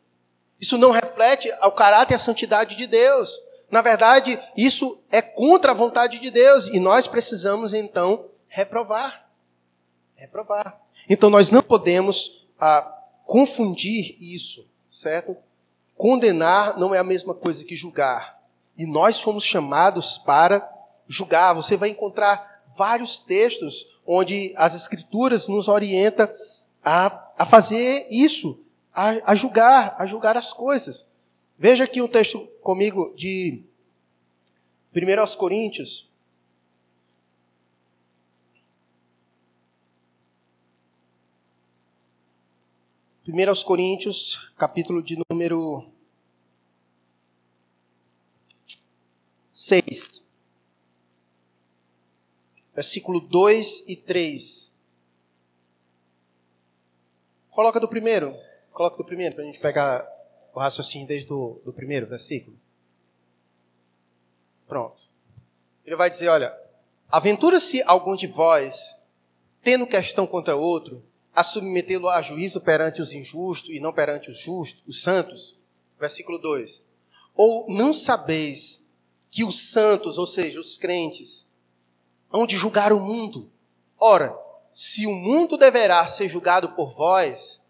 Isso 0.61 0.79
não 0.79 0.91
reflete 1.19 1.53
ao 1.61 1.73
caráter 1.73 2.15
e 2.15 2.17
à 2.17 2.19
santidade 2.19 2.77
de 2.77 2.87
Deus. 2.87 3.39
Na 3.71 3.83
verdade, 3.83 4.41
isso 4.57 5.01
é 5.11 5.21
contra 5.21 5.73
a 5.73 5.75
vontade 5.75 6.19
de 6.19 6.31
Deus. 6.31 6.69
E 6.69 6.79
nós 6.79 7.09
precisamos, 7.09 7.75
então, 7.75 8.27
reprovar. 8.47 9.29
Reprovar. 10.15 10.81
Então, 11.09 11.29
nós 11.29 11.51
não 11.51 11.63
podemos 11.63 12.47
ah, 12.59 13.03
confundir 13.27 14.17
isso, 14.21 14.67
certo? 14.91 15.37
Condenar 15.97 16.79
não 16.79 16.95
é 16.95 16.99
a 16.99 17.05
mesma 17.05 17.35
coisa 17.35 17.65
que 17.65 17.77
julgar. 17.77 18.41
E 18.77 18.87
nós 18.87 19.21
fomos 19.21 19.45
chamados 19.45 20.19
para 20.19 20.67
julgar. 21.09 21.53
Você 21.55 21.77
vai 21.77 21.91
encontrar 21.91 22.63
vários 22.77 23.19
textos 23.19 23.87
onde 24.07 24.55
as 24.57 24.75
Escrituras 24.75 25.49
nos 25.49 25.69
orientam 25.69 26.29
a, 26.83 27.33
a 27.37 27.45
fazer 27.45 28.07
isso, 28.09 28.63
a, 28.99 29.31
a 29.31 29.35
julgar, 29.37 29.95
a 29.97 30.07
julgar 30.07 30.37
as 30.37 30.53
coisas. 30.53 31.09
Veja 31.57 31.85
aqui 31.85 32.03
um 32.03 32.09
texto 32.09 32.49
comigo 32.61 33.15
de 33.15 33.63
1 34.93 35.37
Coríntios. 35.37 36.11
Primeiro 43.23 43.53
aos 43.53 43.63
Coríntios, 43.63 44.53
capítulo 44.57 45.01
de 45.01 45.23
número 45.31 45.87
6. 49.53 50.27
Versículo 52.75 53.21
2 53.21 53.85
e 53.87 53.95
3. 53.95 54.75
Coloca 57.53 57.79
do 57.79 57.87
primeiro. 57.87 58.48
Coloca 58.79 58.97
do 58.97 59.05
primeiro 59.05 59.35
para 59.35 59.43
a 59.43 59.47
gente 59.49 59.59
pegar 59.59 60.09
o 60.55 60.61
raciocínio 60.61 61.05
desde 61.05 61.27
do 61.27 61.73
primeiro 61.75 62.07
versículo. 62.07 62.57
Pronto. 64.69 65.03
Ele 65.85 65.97
vai 65.97 66.09
dizer: 66.09 66.29
olha, 66.29 66.57
aventura-se 67.11 67.83
algum 67.83 68.15
de 68.15 68.29
vós, 68.29 68.97
tendo 69.65 69.85
questão 69.85 70.29
contra 70.29 70.55
outro, 70.55 71.05
a 71.35 71.43
submetê-lo 71.43 72.09
a 72.09 72.23
juízo 72.23 72.61
perante 72.61 73.03
os 73.03 73.13
injustos 73.13 73.75
e 73.75 73.81
não 73.81 73.93
perante 73.93 74.31
os 74.31 74.39
justos, 74.39 74.81
os 74.87 75.03
santos. 75.03 75.59
Versículo 75.99 76.39
2. 76.39 76.85
Ou 77.35 77.69
não 77.69 77.93
sabeis 77.93 78.87
que 79.29 79.43
os 79.43 79.73
santos, 79.73 80.19
ou 80.19 80.27
seja, 80.27 80.61
os 80.61 80.77
crentes, 80.77 81.51
hão 82.31 82.47
de 82.47 82.57
julgar 82.57 82.93
o 82.93 83.01
mundo? 83.01 83.51
Ora, 83.99 84.39
se 84.73 85.05
o 85.05 85.13
mundo 85.13 85.57
deverá 85.57 86.07
ser 86.07 86.29
julgado 86.29 86.69
por 86.77 86.93
vós, 86.93 87.67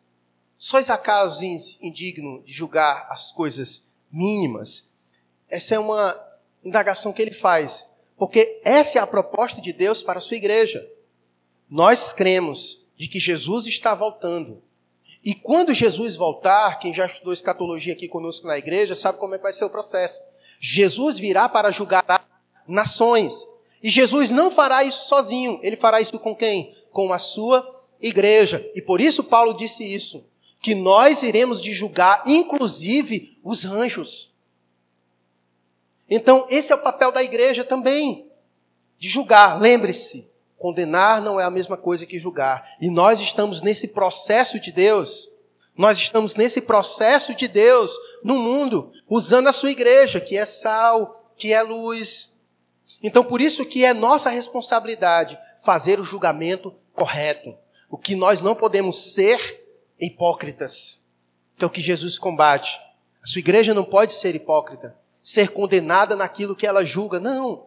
sois 0.58 0.90
acaso 0.90 1.44
indigno 1.44 2.42
de 2.42 2.52
julgar 2.52 3.06
as 3.10 3.30
coisas 3.30 3.86
mínimas? 4.10 4.88
Essa 5.48 5.76
é 5.76 5.78
uma 5.78 6.20
indagação 6.64 7.12
que 7.12 7.22
ele 7.22 7.30
faz, 7.30 7.88
porque 8.16 8.60
essa 8.64 8.98
é 8.98 9.00
a 9.00 9.06
proposta 9.06 9.60
de 9.60 9.72
Deus 9.72 10.02
para 10.02 10.18
a 10.18 10.20
sua 10.20 10.36
igreja. 10.36 10.84
Nós 11.70 12.12
cremos 12.12 12.84
de 12.96 13.06
que 13.06 13.20
Jesus 13.20 13.66
está 13.68 13.94
voltando. 13.94 14.60
E 15.24 15.32
quando 15.32 15.72
Jesus 15.72 16.16
voltar, 16.16 16.80
quem 16.80 16.92
já 16.92 17.06
estudou 17.06 17.32
escatologia 17.32 17.92
aqui 17.92 18.08
conosco 18.08 18.46
na 18.46 18.58
igreja, 18.58 18.96
sabe 18.96 19.18
como 19.18 19.34
é 19.34 19.38
que 19.38 19.44
vai 19.44 19.52
ser 19.52 19.64
o 19.64 19.70
processo. 19.70 20.20
Jesus 20.58 21.18
virá 21.18 21.48
para 21.48 21.70
julgar 21.70 22.04
nações. 22.66 23.46
E 23.80 23.88
Jesus 23.88 24.32
não 24.32 24.50
fará 24.50 24.82
isso 24.82 25.08
sozinho, 25.08 25.60
ele 25.62 25.76
fará 25.76 26.00
isso 26.00 26.18
com 26.18 26.34
quem? 26.34 26.74
Com 26.90 27.12
a 27.12 27.18
sua 27.18 27.84
igreja. 28.00 28.68
E 28.74 28.82
por 28.82 29.00
isso 29.00 29.22
Paulo 29.22 29.54
disse 29.54 29.84
isso 29.84 30.27
que 30.60 30.74
nós 30.74 31.22
iremos 31.22 31.62
de 31.62 31.72
julgar, 31.72 32.22
inclusive, 32.26 33.38
os 33.42 33.64
anjos. 33.64 34.34
Então, 36.08 36.46
esse 36.48 36.72
é 36.72 36.74
o 36.74 36.82
papel 36.82 37.12
da 37.12 37.22
igreja 37.22 37.62
também, 37.62 38.30
de 38.98 39.08
julgar. 39.08 39.60
Lembre-se, 39.60 40.28
condenar 40.56 41.20
não 41.20 41.38
é 41.38 41.44
a 41.44 41.50
mesma 41.50 41.76
coisa 41.76 42.06
que 42.06 42.18
julgar. 42.18 42.76
E 42.80 42.90
nós 42.90 43.20
estamos 43.20 43.62
nesse 43.62 43.88
processo 43.88 44.58
de 44.58 44.72
Deus, 44.72 45.30
nós 45.76 45.98
estamos 45.98 46.34
nesse 46.34 46.60
processo 46.60 47.34
de 47.34 47.46
Deus 47.46 47.92
no 48.24 48.36
mundo, 48.36 48.92
usando 49.08 49.48
a 49.48 49.52
sua 49.52 49.70
igreja, 49.70 50.20
que 50.20 50.36
é 50.36 50.44
sal, 50.44 51.32
que 51.36 51.52
é 51.52 51.62
luz. 51.62 52.32
Então, 53.00 53.22
por 53.22 53.40
isso 53.40 53.64
que 53.64 53.84
é 53.84 53.94
nossa 53.94 54.28
responsabilidade 54.28 55.38
fazer 55.62 56.00
o 56.00 56.04
julgamento 56.04 56.74
correto. 56.92 57.54
O 57.88 57.96
que 57.96 58.16
nós 58.16 58.42
não 58.42 58.56
podemos 58.56 59.12
ser 59.12 59.67
hipócritas. 59.98 61.00
Que 61.56 61.64
é 61.64 61.66
o 61.66 61.70
que 61.70 61.80
Jesus 61.80 62.18
combate. 62.18 62.80
A 63.22 63.26
sua 63.26 63.40
igreja 63.40 63.74
não 63.74 63.84
pode 63.84 64.12
ser 64.12 64.34
hipócrita, 64.34 64.96
ser 65.20 65.50
condenada 65.50 66.14
naquilo 66.14 66.54
que 66.54 66.66
ela 66.66 66.84
julga. 66.84 67.18
Não. 67.18 67.66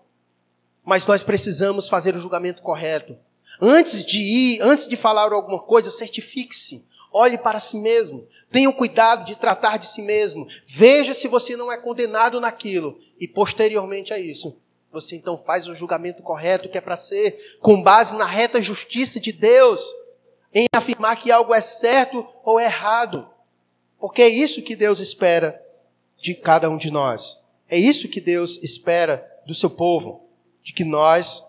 Mas 0.84 1.06
nós 1.06 1.24
precisamos 1.24 1.88
fazer 1.88 2.16
o 2.16 2.20
julgamento 2.20 2.62
correto. 2.62 3.18
Antes 3.60 4.04
de 4.04 4.22
ir, 4.22 4.62
antes 4.62 4.88
de 4.88 4.96
falar 4.96 5.32
alguma 5.32 5.60
coisa, 5.60 5.92
certifique-se. 5.92 6.84
Olhe 7.12 7.38
para 7.38 7.60
si 7.60 7.78
mesmo. 7.78 8.26
Tenha 8.50 8.70
o 8.70 8.74
cuidado 8.74 9.26
de 9.26 9.36
tratar 9.36 9.78
de 9.78 9.86
si 9.86 10.02
mesmo. 10.02 10.48
Veja 10.66 11.14
se 11.14 11.28
você 11.28 11.56
não 11.56 11.72
é 11.72 11.78
condenado 11.78 12.40
naquilo. 12.40 13.00
E 13.20 13.28
posteriormente 13.28 14.14
a 14.14 14.20
isso, 14.20 14.58
você 14.92 15.16
então 15.16 15.38
faz 15.38 15.68
o 15.68 15.76
julgamento 15.76 16.24
correto 16.24 16.70
que 16.70 16.78
é 16.78 16.82
para 16.82 16.98
ser, 16.98 17.58
com 17.60 17.82
base 17.82 18.16
na 18.16 18.26
reta 18.26 18.62
justiça 18.62 19.20
de 19.20 19.32
Deus 19.32 19.94
em 20.54 20.68
afirmar 20.74 21.16
que 21.16 21.32
algo 21.32 21.54
é 21.54 21.62
certo 21.62 22.28
ou 22.44 22.60
errado. 22.60 23.28
Porque 24.00 24.22
é 24.22 24.28
isso 24.28 24.62
que 24.62 24.76
Deus 24.76 25.00
espera 25.00 25.62
de 26.20 26.34
cada 26.34 26.70
um 26.70 26.78
de 26.78 26.92
nós. 26.92 27.40
É 27.70 27.78
isso 27.78 28.10
que 28.10 28.20
Deus 28.20 28.60
espera 28.62 29.26
do 29.46 29.56
seu 29.56 29.70
povo, 29.70 30.26
de 30.64 30.74
que 30.74 30.84
nós 30.84 31.44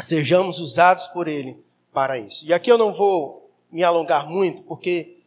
sejamos 0.00 0.60
usados 0.60 1.06
por 1.06 1.28
Ele 1.28 1.62
para 1.92 2.18
isso. 2.18 2.44
E 2.44 2.52
aqui 2.52 2.70
eu 2.70 2.76
não 2.76 2.92
vou 2.92 3.50
me 3.70 3.82
alongar 3.82 4.28
muito, 4.28 4.62
porque 4.62 5.18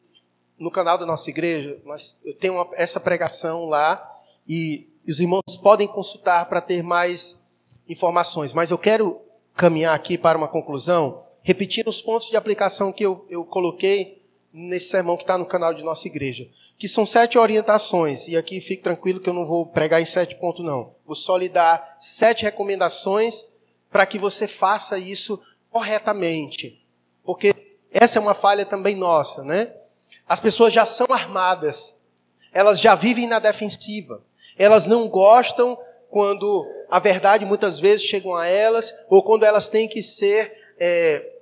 no 0.58 0.70
canal 0.70 0.98
da 0.98 1.06
nossa 1.06 1.30
igreja 1.30 1.80
nós, 1.86 2.20
eu 2.24 2.36
tenho 2.36 2.56
uma, 2.56 2.68
essa 2.74 3.00
pregação 3.00 3.66
lá 3.66 4.20
e 4.48 4.88
os 5.08 5.20
irmãos 5.20 5.58
podem 5.62 5.88
consultar 5.88 6.46
para 6.48 6.62
ter 6.62 6.84
mais 6.84 7.40
informações. 7.88 8.54
Mas 8.54 8.72
eu 8.72 8.78
quero 8.78 9.20
caminhar 9.56 9.96
aqui 9.96 10.18
para 10.18 10.38
uma 10.38 10.48
conclusão 10.48 11.24
repetindo 11.50 11.88
os 11.88 12.00
pontos 12.00 12.30
de 12.30 12.38
aplicação 12.38 12.92
que 12.92 13.04
eu, 13.04 13.26
eu 13.28 13.44
coloquei 13.44 14.22
nesse 14.54 14.90
sermão 14.90 15.18
que 15.18 15.24
está 15.24 15.36
no 15.36 15.48
canal 15.48 15.74
de 15.74 15.82
nossa 15.82 16.08
igreja. 16.08 16.48
Que 16.78 16.88
são 16.88 17.08
sete 17.08 17.40
orientações, 17.40 18.28
e 18.28 18.38
aqui 18.38 18.62
fique 18.62 18.84
tranquilo 18.84 19.20
que 19.20 19.28
eu 19.28 19.34
não 19.34 19.48
vou 19.48 19.66
pregar 19.66 20.00
em 20.00 20.06
sete 20.06 20.36
pontos, 20.36 20.64
não. 20.64 20.94
Vou 21.08 21.16
só 21.16 21.36
lhe 21.36 21.50
dar 21.50 21.98
sete 22.00 22.44
recomendações 22.44 23.48
para 23.90 24.06
que 24.06 24.20
você 24.20 24.48
faça 24.48 25.00
isso 25.00 25.42
corretamente. 25.72 26.80
Porque 27.24 27.56
essa 27.92 28.20
é 28.20 28.22
uma 28.22 28.36
falha 28.36 28.64
também 28.64 28.96
nossa, 28.96 29.44
né? 29.44 29.74
As 30.28 30.40
pessoas 30.40 30.72
já 30.72 30.86
são 30.86 31.08
armadas, 31.10 32.00
elas 32.54 32.80
já 32.80 32.94
vivem 32.94 33.26
na 33.26 33.40
defensiva, 33.40 34.24
elas 34.56 34.86
não 34.86 35.08
gostam 35.08 35.76
quando 36.12 36.64
a 36.92 37.00
verdade 37.00 37.44
muitas 37.44 37.80
vezes 37.80 38.06
chega 38.06 38.38
a 38.38 38.46
elas, 38.46 38.94
ou 39.10 39.24
quando 39.24 39.46
elas 39.46 39.68
têm 39.68 39.88
que 39.88 40.04
ser 40.04 40.60
é, 40.80 41.39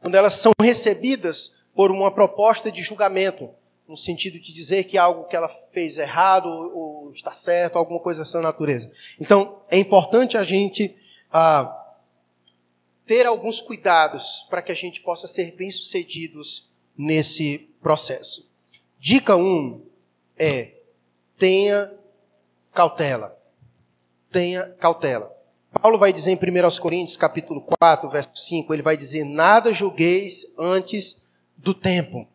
quando 0.00 0.14
elas 0.14 0.34
são 0.34 0.52
recebidas 0.60 1.54
por 1.74 1.90
uma 1.90 2.10
proposta 2.10 2.70
de 2.70 2.82
julgamento, 2.82 3.50
no 3.86 3.96
sentido 3.96 4.38
de 4.38 4.52
dizer 4.52 4.84
que 4.84 4.98
algo 4.98 5.24
que 5.24 5.36
ela 5.36 5.48
fez 5.72 5.96
errado 5.96 6.48
ou, 6.48 7.10
está 7.12 7.32
certo, 7.32 7.76
alguma 7.78 8.00
coisa 8.00 8.20
dessa 8.20 8.40
natureza. 8.40 8.90
Então, 9.18 9.62
é 9.70 9.78
importante 9.78 10.36
a 10.36 10.44
gente 10.44 10.94
ah, 11.32 11.74
ter 13.06 13.26
alguns 13.26 13.60
cuidados 13.60 14.46
para 14.50 14.60
que 14.60 14.70
a 14.70 14.74
gente 14.74 15.00
possa 15.00 15.26
ser 15.26 15.52
bem-sucedidos 15.52 16.68
nesse 16.96 17.70
processo. 17.80 18.46
Dica 18.98 19.36
1 19.36 19.40
um 19.40 19.86
é: 20.36 20.72
tenha 21.36 21.92
cautela. 22.74 23.38
Tenha 24.30 24.64
cautela. 24.78 25.37
Paulo 25.72 25.98
vai 25.98 26.12
dizer 26.12 26.32
em 26.32 26.36
1 26.36 26.80
Coríntios, 26.80 27.16
capítulo 27.16 27.60
4, 27.60 28.08
verso 28.08 28.30
5, 28.34 28.72
ele 28.72 28.82
vai 28.82 28.96
dizer: 28.96 29.24
Nada 29.24 29.72
julgueis 29.72 30.46
antes 30.58 31.22
do 31.56 31.74
tempo. 31.74 32.26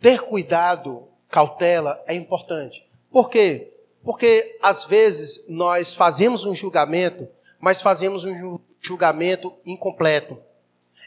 Ter 0.00 0.20
cuidado, 0.20 1.08
cautela, 1.28 2.02
é 2.06 2.14
importante. 2.14 2.86
Por 3.10 3.28
quê? 3.30 3.72
Porque 4.04 4.56
às 4.62 4.84
vezes 4.84 5.44
nós 5.48 5.94
fazemos 5.94 6.44
um 6.44 6.54
julgamento, 6.54 7.26
mas 7.58 7.80
fazemos 7.80 8.24
um 8.24 8.60
julgamento 8.80 9.52
incompleto. 9.64 10.38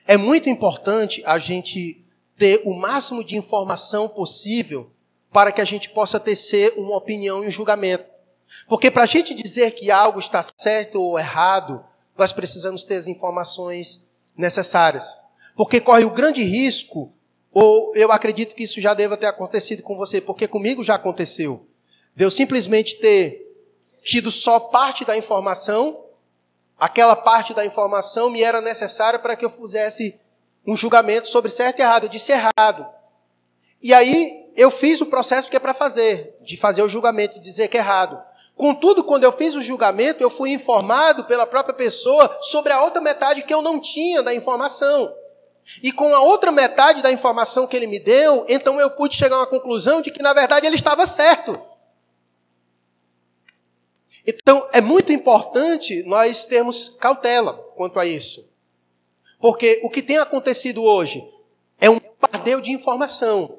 É 0.06 0.18
muito 0.18 0.50
importante 0.50 1.24
a 1.26 1.38
gente 1.38 2.04
ter 2.38 2.62
o 2.66 2.74
máximo 2.74 3.24
de 3.24 3.38
informação 3.38 4.10
possível 4.10 4.92
para 5.32 5.52
que 5.52 5.62
a 5.62 5.66
gente 5.66 5.90
possa 5.90 6.20
tecer 6.20 6.74
uma 6.76 6.98
opinião 6.98 7.44
e 7.44 7.48
um 7.48 7.52
julgamento. 7.52 8.11
Porque 8.68 8.90
para 8.90 9.04
a 9.04 9.08
gente 9.08 9.34
dizer 9.34 9.72
que 9.72 9.92
algo 9.92 10.20
está 10.20 10.44
certo 10.58 11.02
ou 11.02 11.20
errado, 11.20 11.84
nós 12.18 12.32
precisamos 12.32 12.84
ter 12.84 12.96
as 12.96 13.08
informações 13.08 14.06
necessárias. 14.36 15.18
Porque 15.56 15.82
corre 15.82 16.06
o 16.06 16.10
grande 16.10 16.44
risco, 16.44 17.12
ou 17.52 17.92
eu 17.96 18.12
acredito 18.12 18.56
que 18.56 18.64
isso 18.64 18.80
já 18.80 18.94
deva 18.94 19.18
ter 19.18 19.26
acontecido 19.26 19.84
com 19.84 19.98
você, 19.98 20.22
porque 20.22 20.48
comigo 20.48 20.84
já 20.84 20.96
aconteceu, 20.96 21.68
de 22.16 22.24
eu 22.24 22.32
simplesmente 22.32 22.96
ter 22.96 23.48
tido 24.02 24.32
só 24.32 24.60
parte 24.60 25.06
da 25.06 25.18
informação, 25.18 26.06
aquela 26.80 27.16
parte 27.16 27.54
da 27.54 27.66
informação 27.66 28.30
me 28.30 28.42
era 28.42 28.62
necessária 28.62 29.20
para 29.20 29.36
que 29.36 29.46
eu 29.46 29.50
fizesse 29.50 30.20
um 30.66 30.76
julgamento 30.76 31.28
sobre 31.28 31.52
certo 31.52 31.80
e 31.80 31.82
errado. 31.82 32.04
Eu 32.04 32.10
disse 32.10 32.32
errado. 32.32 32.88
E 33.82 33.94
aí 33.94 34.52
eu 34.56 34.70
fiz 34.70 35.02
o 35.02 35.06
processo 35.06 35.50
que 35.50 35.56
é 35.56 35.60
para 35.60 35.74
fazer, 35.74 36.36
de 36.42 36.58
fazer 36.58 36.82
o 36.84 36.90
julgamento, 36.90 37.36
de 37.36 37.42
dizer 37.42 37.68
que 37.68 37.78
é 37.78 37.80
errado. 37.80 38.22
Contudo, 38.62 39.04
quando 39.04 39.24
eu 39.24 39.32
fiz 39.32 39.56
o 39.56 39.62
julgamento, 39.64 40.22
eu 40.22 40.30
fui 40.30 40.52
informado 40.52 41.24
pela 41.24 41.48
própria 41.48 41.74
pessoa 41.74 42.38
sobre 42.42 42.72
a 42.72 42.80
outra 42.84 43.02
metade 43.02 43.42
que 43.42 43.52
eu 43.52 43.60
não 43.60 43.80
tinha 43.80 44.22
da 44.22 44.36
informação. 44.36 45.12
E 45.82 45.92
com 45.92 46.14
a 46.14 46.22
outra 46.22 46.52
metade 46.52 47.02
da 47.02 47.12
informação 47.12 47.66
que 47.66 47.76
ele 47.76 47.88
me 47.88 47.98
deu, 48.00 48.46
então 48.48 48.80
eu 48.80 48.92
pude 48.92 49.16
chegar 49.16 49.38
a 49.38 49.40
uma 49.40 49.48
conclusão 49.48 50.00
de 50.00 50.12
que, 50.12 50.22
na 50.22 50.32
verdade, 50.32 50.68
ele 50.68 50.76
estava 50.76 51.08
certo. 51.08 51.60
Então, 54.28 54.70
é 54.72 54.80
muito 54.80 55.12
importante 55.12 56.04
nós 56.04 56.46
termos 56.46 56.88
cautela 56.88 57.54
quanto 57.76 58.00
a 58.00 58.06
isso. 58.06 58.48
Porque 59.40 59.82
o 59.84 59.90
que 59.90 60.04
tem 60.04 60.20
acontecido 60.20 60.84
hoje 60.84 61.28
é 61.80 61.90
um 61.90 62.00
bombardeio 62.00 62.62
de 62.62 62.72
informação. 62.72 63.58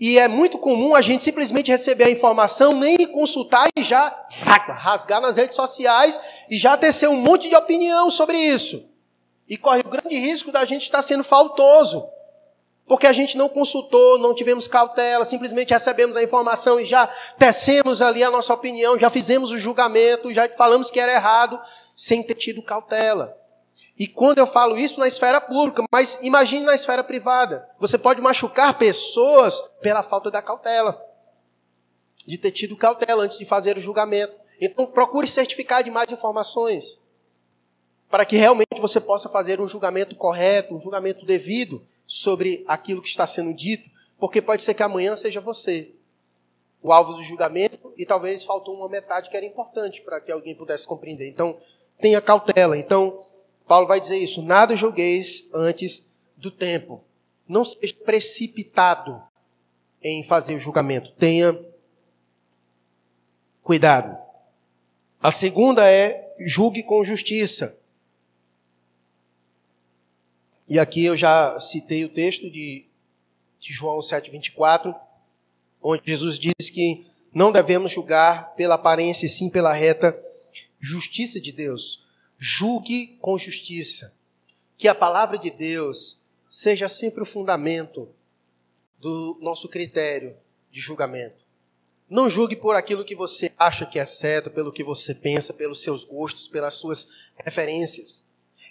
E 0.00 0.18
é 0.18 0.26
muito 0.26 0.56
comum 0.56 0.94
a 0.94 1.02
gente 1.02 1.22
simplesmente 1.22 1.70
receber 1.70 2.04
a 2.04 2.10
informação, 2.10 2.72
nem 2.72 2.96
consultar 3.06 3.68
e 3.76 3.84
já 3.84 4.26
rasgar 4.30 5.20
nas 5.20 5.36
redes 5.36 5.54
sociais 5.54 6.18
e 6.48 6.56
já 6.56 6.74
tecer 6.74 7.06
um 7.06 7.20
monte 7.20 7.50
de 7.50 7.54
opinião 7.54 8.10
sobre 8.10 8.38
isso. 8.38 8.88
E 9.46 9.58
corre 9.58 9.80
o 9.80 9.90
grande 9.90 10.16
risco 10.16 10.50
da 10.50 10.64
gente 10.64 10.84
estar 10.84 11.02
sendo 11.02 11.22
faltoso. 11.22 12.08
Porque 12.86 13.06
a 13.06 13.12
gente 13.12 13.36
não 13.36 13.48
consultou, 13.48 14.18
não 14.18 14.34
tivemos 14.34 14.66
cautela, 14.66 15.26
simplesmente 15.26 15.74
recebemos 15.74 16.16
a 16.16 16.22
informação 16.22 16.80
e 16.80 16.84
já 16.86 17.06
tecemos 17.38 18.00
ali 18.00 18.24
a 18.24 18.30
nossa 18.30 18.54
opinião, 18.54 18.98
já 18.98 19.10
fizemos 19.10 19.52
o 19.52 19.58
julgamento, 19.58 20.32
já 20.32 20.48
falamos 20.48 20.90
que 20.90 20.98
era 20.98 21.12
errado, 21.12 21.60
sem 21.94 22.22
ter 22.22 22.36
tido 22.36 22.62
cautela. 22.62 23.39
E 24.00 24.06
quando 24.06 24.38
eu 24.38 24.46
falo 24.46 24.78
isso 24.78 24.98
na 24.98 25.06
esfera 25.06 25.42
pública, 25.42 25.84
mas 25.92 26.18
imagine 26.22 26.64
na 26.64 26.74
esfera 26.74 27.04
privada. 27.04 27.68
Você 27.78 27.98
pode 27.98 28.18
machucar 28.18 28.78
pessoas 28.78 29.60
pela 29.82 30.02
falta 30.02 30.30
da 30.30 30.40
cautela. 30.40 30.98
De 32.26 32.38
ter 32.38 32.50
tido 32.50 32.74
cautela 32.78 33.22
antes 33.22 33.36
de 33.36 33.44
fazer 33.44 33.76
o 33.76 33.80
julgamento. 33.80 34.32
Então 34.58 34.86
procure 34.86 35.28
certificar 35.28 35.84
de 35.84 35.90
mais 35.90 36.10
informações 36.10 36.98
para 38.08 38.24
que 38.24 38.38
realmente 38.38 38.80
você 38.80 38.98
possa 38.98 39.28
fazer 39.28 39.60
um 39.60 39.68
julgamento 39.68 40.16
correto, 40.16 40.74
um 40.74 40.80
julgamento 40.80 41.26
devido 41.26 41.86
sobre 42.06 42.64
aquilo 42.66 43.02
que 43.02 43.08
está 43.08 43.26
sendo 43.26 43.52
dito, 43.52 43.86
porque 44.18 44.40
pode 44.40 44.62
ser 44.62 44.72
que 44.72 44.82
amanhã 44.82 45.14
seja 45.14 45.42
você 45.42 45.92
o 46.82 46.90
alvo 46.90 47.12
do 47.12 47.22
julgamento 47.22 47.92
e 47.98 48.06
talvez 48.06 48.44
faltou 48.44 48.74
uma 48.74 48.88
metade 48.88 49.28
que 49.28 49.36
era 49.36 49.44
importante 49.44 50.00
para 50.00 50.22
que 50.22 50.32
alguém 50.32 50.54
pudesse 50.54 50.86
compreender. 50.86 51.28
Então, 51.28 51.58
tenha 51.98 52.20
cautela. 52.22 52.78
Então, 52.78 53.26
Paulo 53.70 53.86
vai 53.86 54.00
dizer 54.00 54.18
isso: 54.18 54.42
nada 54.42 54.74
julgueis 54.74 55.48
antes 55.54 56.04
do 56.36 56.50
tempo. 56.50 57.04
Não 57.46 57.64
seja 57.64 57.94
precipitado 58.04 59.22
em 60.02 60.24
fazer 60.24 60.56
o 60.56 60.58
julgamento. 60.58 61.12
Tenha 61.12 61.56
cuidado. 63.62 64.18
A 65.22 65.30
segunda 65.30 65.88
é 65.88 66.34
julgue 66.40 66.82
com 66.82 67.04
justiça. 67.04 67.78
E 70.66 70.76
aqui 70.76 71.04
eu 71.04 71.16
já 71.16 71.60
citei 71.60 72.04
o 72.04 72.08
texto 72.08 72.50
de, 72.50 72.84
de 73.60 73.72
João 73.72 73.98
7,24, 73.98 74.92
onde 75.80 76.02
Jesus 76.04 76.40
diz 76.40 76.70
que 76.70 77.06
não 77.32 77.52
devemos 77.52 77.92
julgar 77.92 78.52
pela 78.56 78.74
aparência, 78.74 79.26
e 79.26 79.28
sim 79.28 79.48
pela 79.48 79.72
reta 79.72 80.20
justiça 80.80 81.40
de 81.40 81.52
Deus. 81.52 82.09
Julgue 82.42 83.18
com 83.20 83.36
justiça. 83.36 84.14
Que 84.78 84.88
a 84.88 84.94
palavra 84.94 85.36
de 85.36 85.50
Deus 85.50 86.18
seja 86.48 86.88
sempre 86.88 87.22
o 87.22 87.26
fundamento 87.26 88.08
do 88.98 89.38
nosso 89.42 89.68
critério 89.68 90.34
de 90.72 90.80
julgamento. 90.80 91.44
Não 92.08 92.30
julgue 92.30 92.56
por 92.56 92.74
aquilo 92.74 93.04
que 93.04 93.14
você 93.14 93.52
acha 93.58 93.84
que 93.84 93.98
é 93.98 94.06
certo, 94.06 94.50
pelo 94.50 94.72
que 94.72 94.82
você 94.82 95.14
pensa, 95.14 95.52
pelos 95.52 95.82
seus 95.82 96.02
gostos, 96.02 96.48
pelas 96.48 96.72
suas 96.72 97.08
referências. 97.36 98.24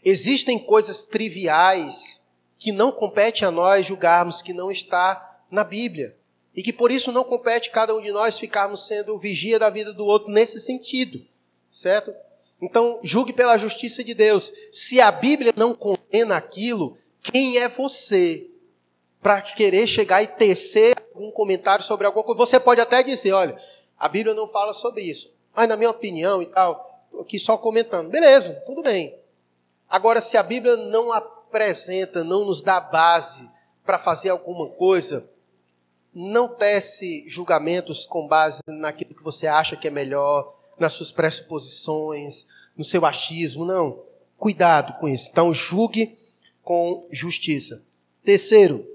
Existem 0.04 0.58
coisas 0.58 1.04
triviais 1.04 2.26
que 2.58 2.72
não 2.72 2.92
compete 2.92 3.46
a 3.46 3.52
nós 3.52 3.86
julgarmos 3.86 4.42
que 4.42 4.52
não 4.52 4.72
está 4.72 5.44
na 5.52 5.64
Bíblia. 5.64 6.18
E 6.56 6.64
que 6.64 6.74
por 6.74 6.90
isso 6.90 7.12
não 7.12 7.24
compete 7.24 7.70
cada 7.70 7.96
um 7.96 8.02
de 8.02 8.12
nós 8.12 8.40
ficarmos 8.40 8.88
sendo 8.88 9.20
vigia 9.20 9.60
da 9.60 9.70
vida 9.70 9.94
do 9.94 10.06
outro 10.06 10.32
nesse 10.32 10.60
sentido. 10.60 11.24
Certo? 11.70 12.12
Então, 12.62 13.00
julgue 13.02 13.32
pela 13.32 13.58
justiça 13.58 14.04
de 14.04 14.14
Deus. 14.14 14.52
Se 14.72 15.00
a 15.00 15.12
Bíblia 15.12 15.54
não 15.56 15.74
condena 15.74 16.36
aquilo, 16.36 16.98
quem 17.22 17.58
é 17.58 17.68
você 17.68 18.48
para 19.22 19.42
querer 19.42 19.88
chegar 19.88 20.22
e 20.24 20.28
tecer 20.28 20.96
algum 21.14 21.32
comentário 21.32 21.84
sobre 21.84 22.06
alguma 22.06 22.24
coisa? 22.24 22.38
Você 22.38 22.60
pode 22.60 22.82
até 22.82 23.02
dizer, 23.02 23.32
olha, 23.32 23.58
a 23.98 24.08
Bíblia 24.08 24.36
não 24.36 24.48
fala 24.48 24.74
sobre 24.74 25.04
isso. 25.04 25.34
Mas 25.56 25.68
na 25.68 25.78
minha 25.78 25.90
opinião 25.90 26.42
e 26.42 26.46
tal, 26.46 27.06
aqui 27.20 27.40
só 27.40 27.58
comentando. 27.58 28.10
Beleza, 28.10 28.62
tudo 28.66 28.82
bem. 28.82 29.18
Agora, 29.90 30.22
se 30.22 30.38
a 30.38 30.44
Bíblia 30.44 30.78
não 30.78 31.12
apresenta, 31.12 32.24
não 32.24 32.46
nos 32.46 32.62
dá 32.62 32.80
base 32.80 33.50
para 33.84 33.98
fazer 33.98 34.30
alguma 34.30 34.70
coisa, 34.70 35.28
não 36.14 36.48
tece 36.48 37.24
julgamentos 37.28 38.06
com 38.06 38.28
base 38.28 38.62
naquilo 38.68 39.16
que 39.16 39.24
você 39.24 39.48
acha 39.48 39.76
que 39.76 39.88
é 39.88 39.92
melhor, 39.92 40.54
nas 40.80 40.94
suas 40.94 41.12
pressuposições, 41.12 42.46
no 42.76 42.84
seu 42.84 43.06
achismo, 43.06 43.66
não. 43.66 44.04
Cuidado 44.38 45.00
com 45.00 45.08
isso. 45.08 45.30
Então, 45.30 45.54
julgue 45.54 46.18
com 46.64 47.06
justiça. 47.12 47.84
Terceiro, 48.24 48.86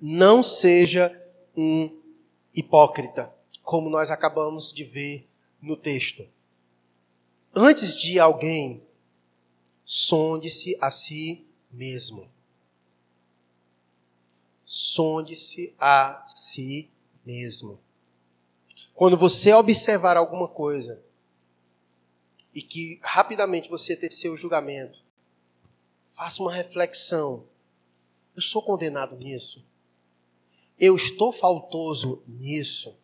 não 0.00 0.42
seja 0.42 1.20
um 1.56 1.90
hipócrita, 2.54 3.32
como 3.62 3.90
nós 3.90 4.10
acabamos 4.10 4.72
de 4.72 4.84
ver 4.84 5.26
no 5.60 5.76
texto. 5.76 6.26
Antes 7.54 7.96
de 7.96 8.18
alguém 8.18 8.82
sonde-se 9.84 10.76
a 10.80 10.90
si 10.90 11.44
mesmo. 11.70 12.28
Sonde-se 14.64 15.74
a 15.78 16.24
si 16.26 16.88
mesmo. 17.24 17.78
Quando 18.94 19.16
você 19.16 19.52
observar 19.52 20.16
alguma 20.16 20.48
coisa 20.48 21.02
e 22.54 22.62
que 22.62 23.00
rapidamente 23.02 23.68
você 23.68 23.96
ter 23.96 24.12
seu 24.12 24.36
julgamento, 24.36 25.02
faça 26.08 26.42
uma 26.42 26.52
reflexão. 26.52 27.44
Eu 28.34 28.42
sou 28.42 28.62
condenado 28.62 29.16
nisso? 29.16 29.66
Eu 30.78 30.96
estou 30.96 31.32
faltoso 31.32 32.22
nisso? 32.26 32.96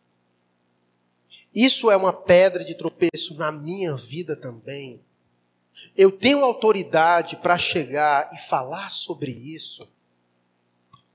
Isso 1.53 1.91
é 1.91 1.97
uma 1.97 2.13
pedra 2.13 2.63
de 2.63 2.75
tropeço 2.75 3.35
na 3.35 3.51
minha 3.51 3.95
vida 3.95 4.35
também? 4.35 5.01
eu 5.95 6.11
tenho 6.11 6.43
autoridade 6.43 7.35
para 7.37 7.57
chegar 7.57 8.29
e 8.33 8.37
falar 8.37 8.89
sobre 8.89 9.31
isso, 9.31 9.89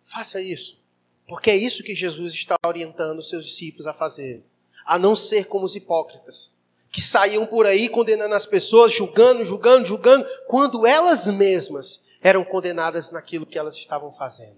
faça 0.03 0.41
isso. 0.41 0.81
Porque 1.27 1.51
é 1.51 1.57
isso 1.57 1.83
que 1.83 1.95
Jesus 1.95 2.35
está 2.35 2.57
orientando 2.65 3.19
os 3.19 3.29
seus 3.29 3.47
discípulos 3.47 3.87
a 3.87 3.93
fazer. 3.93 4.45
A 4.87 4.99
não 4.99 5.17
ser 5.17 5.47
como 5.47 5.65
os 5.65 5.75
hipócritas, 5.75 6.53
que 6.91 7.03
saíam 7.03 7.45
por 7.45 7.67
aí 7.67 7.89
condenando 7.89 8.35
as 8.35 8.47
pessoas, 8.47 8.93
julgando, 8.93 9.45
julgando, 9.45 9.85
julgando, 9.85 10.27
quando 10.47 10.87
elas 10.87 11.27
mesmas 11.27 12.01
eram 12.23 12.45
condenadas 12.45 13.11
naquilo 13.11 13.45
que 13.45 13.59
elas 13.59 13.77
estavam 13.77 14.13
fazendo. 14.13 14.57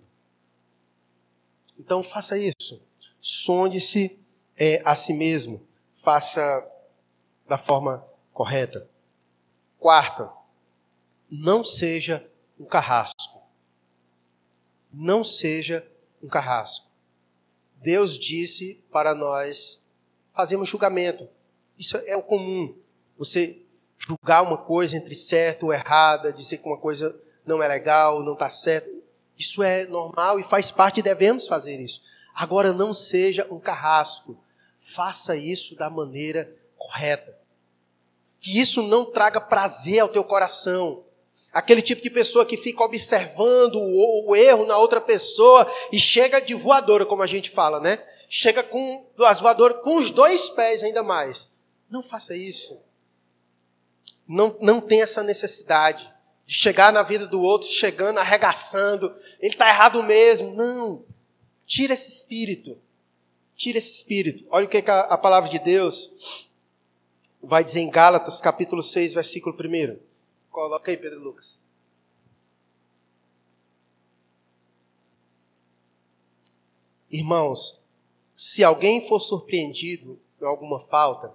Então 1.79 2.03
faça 2.03 2.37
isso. 2.39 2.81
Sonde-se 3.21 4.19
é, 4.57 4.83
a 4.85 4.95
si 4.95 5.13
mesmo. 5.13 5.67
Faça 5.95 6.65
da 7.47 7.59
forma 7.59 8.07
correta. 8.33 8.89
Quarta, 9.79 10.31
não 11.31 11.65
seja 11.65 12.29
um 12.59 12.65
carrasco. 12.65 13.43
Não 14.93 15.23
seja 15.23 15.87
um 16.23 16.29
carrasco. 16.29 16.87
Deus 17.77 18.19
disse 18.19 18.83
para 18.91 19.15
nós 19.15 19.83
fazermos 20.39 20.69
julgamento. 20.69 21.29
Isso 21.77 21.97
é 22.07 22.17
o 22.17 22.23
comum. 22.23 22.73
Você 23.19 23.59
julgar 23.99 24.43
uma 24.43 24.57
coisa 24.57 24.97
entre 24.97 25.17
certo 25.17 25.67
ou 25.67 25.73
errada, 25.73 26.33
dizer 26.33 26.59
que 26.59 26.69
uma 26.69 26.79
coisa 26.79 27.21
não 27.45 27.61
é 27.61 27.67
legal, 27.67 28.23
não 28.23 28.35
está 28.35 28.49
certo. 28.49 28.89
Isso 29.37 29.65
é 29.65 29.85
normal 29.87 30.39
e 30.39 30.45
faz 30.45 30.71
parte 30.71 31.01
e 31.01 31.03
devemos 31.03 31.49
fazer 31.49 31.81
isso. 31.81 32.05
Agora 32.33 32.73
não 32.73 32.95
seja 32.95 33.49
um 33.51 33.59
carrasco. 33.59 34.39
Faça 34.79 35.35
isso 35.35 35.75
da 35.75 35.91
maneira 35.91 36.55
correta. 36.77 37.37
Que 38.39 38.61
isso 38.61 38.81
não 38.81 39.05
traga 39.05 39.41
prazer 39.41 39.99
ao 39.99 40.09
teu 40.09 40.23
coração. 40.23 41.03
Aquele 41.53 41.83
tipo 41.83 42.01
de 42.01 42.11
pessoa 42.11 42.47
que 42.47 42.57
fica 42.57 42.85
observando 42.85 43.81
o 43.81 44.37
erro 44.37 44.65
na 44.67 44.79
outra 44.79 45.01
pessoa 45.01 45.69
e 45.91 45.99
chega 45.99 46.41
de 46.41 46.55
voadora, 46.55 47.05
como 47.05 47.25
a 47.25 47.27
gente 47.27 47.51
fala, 47.51 47.81
né? 47.81 47.99
Chega 48.29 48.63
com 48.63 49.07
as 49.21 49.41
voadoras 49.41 49.83
com 49.83 49.97
os 49.97 50.11
dois 50.11 50.51
pés 50.51 50.83
ainda 50.83 51.03
mais. 51.03 51.49
Não 51.89 52.03
faça 52.03 52.37
isso. 52.37 52.79
Não, 54.27 54.55
não 54.61 54.81
tem 54.81 55.01
essa 55.01 55.23
necessidade 55.23 56.13
de 56.45 56.55
chegar 56.55 56.93
na 56.93 57.03
vida 57.03 57.27
do 57.27 57.41
outro, 57.41 57.69
chegando, 57.69 58.19
arregaçando, 58.19 59.15
ele 59.41 59.53
está 59.53 59.69
errado 59.69 60.03
mesmo. 60.03 60.55
Não. 60.55 61.05
Tira 61.65 61.95
esse 61.95 62.09
espírito. 62.09 62.79
Tira 63.55 63.79
esse 63.79 63.93
espírito. 63.93 64.47
Olha 64.51 64.67
o 64.67 64.69
que, 64.69 64.81
que 64.83 64.91
a, 64.91 65.01
a, 65.01 65.19
palavra 65.19 65.51
de 65.51 65.59
Deus 65.59 66.11
vai 67.43 67.65
dizer 67.65 67.81
em 67.81 67.91
Gálatas, 67.91 68.41
capítulo 68.41 68.83
6, 68.83 69.15
versículo 69.15 69.57
1. 69.57 69.99
Coloca 70.51 70.91
aí, 70.91 70.97
Pedro 70.97 71.21
Lucas. 71.21 71.59
Irmãos, 77.11 77.78
se 78.39 78.63
alguém 78.63 79.01
for 79.01 79.19
surpreendido 79.19 80.17
em 80.41 80.45
alguma 80.45 80.79
falta, 80.79 81.35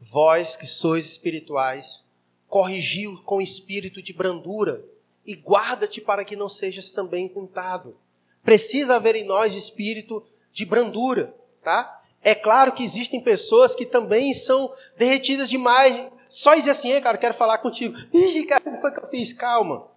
vós 0.00 0.54
que 0.54 0.64
sois 0.64 1.04
espirituais, 1.04 2.04
corrigiu 2.46 3.20
com 3.24 3.40
espírito 3.40 4.00
de 4.00 4.12
brandura 4.12 4.84
e 5.26 5.34
guarda-te 5.34 6.00
para 6.00 6.24
que 6.24 6.36
não 6.36 6.48
sejas 6.48 6.92
também 6.92 7.28
tentado. 7.28 7.96
Precisa 8.44 8.94
haver 8.94 9.16
em 9.16 9.24
nós 9.24 9.56
espírito 9.56 10.24
de 10.52 10.64
brandura, 10.64 11.34
tá? 11.64 12.00
É 12.22 12.32
claro 12.32 12.70
que 12.70 12.84
existem 12.84 13.20
pessoas 13.20 13.74
que 13.74 13.84
também 13.84 14.32
são 14.32 14.72
derretidas 14.96 15.50
demais. 15.50 16.12
Só 16.30 16.54
dizer 16.54 16.70
assim, 16.70 16.92
Ei, 16.92 17.00
cara, 17.00 17.18
quero 17.18 17.34
falar 17.34 17.58
contigo. 17.58 17.98
Ih, 18.14 18.44
cara, 18.44 18.62
o 18.64 18.72
que 18.72 18.80
foi 18.80 18.92
que 18.92 19.00
eu 19.00 19.08
fiz? 19.08 19.32
Calma. 19.32 19.88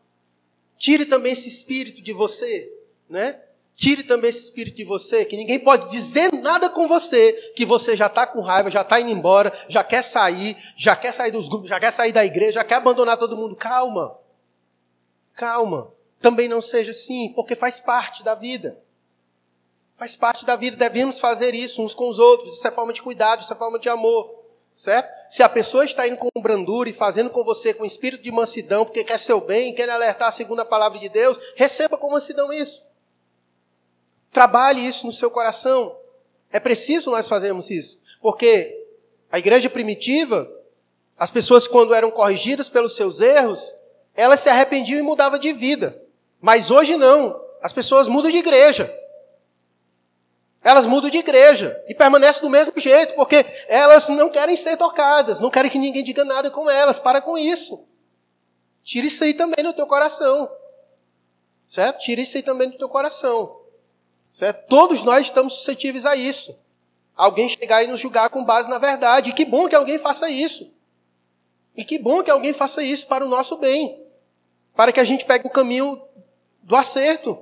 Tire 0.80 1.06
também 1.06 1.34
esse 1.34 1.48
espírito 1.48 2.02
de 2.02 2.12
você, 2.12 2.74
né? 3.08 3.40
Tire 3.80 4.04
também 4.04 4.30
esse 4.30 4.44
espírito 4.44 4.76
de 4.76 4.84
você, 4.84 5.24
que 5.24 5.38
ninguém 5.38 5.58
pode 5.58 5.90
dizer 5.90 6.34
nada 6.34 6.70
com 6.70 6.86
você, 6.86 7.32
que 7.56 7.66
você 7.66 7.96
já 7.96 8.08
está 8.08 8.28
com 8.28 8.42
raiva, 8.42 8.70
já 8.70 8.82
está 8.82 9.00
indo 9.00 9.10
embora, 9.10 9.54
já 9.70 9.86
quer 9.86 10.02
sair, 10.02 10.58
já 10.76 10.98
quer 10.98 11.14
sair 11.14 11.32
dos 11.32 11.48
grupos, 11.48 11.70
já 11.70 11.80
quer 11.80 11.92
sair 11.94 12.12
da 12.12 12.26
igreja, 12.26 12.60
já 12.60 12.64
quer 12.66 12.76
abandonar 12.76 13.16
todo 13.16 13.38
mundo. 13.38 13.56
Calma. 13.56 14.20
Calma. 15.34 15.94
Também 16.20 16.50
não 16.50 16.60
seja 16.60 16.92
assim, 16.92 17.32
porque 17.34 17.56
faz 17.56 17.80
parte 17.80 18.22
da 18.22 18.36
vida. 18.36 18.78
Faz 19.96 20.14
parte 20.14 20.44
da 20.44 20.58
vida, 20.58 20.76
devemos 20.76 21.18
fazer 21.18 21.56
isso 21.56 21.82
uns 21.82 21.94
com 21.94 22.10
os 22.10 22.20
outros. 22.20 22.58
Isso 22.58 22.68
é 22.68 22.72
forma 22.72 22.92
de 22.92 23.02
cuidado, 23.02 23.44
isso 23.44 23.54
é 23.54 23.56
forma 23.56 23.80
de 23.80 23.88
amor. 23.88 24.44
Certo? 24.74 25.10
Se 25.30 25.42
a 25.42 25.48
pessoa 25.48 25.86
está 25.86 26.06
indo 26.06 26.18
com 26.18 26.28
brandura 26.42 26.90
e 26.90 26.94
fazendo 26.94 27.30
com 27.30 27.46
você 27.46 27.74
com 27.74 27.86
espírito 27.86 28.24
de 28.24 28.32
mansidão, 28.32 28.84
porque 28.84 29.06
quer 29.06 29.18
seu 29.18 29.40
bem, 29.40 29.74
quer 29.74 29.90
alertar 29.90 30.34
segundo 30.34 30.60
a 30.60 30.66
palavra 30.66 31.00
de 31.00 31.08
Deus, 31.08 31.40
receba 31.56 31.98
com 31.98 32.12
mansidão 32.12 32.52
isso. 32.52 32.89
Trabalhe 34.32 34.86
isso 34.86 35.06
no 35.06 35.12
seu 35.12 35.32
coração. 35.32 35.96
É 36.52 36.60
preciso 36.60 37.12
nós 37.12 37.28
fazermos 37.28 37.70
isso. 37.70 38.02
Porque 38.22 38.88
a 39.32 39.40
igreja 39.40 39.70
primitiva, 39.70 40.50
as 41.18 41.30
pessoas, 41.30 41.68
quando 41.68 41.94
eram 41.94 42.12
corrigidas 42.12 42.70
pelos 42.70 42.96
seus 42.96 43.22
erros, 43.22 43.74
elas 44.16 44.40
se 44.40 44.50
arrependiam 44.50 45.00
e 45.00 45.04
mudavam 45.04 45.40
de 45.40 45.54
vida. 45.54 46.02
Mas 46.42 46.72
hoje 46.72 46.96
não. 46.96 47.40
As 47.62 47.74
pessoas 47.74 48.08
mudam 48.08 48.32
de 48.32 48.38
igreja. 48.38 48.94
Elas 50.62 50.86
mudam 50.86 51.10
de 51.10 51.18
igreja 51.18 51.82
e 51.88 51.96
permanecem 51.96 52.42
do 52.42 52.50
mesmo 52.50 52.78
jeito, 52.78 53.16
porque 53.16 53.46
elas 53.68 54.10
não 54.10 54.30
querem 54.30 54.58
ser 54.58 54.76
tocadas, 54.76 55.40
não 55.40 55.50
querem 55.50 55.72
que 55.72 55.78
ninguém 55.80 56.04
diga 56.04 56.26
nada 56.26 56.52
com 56.52 56.70
elas. 56.70 57.00
Para 57.00 57.22
com 57.22 57.38
isso. 57.38 57.86
Tire 58.84 59.08
isso 59.08 59.24
aí 59.24 59.34
também 59.34 59.64
do 59.64 59.74
teu 59.74 59.88
coração. 59.88 60.50
Certo? 61.68 62.00
Tire 62.00 62.24
isso 62.24 62.36
aí 62.36 62.44
também 62.44 62.70
do 62.70 62.78
teu 62.78 62.90
coração. 62.90 63.59
Certo? 64.32 64.68
Todos 64.68 65.04
nós 65.04 65.26
estamos 65.26 65.54
suscetíveis 65.54 66.06
a 66.06 66.16
isso. 66.16 66.58
Alguém 67.16 67.50
chegar 67.50 67.84
e 67.84 67.88
nos 67.88 68.00
julgar 68.00 68.30
com 68.30 68.44
base 68.44 68.70
na 68.70 68.78
verdade. 68.78 69.32
E 69.32 69.34
que 69.34 69.46
bom 69.46 69.68
que 69.68 69.76
alguém 69.76 70.00
faça 70.00 70.30
isso. 70.30 70.74
E 71.76 71.84
que 71.84 71.98
bom 71.98 72.24
que 72.24 72.32
alguém 72.32 72.54
faça 72.54 72.82
isso 72.82 73.08
para 73.08 73.26
o 73.26 73.28
nosso 73.28 73.58
bem. 73.58 74.04
Para 74.76 74.92
que 74.92 75.00
a 75.00 75.04
gente 75.04 75.26
pegue 75.26 75.48
o 75.48 75.52
caminho 75.52 76.02
do 76.64 76.76
acerto. 76.76 77.38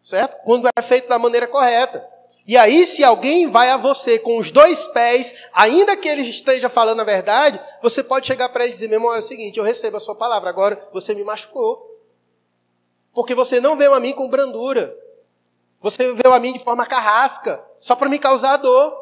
Certo? 0.00 0.42
Quando 0.44 0.68
é 0.76 0.82
feito 0.82 1.08
da 1.08 1.18
maneira 1.18 1.46
correta. 1.46 2.06
E 2.46 2.56
aí, 2.56 2.84
se 2.84 3.04
alguém 3.04 3.48
vai 3.48 3.70
a 3.70 3.76
você 3.76 4.18
com 4.18 4.36
os 4.36 4.50
dois 4.50 4.88
pés, 4.88 5.32
ainda 5.52 5.96
que 5.96 6.08
ele 6.08 6.22
esteja 6.22 6.68
falando 6.68 7.00
a 7.00 7.04
verdade, 7.04 7.60
você 7.80 8.02
pode 8.02 8.26
chegar 8.26 8.48
para 8.48 8.64
ele 8.64 8.72
e 8.72 8.74
dizer: 8.74 8.88
meu 8.88 8.96
irmão, 8.96 9.14
é 9.14 9.18
o 9.18 9.22
seguinte, 9.22 9.58
eu 9.58 9.64
recebo 9.64 9.96
a 9.96 10.00
sua 10.00 10.14
palavra, 10.14 10.50
agora 10.50 10.88
você 10.92 11.14
me 11.14 11.22
machucou. 11.22 11.88
Porque 13.14 13.34
você 13.34 13.60
não 13.60 13.76
veio 13.76 13.94
a 13.94 14.00
mim 14.00 14.12
com 14.12 14.28
brandura. 14.28 14.96
Você 15.82 16.12
veio 16.14 16.32
a 16.32 16.38
mim 16.38 16.52
de 16.52 16.60
forma 16.60 16.86
carrasca, 16.86 17.62
só 17.80 17.96
para 17.96 18.08
me 18.08 18.18
causar 18.18 18.56
dor. 18.56 18.96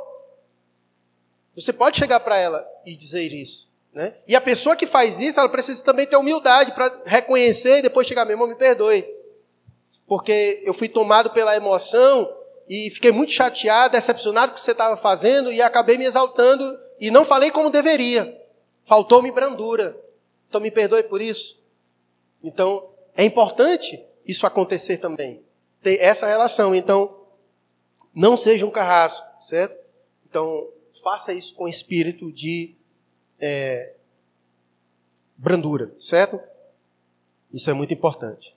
Você 1.55 1.73
pode 1.73 1.99
chegar 1.99 2.21
para 2.21 2.39
ela 2.39 2.67
e 2.87 2.97
dizer 2.97 3.33
isso. 3.33 3.69
Né? 3.93 4.15
E 4.27 4.35
a 4.35 4.41
pessoa 4.41 4.75
que 4.75 4.87
faz 4.87 5.21
isso, 5.21 5.39
ela 5.39 5.49
precisa 5.49 5.85
também 5.85 6.07
ter 6.07 6.17
humildade 6.17 6.73
para 6.73 7.03
reconhecer 7.05 7.79
e 7.79 7.83
depois 7.83 8.07
chegar, 8.07 8.25
meu 8.25 8.33
irmão, 8.33 8.49
me 8.49 8.55
perdoe. 8.55 9.07
Porque 10.07 10.63
eu 10.65 10.73
fui 10.73 10.89
tomado 10.89 11.31
pela 11.31 11.55
emoção 11.55 12.33
e 12.67 12.89
fiquei 12.91 13.13
muito 13.13 13.33
chateado, 13.33 13.93
decepcionado 13.93 14.53
com 14.53 14.55
o 14.55 14.59
que 14.59 14.65
você 14.65 14.71
estava 14.71 14.97
fazendo 14.97 15.53
e 15.53 15.61
acabei 15.61 15.99
me 15.99 16.07
exaltando 16.07 16.79
e 16.99 17.11
não 17.11 17.25
falei 17.25 17.51
como 17.51 17.69
deveria. 17.69 18.41
Faltou-me 18.85 19.31
brandura. 19.31 20.01
Então 20.49 20.61
me 20.61 20.71
perdoe 20.71 21.03
por 21.03 21.21
isso. 21.21 21.63
Então 22.43 22.89
é 23.15 23.25
importante 23.25 24.03
isso 24.25 24.47
acontecer 24.47 24.97
também 24.97 25.43
ter 25.83 26.01
essa 26.01 26.27
relação. 26.27 26.75
Então, 26.75 27.17
não 28.15 28.37
seja 28.37 28.67
um 28.67 28.71
carrasco, 28.71 29.27
certo? 29.41 29.77
Então, 30.29 30.69
faça 31.03 31.33
isso 31.33 31.55
com 31.55 31.69
espírito 31.69 32.31
de 32.33 32.75
é, 33.41 33.95
brandura, 35.37 35.95
certo? 35.99 36.41
Isso 37.53 37.71
é 37.71 37.73
muito 37.73 37.95
importante. 37.95 38.57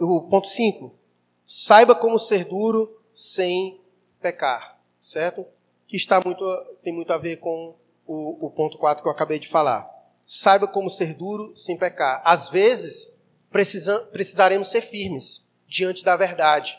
O 0.00 0.22
ponto 0.22 0.48
5. 0.48 0.94
Saiba 1.46 1.94
como 1.94 2.18
ser 2.18 2.44
duro 2.44 3.00
sem 3.12 3.80
pecar, 4.20 4.80
certo? 5.00 5.44
Que 5.86 5.96
está 5.96 6.20
muito, 6.24 6.44
tem 6.82 6.92
muito 6.92 7.12
a 7.12 7.18
ver 7.18 7.36
com 7.38 7.74
o, 8.06 8.46
o 8.46 8.50
ponto 8.50 8.78
4 8.78 9.02
que 9.02 9.08
eu 9.08 9.12
acabei 9.12 9.38
de 9.38 9.48
falar. 9.48 9.88
Saiba 10.24 10.68
como 10.68 10.88
ser 10.88 11.14
duro 11.14 11.56
sem 11.56 11.76
pecar. 11.76 12.22
Às 12.24 12.48
vezes, 12.48 13.12
precisa, 13.50 13.98
precisaremos 14.12 14.68
ser 14.68 14.80
firmes 14.80 15.49
diante 15.70 16.04
da 16.04 16.16
verdade. 16.16 16.76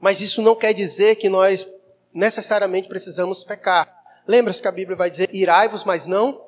Mas 0.00 0.20
isso 0.20 0.42
não 0.42 0.56
quer 0.56 0.74
dizer 0.74 1.16
que 1.16 1.28
nós 1.28 1.66
necessariamente 2.12 2.88
precisamos 2.88 3.44
pecar. 3.44 3.96
Lembra-se 4.26 4.60
que 4.60 4.68
a 4.68 4.72
Bíblia 4.72 4.96
vai 4.96 5.08
dizer: 5.08 5.30
irai-vos, 5.32 5.84
mas 5.84 6.06
não 6.06 6.44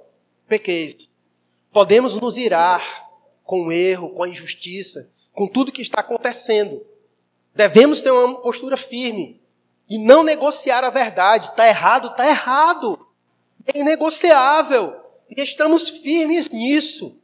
pequeis. 0.48 1.08
Podemos 1.72 2.20
nos 2.20 2.36
irar 2.36 2.82
com 3.44 3.68
o 3.68 3.72
erro, 3.72 4.10
com 4.10 4.24
a 4.24 4.28
injustiça, 4.28 5.08
com 5.32 5.46
tudo 5.46 5.72
que 5.72 5.80
está 5.80 6.00
acontecendo. 6.00 6.84
Devemos 7.54 8.00
ter 8.00 8.10
uma 8.10 8.40
postura 8.40 8.76
firme 8.76 9.40
e 9.88 9.98
não 9.98 10.22
negociar 10.22 10.84
a 10.84 10.90
verdade. 10.90 11.48
Está 11.48 11.68
errado, 11.68 12.08
está 12.08 12.26
errado. 12.26 13.06
É 13.72 13.78
inegociável. 13.78 14.96
E 15.30 15.40
estamos 15.40 15.88
firmes 15.88 16.48
nisso. 16.48 17.16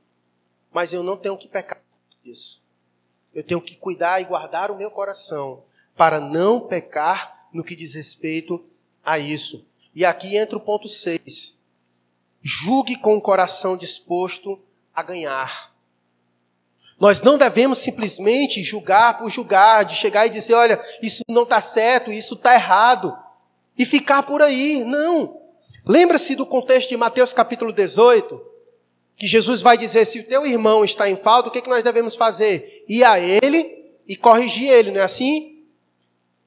Mas 0.71 0.93
eu 0.93 1.03
não 1.03 1.17
tenho 1.17 1.37
que 1.37 1.49
pecar 1.49 1.83
isso. 2.25 2.63
Eu 3.35 3.43
tenho 3.43 3.61
que 3.61 3.77
cuidar 3.77 4.21
e 4.21 4.25
guardar 4.25 4.71
o 4.71 4.77
meu 4.77 4.91
coração 4.91 5.63
para 5.97 6.21
não 6.21 6.61
pecar 6.61 7.49
no 7.53 7.65
que 7.65 7.77
diz 7.77 7.95
respeito 7.95 8.65
a 9.05 9.19
isso. 9.19 9.65
E 9.95 10.05
aqui 10.05 10.37
entra 10.37 10.57
o 10.57 10.61
ponto 10.61 10.89
6. 10.89 11.59
Julgue 12.43 12.97
com 12.97 13.17
o 13.17 13.21
coração 13.21 13.77
disposto 13.77 14.61
a 14.95 15.03
ganhar. 15.03 15.73
Nós 16.99 17.23
não 17.23 17.39
devemos 17.39 17.79
simplesmente 17.79 18.63
julgar 18.63 19.19
por 19.19 19.31
julgar, 19.31 19.85
de 19.85 19.95
chegar 19.95 20.27
e 20.27 20.31
dizer, 20.31 20.55
olha, 20.55 20.83
isso 21.01 21.23
não 21.29 21.45
está 21.45 21.61
certo, 21.61 22.11
isso 22.11 22.35
está 22.35 22.55
errado, 22.55 23.17
e 23.77 23.85
ficar 23.85 24.25
por 24.25 24.43
aí. 24.43 24.85
Não. 24.85 25.41
Lembra-se 25.87 26.35
do 26.35 26.45
contexto 26.45 26.89
de 26.89 26.97
Mateus 26.97 27.33
capítulo 27.33 27.73
18, 27.73 28.41
que 29.19 29.27
Jesus 29.27 29.61
vai 29.61 29.77
dizer: 29.77 30.05
se 30.05 30.21
o 30.21 30.25
teu 30.25 30.47
irmão 30.47 30.85
está 30.85 31.11
em 31.11 31.17
falta, 31.17 31.49
o 31.49 31.53
que, 31.53 31.59
é 31.59 31.63
que 31.63 31.69
nós 31.69 31.83
devemos 31.83 32.15
fazer? 32.15 32.85
ir 32.89 33.05
a 33.05 33.21
ele 33.21 33.77
e 34.07 34.17
corrigir 34.17 34.71
ele, 34.71 34.91
não 34.91 35.01
é 35.01 35.05
assim? 35.05 35.59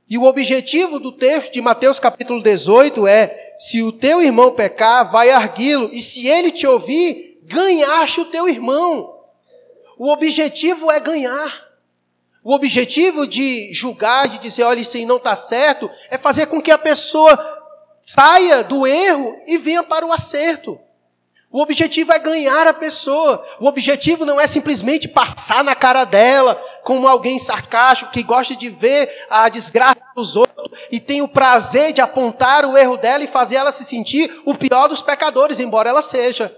E 0.09 0.17
o 0.17 0.23
objetivo 0.23 0.99
do 0.99 1.11
texto 1.11 1.53
de 1.53 1.61
Mateus 1.61 1.99
capítulo 1.99 2.41
18 2.41 3.05
é: 3.05 3.53
se 3.59 3.83
o 3.83 3.91
teu 3.91 4.21
irmão 4.21 4.51
pecar, 4.51 5.09
vai 5.11 5.29
arguí-lo, 5.29 5.89
e 5.93 6.01
se 6.01 6.27
ele 6.27 6.51
te 6.51 6.65
ouvir, 6.65 7.39
ganhaste 7.43 8.21
o 8.21 8.25
teu 8.25 8.49
irmão. 8.49 9.19
O 9.97 10.11
objetivo 10.11 10.91
é 10.91 10.99
ganhar. 10.99 11.69
O 12.43 12.55
objetivo 12.55 13.27
de 13.27 13.71
julgar, 13.71 14.27
de 14.27 14.39
dizer, 14.39 14.63
olha, 14.63 14.79
isso 14.79 14.97
aí 14.97 15.05
não 15.05 15.17
está 15.17 15.35
certo, 15.35 15.87
é 16.09 16.17
fazer 16.17 16.47
com 16.47 16.59
que 16.59 16.71
a 16.71 16.77
pessoa 16.77 17.37
saia 18.03 18.63
do 18.63 18.87
erro 18.87 19.39
e 19.45 19.59
venha 19.59 19.83
para 19.83 20.03
o 20.03 20.11
acerto. 20.11 20.79
O 21.51 21.61
objetivo 21.61 22.13
é 22.13 22.19
ganhar 22.19 22.65
a 22.65 22.73
pessoa. 22.73 23.45
O 23.59 23.67
objetivo 23.67 24.25
não 24.25 24.39
é 24.39 24.47
simplesmente 24.47 25.07
passar 25.07 25.63
na 25.63 25.75
cara 25.75 26.05
dela 26.05 26.55
como 26.81 27.07
alguém 27.07 27.37
sarcástico 27.37 28.11
que 28.11 28.23
gosta 28.23 28.55
de 28.55 28.69
ver 28.69 29.11
a 29.29 29.49
desgraça 29.49 30.01
dos 30.15 30.37
outros 30.37 30.79
e 30.89 30.97
tem 30.97 31.21
o 31.21 31.27
prazer 31.27 31.91
de 31.91 31.99
apontar 31.99 32.63
o 32.65 32.77
erro 32.77 32.95
dela 32.95 33.23
e 33.23 33.27
fazer 33.27 33.57
ela 33.57 33.71
se 33.73 33.83
sentir 33.83 34.41
o 34.45 34.55
pior 34.55 34.87
dos 34.87 35.01
pecadores, 35.01 35.59
embora 35.59 35.89
ela 35.89 36.01
seja. 36.01 36.57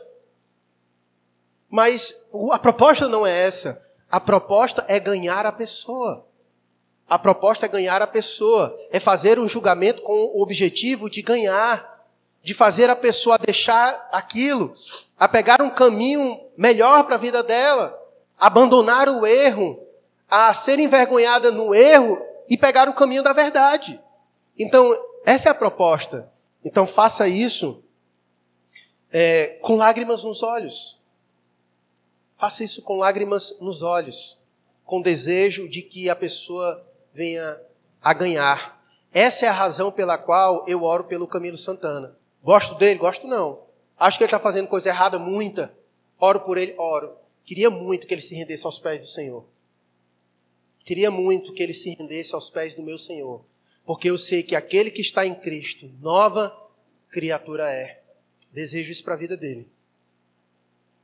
Mas 1.68 2.14
a 2.52 2.60
proposta 2.60 3.08
não 3.08 3.26
é 3.26 3.48
essa. 3.48 3.82
A 4.12 4.20
proposta 4.20 4.86
é 4.88 5.00
ganhar 5.00 5.44
a 5.44 5.52
pessoa. 5.52 6.28
A 7.10 7.18
proposta 7.18 7.66
é 7.66 7.70
ganhar 7.70 8.02
a 8.02 8.08
pessoa, 8.08 8.78
é 8.92 9.00
fazer 9.00 9.40
um 9.40 9.48
julgamento 9.48 10.04
com 10.04 10.14
o 10.14 10.42
objetivo 10.42 11.10
de 11.10 11.24
ganhar 11.24 11.93
de 12.44 12.54
fazer 12.54 12.90
a 12.90 12.96
pessoa 12.96 13.38
deixar 13.38 14.10
aquilo, 14.12 14.76
a 15.18 15.28
pegar 15.30 15.62
um 15.62 15.70
caminho 15.70 16.40
melhor 16.58 17.06
para 17.06 17.16
a 17.16 17.18
vida 17.18 17.42
dela, 17.42 17.98
abandonar 18.38 19.08
o 19.08 19.26
erro, 19.26 19.80
a 20.30 20.54
ser 20.54 20.78
envergonhada 20.78 21.50
no 21.52 21.74
erro 21.74 22.22
e 22.50 22.58
pegar 22.58 22.90
o 22.90 22.94
caminho 22.94 23.24
da 23.24 23.32
verdade. 23.32 24.00
Então, 24.60 24.94
essa 25.26 25.48
é 25.48 25.52
a 25.52 25.56
proposta. 25.56 26.30
Então, 26.66 26.86
faça 26.86 27.28
isso 27.28 27.82
é, 29.10 29.58
com 29.62 29.76
lágrimas 29.76 30.24
nos 30.24 30.44
olhos. 30.44 31.02
Faça 32.36 32.64
isso 32.64 32.82
com 32.82 32.98
lágrimas 32.98 33.58
nos 33.62 33.82
olhos, 33.82 34.38
com 34.84 35.02
desejo 35.02 35.70
de 35.70 35.82
que 35.82 36.10
a 36.10 36.16
pessoa 36.16 36.86
venha 37.14 37.58
a 38.02 38.12
ganhar. 38.12 38.84
Essa 39.14 39.46
é 39.46 39.50
a 39.50 39.54
razão 39.54 39.92
pela 39.92 40.18
qual 40.18 40.66
eu 40.68 40.84
oro 40.84 41.06
pelo 41.06 41.28
Camilo 41.28 41.58
Santana. 41.58 42.18
Gosto 42.44 42.76
dele? 42.76 43.00
Gosto 43.00 43.26
não. 43.26 43.64
Acho 43.98 44.18
que 44.18 44.24
ele 44.24 44.28
está 44.28 44.40
fazendo 44.40 44.68
coisa 44.68 44.90
errada, 44.90 45.18
muita. 45.18 45.74
Oro 46.20 46.42
por 46.42 46.58
ele? 46.58 46.76
Oro. 46.78 47.16
Queria 47.46 47.70
muito 47.70 48.06
que 48.06 48.14
ele 48.14 48.22
se 48.22 48.36
rendesse 48.36 48.66
aos 48.66 48.80
pés 48.80 49.02
do 49.02 49.08
Senhor. 49.08 49.46
Queria 50.84 51.10
muito 51.10 51.54
que 51.54 51.64
ele 51.64 51.74
se 51.74 51.92
rendesse 51.92 52.36
aos 52.36 52.50
pés 52.50 52.76
do 52.76 52.84
meu 52.84 52.98
Senhor. 52.98 53.44
Porque 53.86 54.10
eu 54.10 54.18
sei 54.18 54.44
que 54.44 54.56
aquele 54.56 54.92
que 54.92 55.02
está 55.02 55.26
em 55.26 55.36
Cristo, 55.36 55.90
nova 56.02 56.56
criatura 57.10 57.72
é. 57.72 58.02
Desejo 58.52 58.92
isso 58.92 59.04
para 59.04 59.14
a 59.14 59.18
vida 59.18 59.38
dele. 59.38 59.68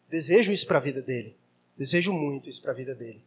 Desejo 0.09 0.51
isso 0.51 0.67
para 0.67 0.77
a 0.77 0.81
vida 0.81 1.01
dele. 1.01 1.35
Desejo 1.77 2.11
muito 2.11 2.49
isso 2.49 2.61
para 2.61 2.71
a 2.71 2.75
vida 2.75 2.93
dele. 2.93 3.23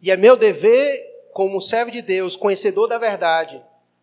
E 0.00 0.10
é 0.10 0.16
meu 0.16 0.36
dever, 0.36 1.28
como 1.32 1.60
servo 1.60 1.90
de 1.90 2.02
Deus, 2.02 2.36
conhecedor 2.36 2.88
da 2.88 2.98
verdade, 2.98 3.62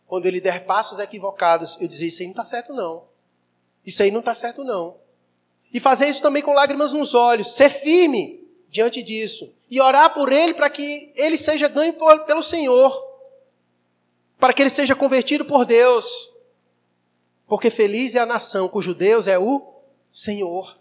quando 0.10 0.26
ele 0.26 0.42
der 0.42 0.66
passos 0.66 0.98
equivocados, 0.98 1.78
eu 1.80 1.88
dizer: 1.88 2.08
Isso 2.08 2.24
aí 2.24 2.26
não 2.26 2.32
está 2.32 2.44
certo, 2.44 2.74
não. 2.74 3.04
Isso 3.86 4.02
aí 4.02 4.10
não 4.10 4.22
está 4.22 4.34
certo, 4.34 4.64
não. 4.64 4.98
E 5.72 5.80
fazer 5.80 6.10
isso 6.10 6.20
também 6.20 6.42
com 6.42 6.52
lágrimas 6.52 6.92
nos 6.92 7.14
olhos, 7.14 7.56
ser 7.56 7.70
firme 7.70 8.44
diante 8.70 9.04
disso. 9.04 9.54
E 9.70 9.80
orar 9.80 10.12
por 10.12 10.32
ele 10.32 10.56
para 10.56 10.68
que 10.68 11.14
ele 11.16 11.38
seja 11.38 11.68
ganho 11.68 11.94
pelo 12.26 12.42
Senhor. 12.42 12.92
Para 14.40 14.52
que 14.52 14.64
ele 14.64 14.72
seja 14.72 14.96
convertido 14.96 15.46
por 15.46 15.64
Deus. 15.64 16.34
Porque 17.46 17.70
feliz 17.70 18.16
é 18.16 18.20
a 18.20 18.26
nação 18.26 18.68
cujo 18.68 18.96
Deus 18.96 19.28
é 19.28 19.38
o 19.38 19.76
Senhor. 20.10 20.76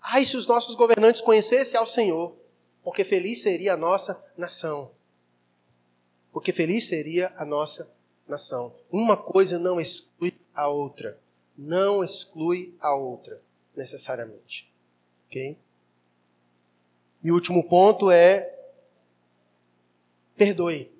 Ai, 0.00 0.24
se 0.24 0.36
os 0.36 0.48
nossos 0.48 0.74
governantes 0.74 1.20
conhecessem 1.20 1.78
ao 1.78 1.86
Senhor. 1.86 2.34
Porque 2.82 3.04
feliz 3.04 3.42
seria 3.42 3.74
a 3.74 3.76
nossa 3.76 4.20
nação. 4.36 4.90
Porque 6.32 6.52
feliz 6.52 6.88
seria 6.88 7.32
a 7.36 7.44
nossa 7.44 7.84
nação. 7.84 8.01
Uma 8.90 9.16
coisa 9.16 9.58
não 9.58 9.80
exclui 9.80 10.34
a 10.54 10.68
outra. 10.68 11.18
Não 11.56 12.02
exclui 12.02 12.74
a 12.80 12.94
outra, 12.94 13.40
necessariamente. 13.76 14.72
Ok? 15.26 15.56
E 17.22 17.30
o 17.30 17.34
último 17.34 17.68
ponto 17.68 18.10
é 18.10 18.58
perdoe. 20.36 20.90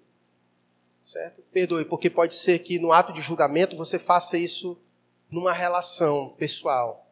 Certo? 1.05 1.43
Perdoe, 1.53 1.85
porque 1.85 2.09
pode 2.09 2.35
ser 2.35 2.61
que 2.61 2.79
no 2.79 2.93
ato 2.93 3.13
de 3.13 3.21
julgamento 3.21 3.77
você 3.77 3.99
faça 3.99 4.39
isso 4.39 4.79
numa 5.31 5.53
relação 5.53 6.31
pessoal. 6.39 7.07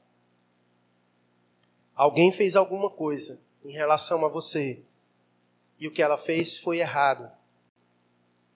Alguém 1.94 2.30
fez 2.32 2.56
alguma 2.56 2.88
coisa 2.88 3.40
em 3.64 3.72
relação 3.72 4.24
a 4.24 4.28
você 4.28 4.80
e 5.78 5.88
o 5.88 5.90
que 5.90 6.02
ela 6.02 6.16
fez 6.16 6.56
foi 6.56 6.78
errado 6.78 7.30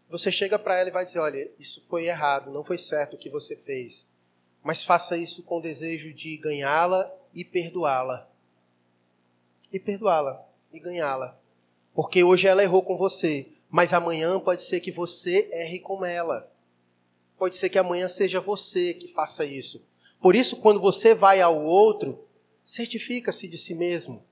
você 0.09 0.31
chega 0.31 0.59
para 0.59 0.79
ela 0.79 0.89
e 0.89 0.93
vai 0.93 1.05
dizer: 1.05 1.19
olha, 1.19 1.51
isso 1.59 1.83
foi 1.89 2.07
errado, 2.07 2.51
não 2.51 2.65
foi 2.65 2.79
certo 2.79 3.15
o 3.15 3.19
que 3.19 3.31
você 3.31 3.57
fez. 3.57 4.09
Mas 4.63 4.85
faça 4.85 5.17
isso 5.17 5.43
com 5.43 5.59
o 5.59 5.63
desejo 5.63 6.13
de 6.13 6.37
ganhá-la 6.37 7.13
e 7.35 7.45
perdoá-la. 7.45 8.29
E 9.73 9.79
perdoá-la 9.79 10.43
e 10.73 10.79
ganhá-la. 10.79 11.39
Porque 11.95 12.25
hoje 12.25 12.47
ela 12.47 12.63
errou 12.63 12.83
com 12.83 12.97
você, 12.97 13.49
mas 13.71 13.93
amanhã 13.93 14.41
pode 14.41 14.63
ser 14.63 14.81
que 14.81 14.91
você 14.91 15.49
erre 15.53 15.81
com 15.81 16.05
ela. 16.05 16.51
Pode 17.37 17.57
ser 17.57 17.69
que 17.69 17.79
amanhã 17.79 18.09
seja 18.09 18.41
você 18.41 18.95
que 18.95 19.09
faça 19.09 19.45
isso. 19.45 19.87
Por 20.21 20.35
isso, 20.35 20.57
quando 20.57 20.81
você 20.81 21.15
vai 21.15 21.41
ao 21.41 21.63
outro, 21.63 22.27
certifica-se 22.65 23.47
de 23.47 23.59
si 23.59 23.75
mesmo. 23.75 24.25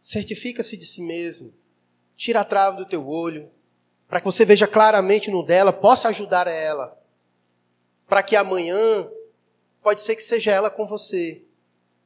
Certifica-se 0.00 0.76
de 0.76 0.86
si 0.86 1.02
mesmo. 1.02 1.52
Tira 2.16 2.40
a 2.40 2.44
trave 2.44 2.78
do 2.78 2.86
teu 2.86 3.06
olho, 3.06 3.50
para 4.08 4.20
que 4.20 4.26
você 4.26 4.44
veja 4.44 4.66
claramente 4.66 5.30
no 5.30 5.42
dela, 5.42 5.72
possa 5.72 6.08
ajudar 6.08 6.46
ela, 6.46 6.98
para 8.08 8.22
que 8.22 8.36
amanhã, 8.36 9.08
pode 9.82 10.02
ser 10.02 10.16
que 10.16 10.22
seja 10.22 10.50
ela 10.50 10.70
com 10.70 10.86
você, 10.86 11.42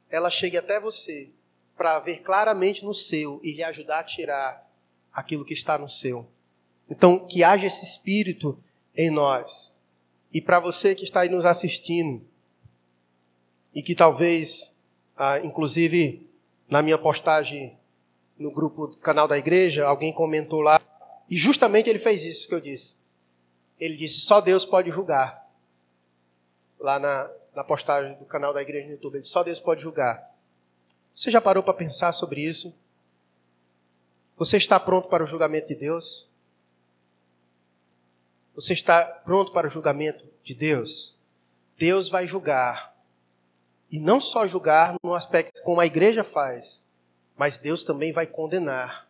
ela 0.08 0.30
chegue 0.30 0.56
até 0.56 0.80
você, 0.80 1.30
para 1.76 1.98
ver 1.98 2.22
claramente 2.22 2.84
no 2.84 2.94
seu 2.94 3.40
e 3.42 3.52
lhe 3.52 3.62
ajudar 3.62 4.00
a 4.00 4.04
tirar 4.04 4.68
aquilo 5.12 5.44
que 5.44 5.52
está 5.52 5.78
no 5.78 5.88
seu. 5.88 6.26
Então, 6.90 7.26
que 7.26 7.44
haja 7.44 7.66
esse 7.66 7.84
espírito 7.84 8.58
em 8.96 9.10
nós. 9.10 9.76
E 10.32 10.40
para 10.40 10.58
você 10.58 10.94
que 10.94 11.04
está 11.04 11.20
aí 11.20 11.28
nos 11.28 11.44
assistindo, 11.44 12.22
e 13.74 13.82
que 13.82 13.94
talvez, 13.94 14.76
ah, 15.16 15.38
inclusive 15.38 16.28
na 16.68 16.82
minha 16.82 16.98
postagem 16.98 17.78
no 18.38 18.50
grupo 18.50 18.88
do 18.88 18.96
canal 18.96 19.28
da 19.28 19.38
igreja, 19.38 19.86
alguém 19.86 20.12
comentou 20.12 20.60
lá 20.60 20.80
e 21.28 21.36
justamente 21.36 21.90
ele 21.90 21.98
fez 21.98 22.24
isso 22.24 22.48
que 22.48 22.54
eu 22.54 22.60
disse. 22.60 22.96
Ele 23.78 23.96
disse: 23.96 24.20
só 24.20 24.40
Deus 24.40 24.64
pode 24.64 24.90
julgar. 24.90 25.46
Lá 26.78 26.98
na, 26.98 27.30
na 27.54 27.64
postagem 27.64 28.16
do 28.18 28.24
canal 28.24 28.52
da 28.52 28.62
igreja 28.62 28.86
no 28.86 28.92
YouTube, 28.92 29.14
ele 29.14 29.22
disse: 29.22 29.32
só 29.32 29.42
Deus 29.42 29.60
pode 29.60 29.82
julgar. 29.82 30.34
Você 31.14 31.30
já 31.30 31.40
parou 31.40 31.62
para 31.62 31.74
pensar 31.74 32.12
sobre 32.12 32.40
isso? 32.40 32.74
Você 34.36 34.56
está 34.56 34.78
pronto 34.78 35.08
para 35.08 35.24
o 35.24 35.26
julgamento 35.26 35.68
de 35.68 35.74
Deus? 35.74 36.28
Você 38.54 38.72
está 38.72 39.04
pronto 39.04 39.52
para 39.52 39.66
o 39.66 39.70
julgamento 39.70 40.24
de 40.44 40.54
Deus? 40.54 41.16
Deus 41.76 42.08
vai 42.08 42.26
julgar. 42.26 42.96
E 43.90 43.98
não 43.98 44.20
só 44.20 44.46
julgar 44.46 44.94
no 45.02 45.14
aspecto 45.14 45.62
como 45.62 45.80
a 45.80 45.86
igreja 45.86 46.22
faz, 46.22 46.86
mas 47.36 47.58
Deus 47.58 47.82
também 47.82 48.12
vai 48.12 48.26
condenar. 48.26 49.07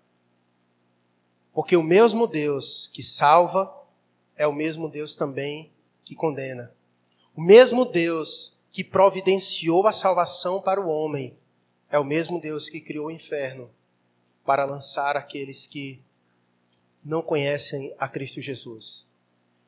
Porque 1.59 1.77
o 1.77 1.83
mesmo 1.83 2.29
Deus 2.29 2.87
que 2.87 3.03
salva 3.03 3.85
é 4.37 4.47
o 4.47 4.53
mesmo 4.53 4.89
Deus 4.89 5.17
também 5.17 5.73
que 6.05 6.15
condena. 6.15 6.73
O 7.35 7.41
mesmo 7.41 7.85
Deus 7.85 8.57
que 8.71 8.85
providenciou 8.85 9.85
a 9.89 9.93
salvação 9.93 10.63
para 10.63 10.81
o 10.81 10.89
homem 10.89 11.37
é 11.91 11.99
o 11.99 12.05
mesmo 12.05 12.41
Deus 12.41 12.69
que 12.69 12.81
criou 12.81 13.09
o 13.09 13.11
inferno 13.11 13.69
para 14.47 14.65
lançar 14.65 15.17
aqueles 15.17 15.67
que 15.67 16.01
não 17.05 17.23
conhecem 17.23 17.93
a 17.99 18.07
Cristo 18.07 18.41
Jesus. 18.41 19.09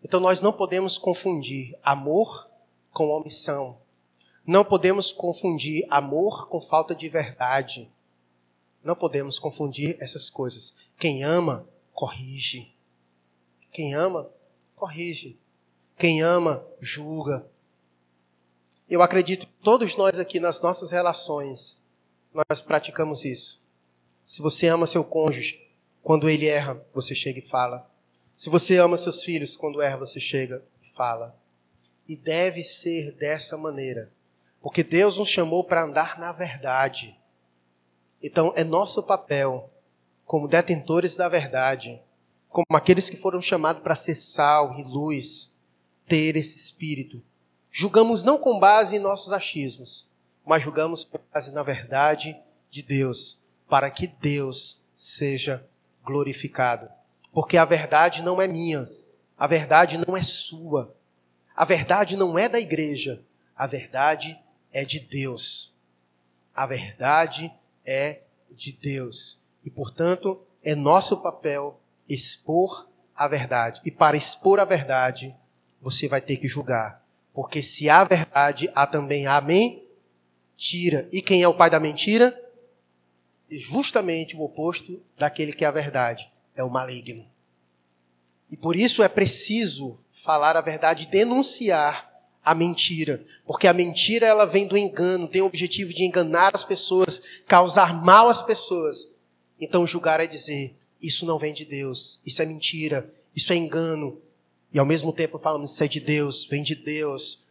Então 0.00 0.20
nós 0.20 0.40
não 0.40 0.52
podemos 0.52 0.96
confundir 0.96 1.76
amor 1.82 2.48
com 2.92 3.08
omissão. 3.08 3.78
Não 4.46 4.64
podemos 4.64 5.10
confundir 5.10 5.84
amor 5.90 6.46
com 6.46 6.60
falta 6.60 6.94
de 6.94 7.08
verdade. 7.08 7.90
Não 8.80 8.94
podemos 8.94 9.40
confundir 9.40 9.96
essas 9.98 10.30
coisas. 10.30 10.76
Quem 10.96 11.24
ama 11.24 11.68
corrige. 12.00 12.74
Quem 13.74 13.92
ama, 13.94 14.30
corrige. 14.74 15.38
Quem 15.98 16.22
ama, 16.22 16.66
julga. 16.80 17.46
Eu 18.88 19.02
acredito 19.02 19.46
que 19.46 19.52
todos 19.62 19.94
nós 19.96 20.18
aqui 20.18 20.40
nas 20.40 20.58
nossas 20.62 20.92
relações, 20.92 21.78
nós 22.32 22.62
praticamos 22.62 23.26
isso. 23.26 23.62
Se 24.24 24.40
você 24.40 24.66
ama 24.68 24.86
seu 24.86 25.04
cônjuge, 25.04 25.60
quando 26.02 26.26
ele 26.30 26.46
erra, 26.46 26.82
você 26.94 27.14
chega 27.14 27.38
e 27.38 27.46
fala. 27.46 27.86
Se 28.34 28.48
você 28.48 28.78
ama 28.78 28.96
seus 28.96 29.22
filhos, 29.22 29.54
quando 29.54 29.82
erra, 29.82 29.98
você 29.98 30.18
chega 30.18 30.64
e 30.82 30.88
fala. 30.88 31.38
E 32.08 32.16
deve 32.16 32.64
ser 32.64 33.12
dessa 33.12 33.58
maneira. 33.58 34.10
Porque 34.62 34.82
Deus 34.82 35.18
nos 35.18 35.28
chamou 35.28 35.64
para 35.64 35.82
andar 35.82 36.18
na 36.18 36.32
verdade. 36.32 37.14
Então, 38.22 38.54
é 38.56 38.64
nosso 38.64 39.02
papel, 39.02 39.70
como 40.30 40.46
detentores 40.46 41.16
da 41.16 41.28
verdade, 41.28 42.00
como 42.48 42.64
aqueles 42.76 43.10
que 43.10 43.16
foram 43.16 43.42
chamados 43.42 43.82
para 43.82 43.96
ser 43.96 44.14
sal 44.14 44.78
e 44.78 44.84
luz, 44.84 45.52
ter 46.06 46.36
esse 46.36 46.56
espírito. 46.56 47.20
Julgamos 47.68 48.22
não 48.22 48.38
com 48.38 48.56
base 48.56 48.94
em 48.94 49.00
nossos 49.00 49.32
achismos, 49.32 50.08
mas 50.46 50.62
julgamos 50.62 51.04
com 51.04 51.18
base 51.34 51.50
na 51.50 51.64
verdade 51.64 52.36
de 52.70 52.80
Deus, 52.80 53.42
para 53.68 53.90
que 53.90 54.06
Deus 54.06 54.80
seja 54.94 55.68
glorificado. 56.04 56.88
Porque 57.32 57.56
a 57.56 57.64
verdade 57.64 58.22
não 58.22 58.40
é 58.40 58.46
minha, 58.46 58.88
a 59.36 59.48
verdade 59.48 59.98
não 59.98 60.16
é 60.16 60.22
sua, 60.22 60.94
a 61.56 61.64
verdade 61.64 62.16
não 62.16 62.38
é 62.38 62.48
da 62.48 62.60
igreja, 62.60 63.20
a 63.56 63.66
verdade 63.66 64.40
é 64.72 64.84
de 64.84 65.00
Deus. 65.00 65.74
A 66.54 66.68
verdade 66.68 67.52
é 67.84 68.20
de 68.48 68.70
Deus. 68.70 69.39
E, 69.70 69.72
portanto, 69.72 70.40
é 70.64 70.74
nosso 70.74 71.22
papel 71.22 71.80
expor 72.08 72.88
a 73.14 73.28
verdade. 73.28 73.80
E 73.84 73.90
para 73.90 74.16
expor 74.16 74.58
a 74.58 74.64
verdade, 74.64 75.32
você 75.80 76.08
vai 76.08 76.20
ter 76.20 76.38
que 76.38 76.48
julgar. 76.48 77.06
Porque 77.32 77.62
se 77.62 77.88
há 77.88 78.02
verdade, 78.02 78.68
há 78.74 78.84
também 78.84 79.28
a 79.28 79.40
mentira. 79.40 81.08
E 81.12 81.22
quem 81.22 81.40
é 81.40 81.46
o 81.46 81.54
pai 81.54 81.70
da 81.70 81.78
mentira? 81.78 82.36
Justamente 83.48 84.36
o 84.36 84.42
oposto 84.42 85.00
daquele 85.16 85.52
que 85.52 85.64
é 85.64 85.68
a 85.68 85.70
verdade. 85.70 86.28
É 86.56 86.64
o 86.64 86.68
maligno. 86.68 87.24
E 88.50 88.56
por 88.56 88.74
isso 88.74 89.04
é 89.04 89.08
preciso 89.08 89.96
falar 90.10 90.56
a 90.56 90.60
verdade, 90.60 91.06
denunciar 91.06 92.10
a 92.44 92.54
mentira, 92.56 93.24
porque 93.46 93.68
a 93.68 93.72
mentira 93.72 94.26
ela 94.26 94.46
vem 94.46 94.66
do 94.66 94.76
engano, 94.76 95.28
tem 95.28 95.42
o 95.42 95.46
objetivo 95.46 95.92
de 95.92 96.04
enganar 96.04 96.50
as 96.54 96.64
pessoas, 96.64 97.22
causar 97.46 97.94
mal 97.94 98.28
às 98.28 98.42
pessoas. 98.42 99.08
Então 99.60 99.86
julgar 99.86 100.20
é 100.20 100.26
dizer: 100.26 100.74
isso 101.00 101.26
não 101.26 101.38
vem 101.38 101.52
de 101.52 101.64
Deus, 101.64 102.20
isso 102.24 102.40
é 102.40 102.46
mentira, 102.46 103.12
isso 103.34 103.52
é 103.52 103.56
engano. 103.56 104.20
E 104.72 104.78
ao 104.78 104.86
mesmo 104.86 105.12
tempo 105.12 105.38
falamos: 105.38 105.72
isso 105.72 105.84
é 105.84 105.88
de 105.88 106.00
Deus, 106.00 106.44
vem 106.44 106.62
de 106.62 106.74
Deus. 106.74 107.44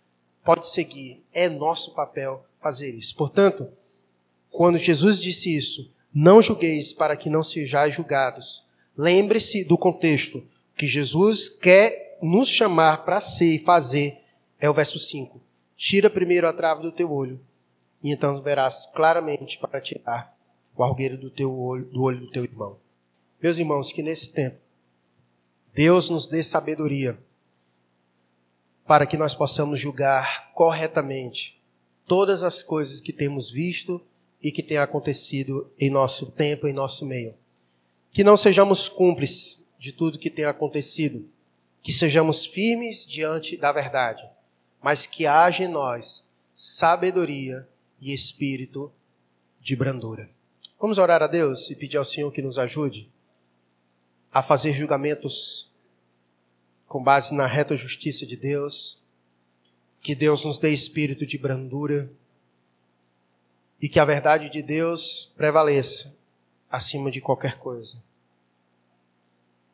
Pode 0.43 0.68
seguir, 0.68 1.24
é 1.34 1.47
nosso 1.47 1.93
papel 1.93 2.45
fazer 2.62 2.95
isso. 2.95 3.16
Portanto, 3.16 3.68
quando 4.49 4.78
Jesus 4.78 5.20
disse 5.20 5.55
isso, 5.55 5.91
não 6.14 6.41
julgueis 6.41 6.91
para 6.91 7.16
que 7.16 7.30
não 7.30 7.43
sejais 7.43 7.93
julgados. 7.93 8.66
Lembre-se 8.97 9.64
do 9.64 9.78
contexto 9.78 10.43
que 10.76 10.88
Jesus 10.88 11.49
quer 11.49 12.18
nos 12.22 12.49
chamar 12.49 13.05
para 13.05 13.22
ser 13.22 13.55
e 13.55 13.60
fazer 13.60 14.20
é 14.60 14.70
o 14.70 14.74
verso 14.74 14.99
5. 14.99 15.39
Tira 15.76 16.10
primeiro 16.10 16.47
a 16.47 16.53
trave 16.53 16.82
do 16.82 16.91
teu 16.91 17.12
olho, 17.12 17.39
e 18.03 18.12
então 18.12 18.41
verás 18.41 18.86
claramente 18.88 19.57
para 19.57 19.80
tirar 19.80 20.38
o 20.80 20.84
algueiro 20.84 21.18
do 21.18 21.30
teu 21.30 21.54
olho, 21.60 21.84
do 21.86 22.02
olho 22.02 22.22
do 22.22 22.32
teu 22.32 22.46
irmão. 22.46 22.78
Meus 23.44 23.58
irmãos, 23.58 23.92
que 23.92 24.02
nesse 24.02 24.30
tempo 24.32 24.58
Deus 25.74 26.10
nos 26.10 26.26
dê 26.26 26.42
sabedoria 26.42 27.20
para 28.88 29.06
que 29.06 29.18
nós 29.18 29.36
possamos 29.36 29.78
julgar 29.78 30.54
corretamente 30.54 31.62
todas 32.08 32.44
as 32.44 32.64
coisas 32.64 33.02
que 33.02 33.12
temos 33.12 33.52
visto 33.52 34.02
e 34.42 34.54
que 34.54 34.64
têm 34.64 34.78
acontecido 34.78 35.70
em 35.78 35.90
nosso 35.90 36.28
tempo, 36.28 36.66
em 36.66 36.72
nosso 36.72 37.06
meio. 37.06 37.36
Que 38.14 38.24
não 38.24 38.38
sejamos 38.38 38.88
cúmplices 38.88 39.62
de 39.78 39.92
tudo 39.92 40.18
que 40.18 40.30
tem 40.30 40.46
acontecido, 40.46 41.30
que 41.84 41.92
sejamos 41.92 42.46
firmes 42.46 43.06
diante 43.06 43.58
da 43.58 43.74
verdade, 43.74 44.26
mas 44.82 45.06
que 45.06 45.28
haja 45.28 45.66
em 45.66 45.68
nós 45.68 46.26
sabedoria 46.56 47.68
e 48.00 48.14
espírito 48.14 48.90
de 49.60 49.76
brandura. 49.76 50.39
Vamos 50.80 50.98
orar 50.98 51.22
a 51.22 51.28
Deus 51.28 51.70
e 51.70 51.76
pedir 51.76 51.98
ao 51.98 52.06
Senhor 52.06 52.32
que 52.32 52.42
nos 52.42 52.58
ajude 52.58 53.10
a 54.32 54.42
fazer 54.42 54.72
julgamentos 54.72 55.70
com 56.88 57.04
base 57.04 57.36
na 57.36 57.46
reta 57.46 57.76
justiça 57.76 58.26
de 58.26 58.38
Deus, 58.38 59.02
que 60.02 60.16
Deus 60.16 60.46
nos 60.46 60.58
dê 60.58 60.70
espírito 60.70 61.26
de 61.26 61.38
brandura 61.38 62.10
e 63.82 63.90
que 63.90 64.00
a 64.00 64.06
verdade 64.06 64.50
de 64.50 64.62
Deus 64.62 65.34
prevaleça 65.36 66.16
acima 66.72 67.12
de 67.12 67.20
qualquer 67.20 67.58
coisa. 67.58 68.02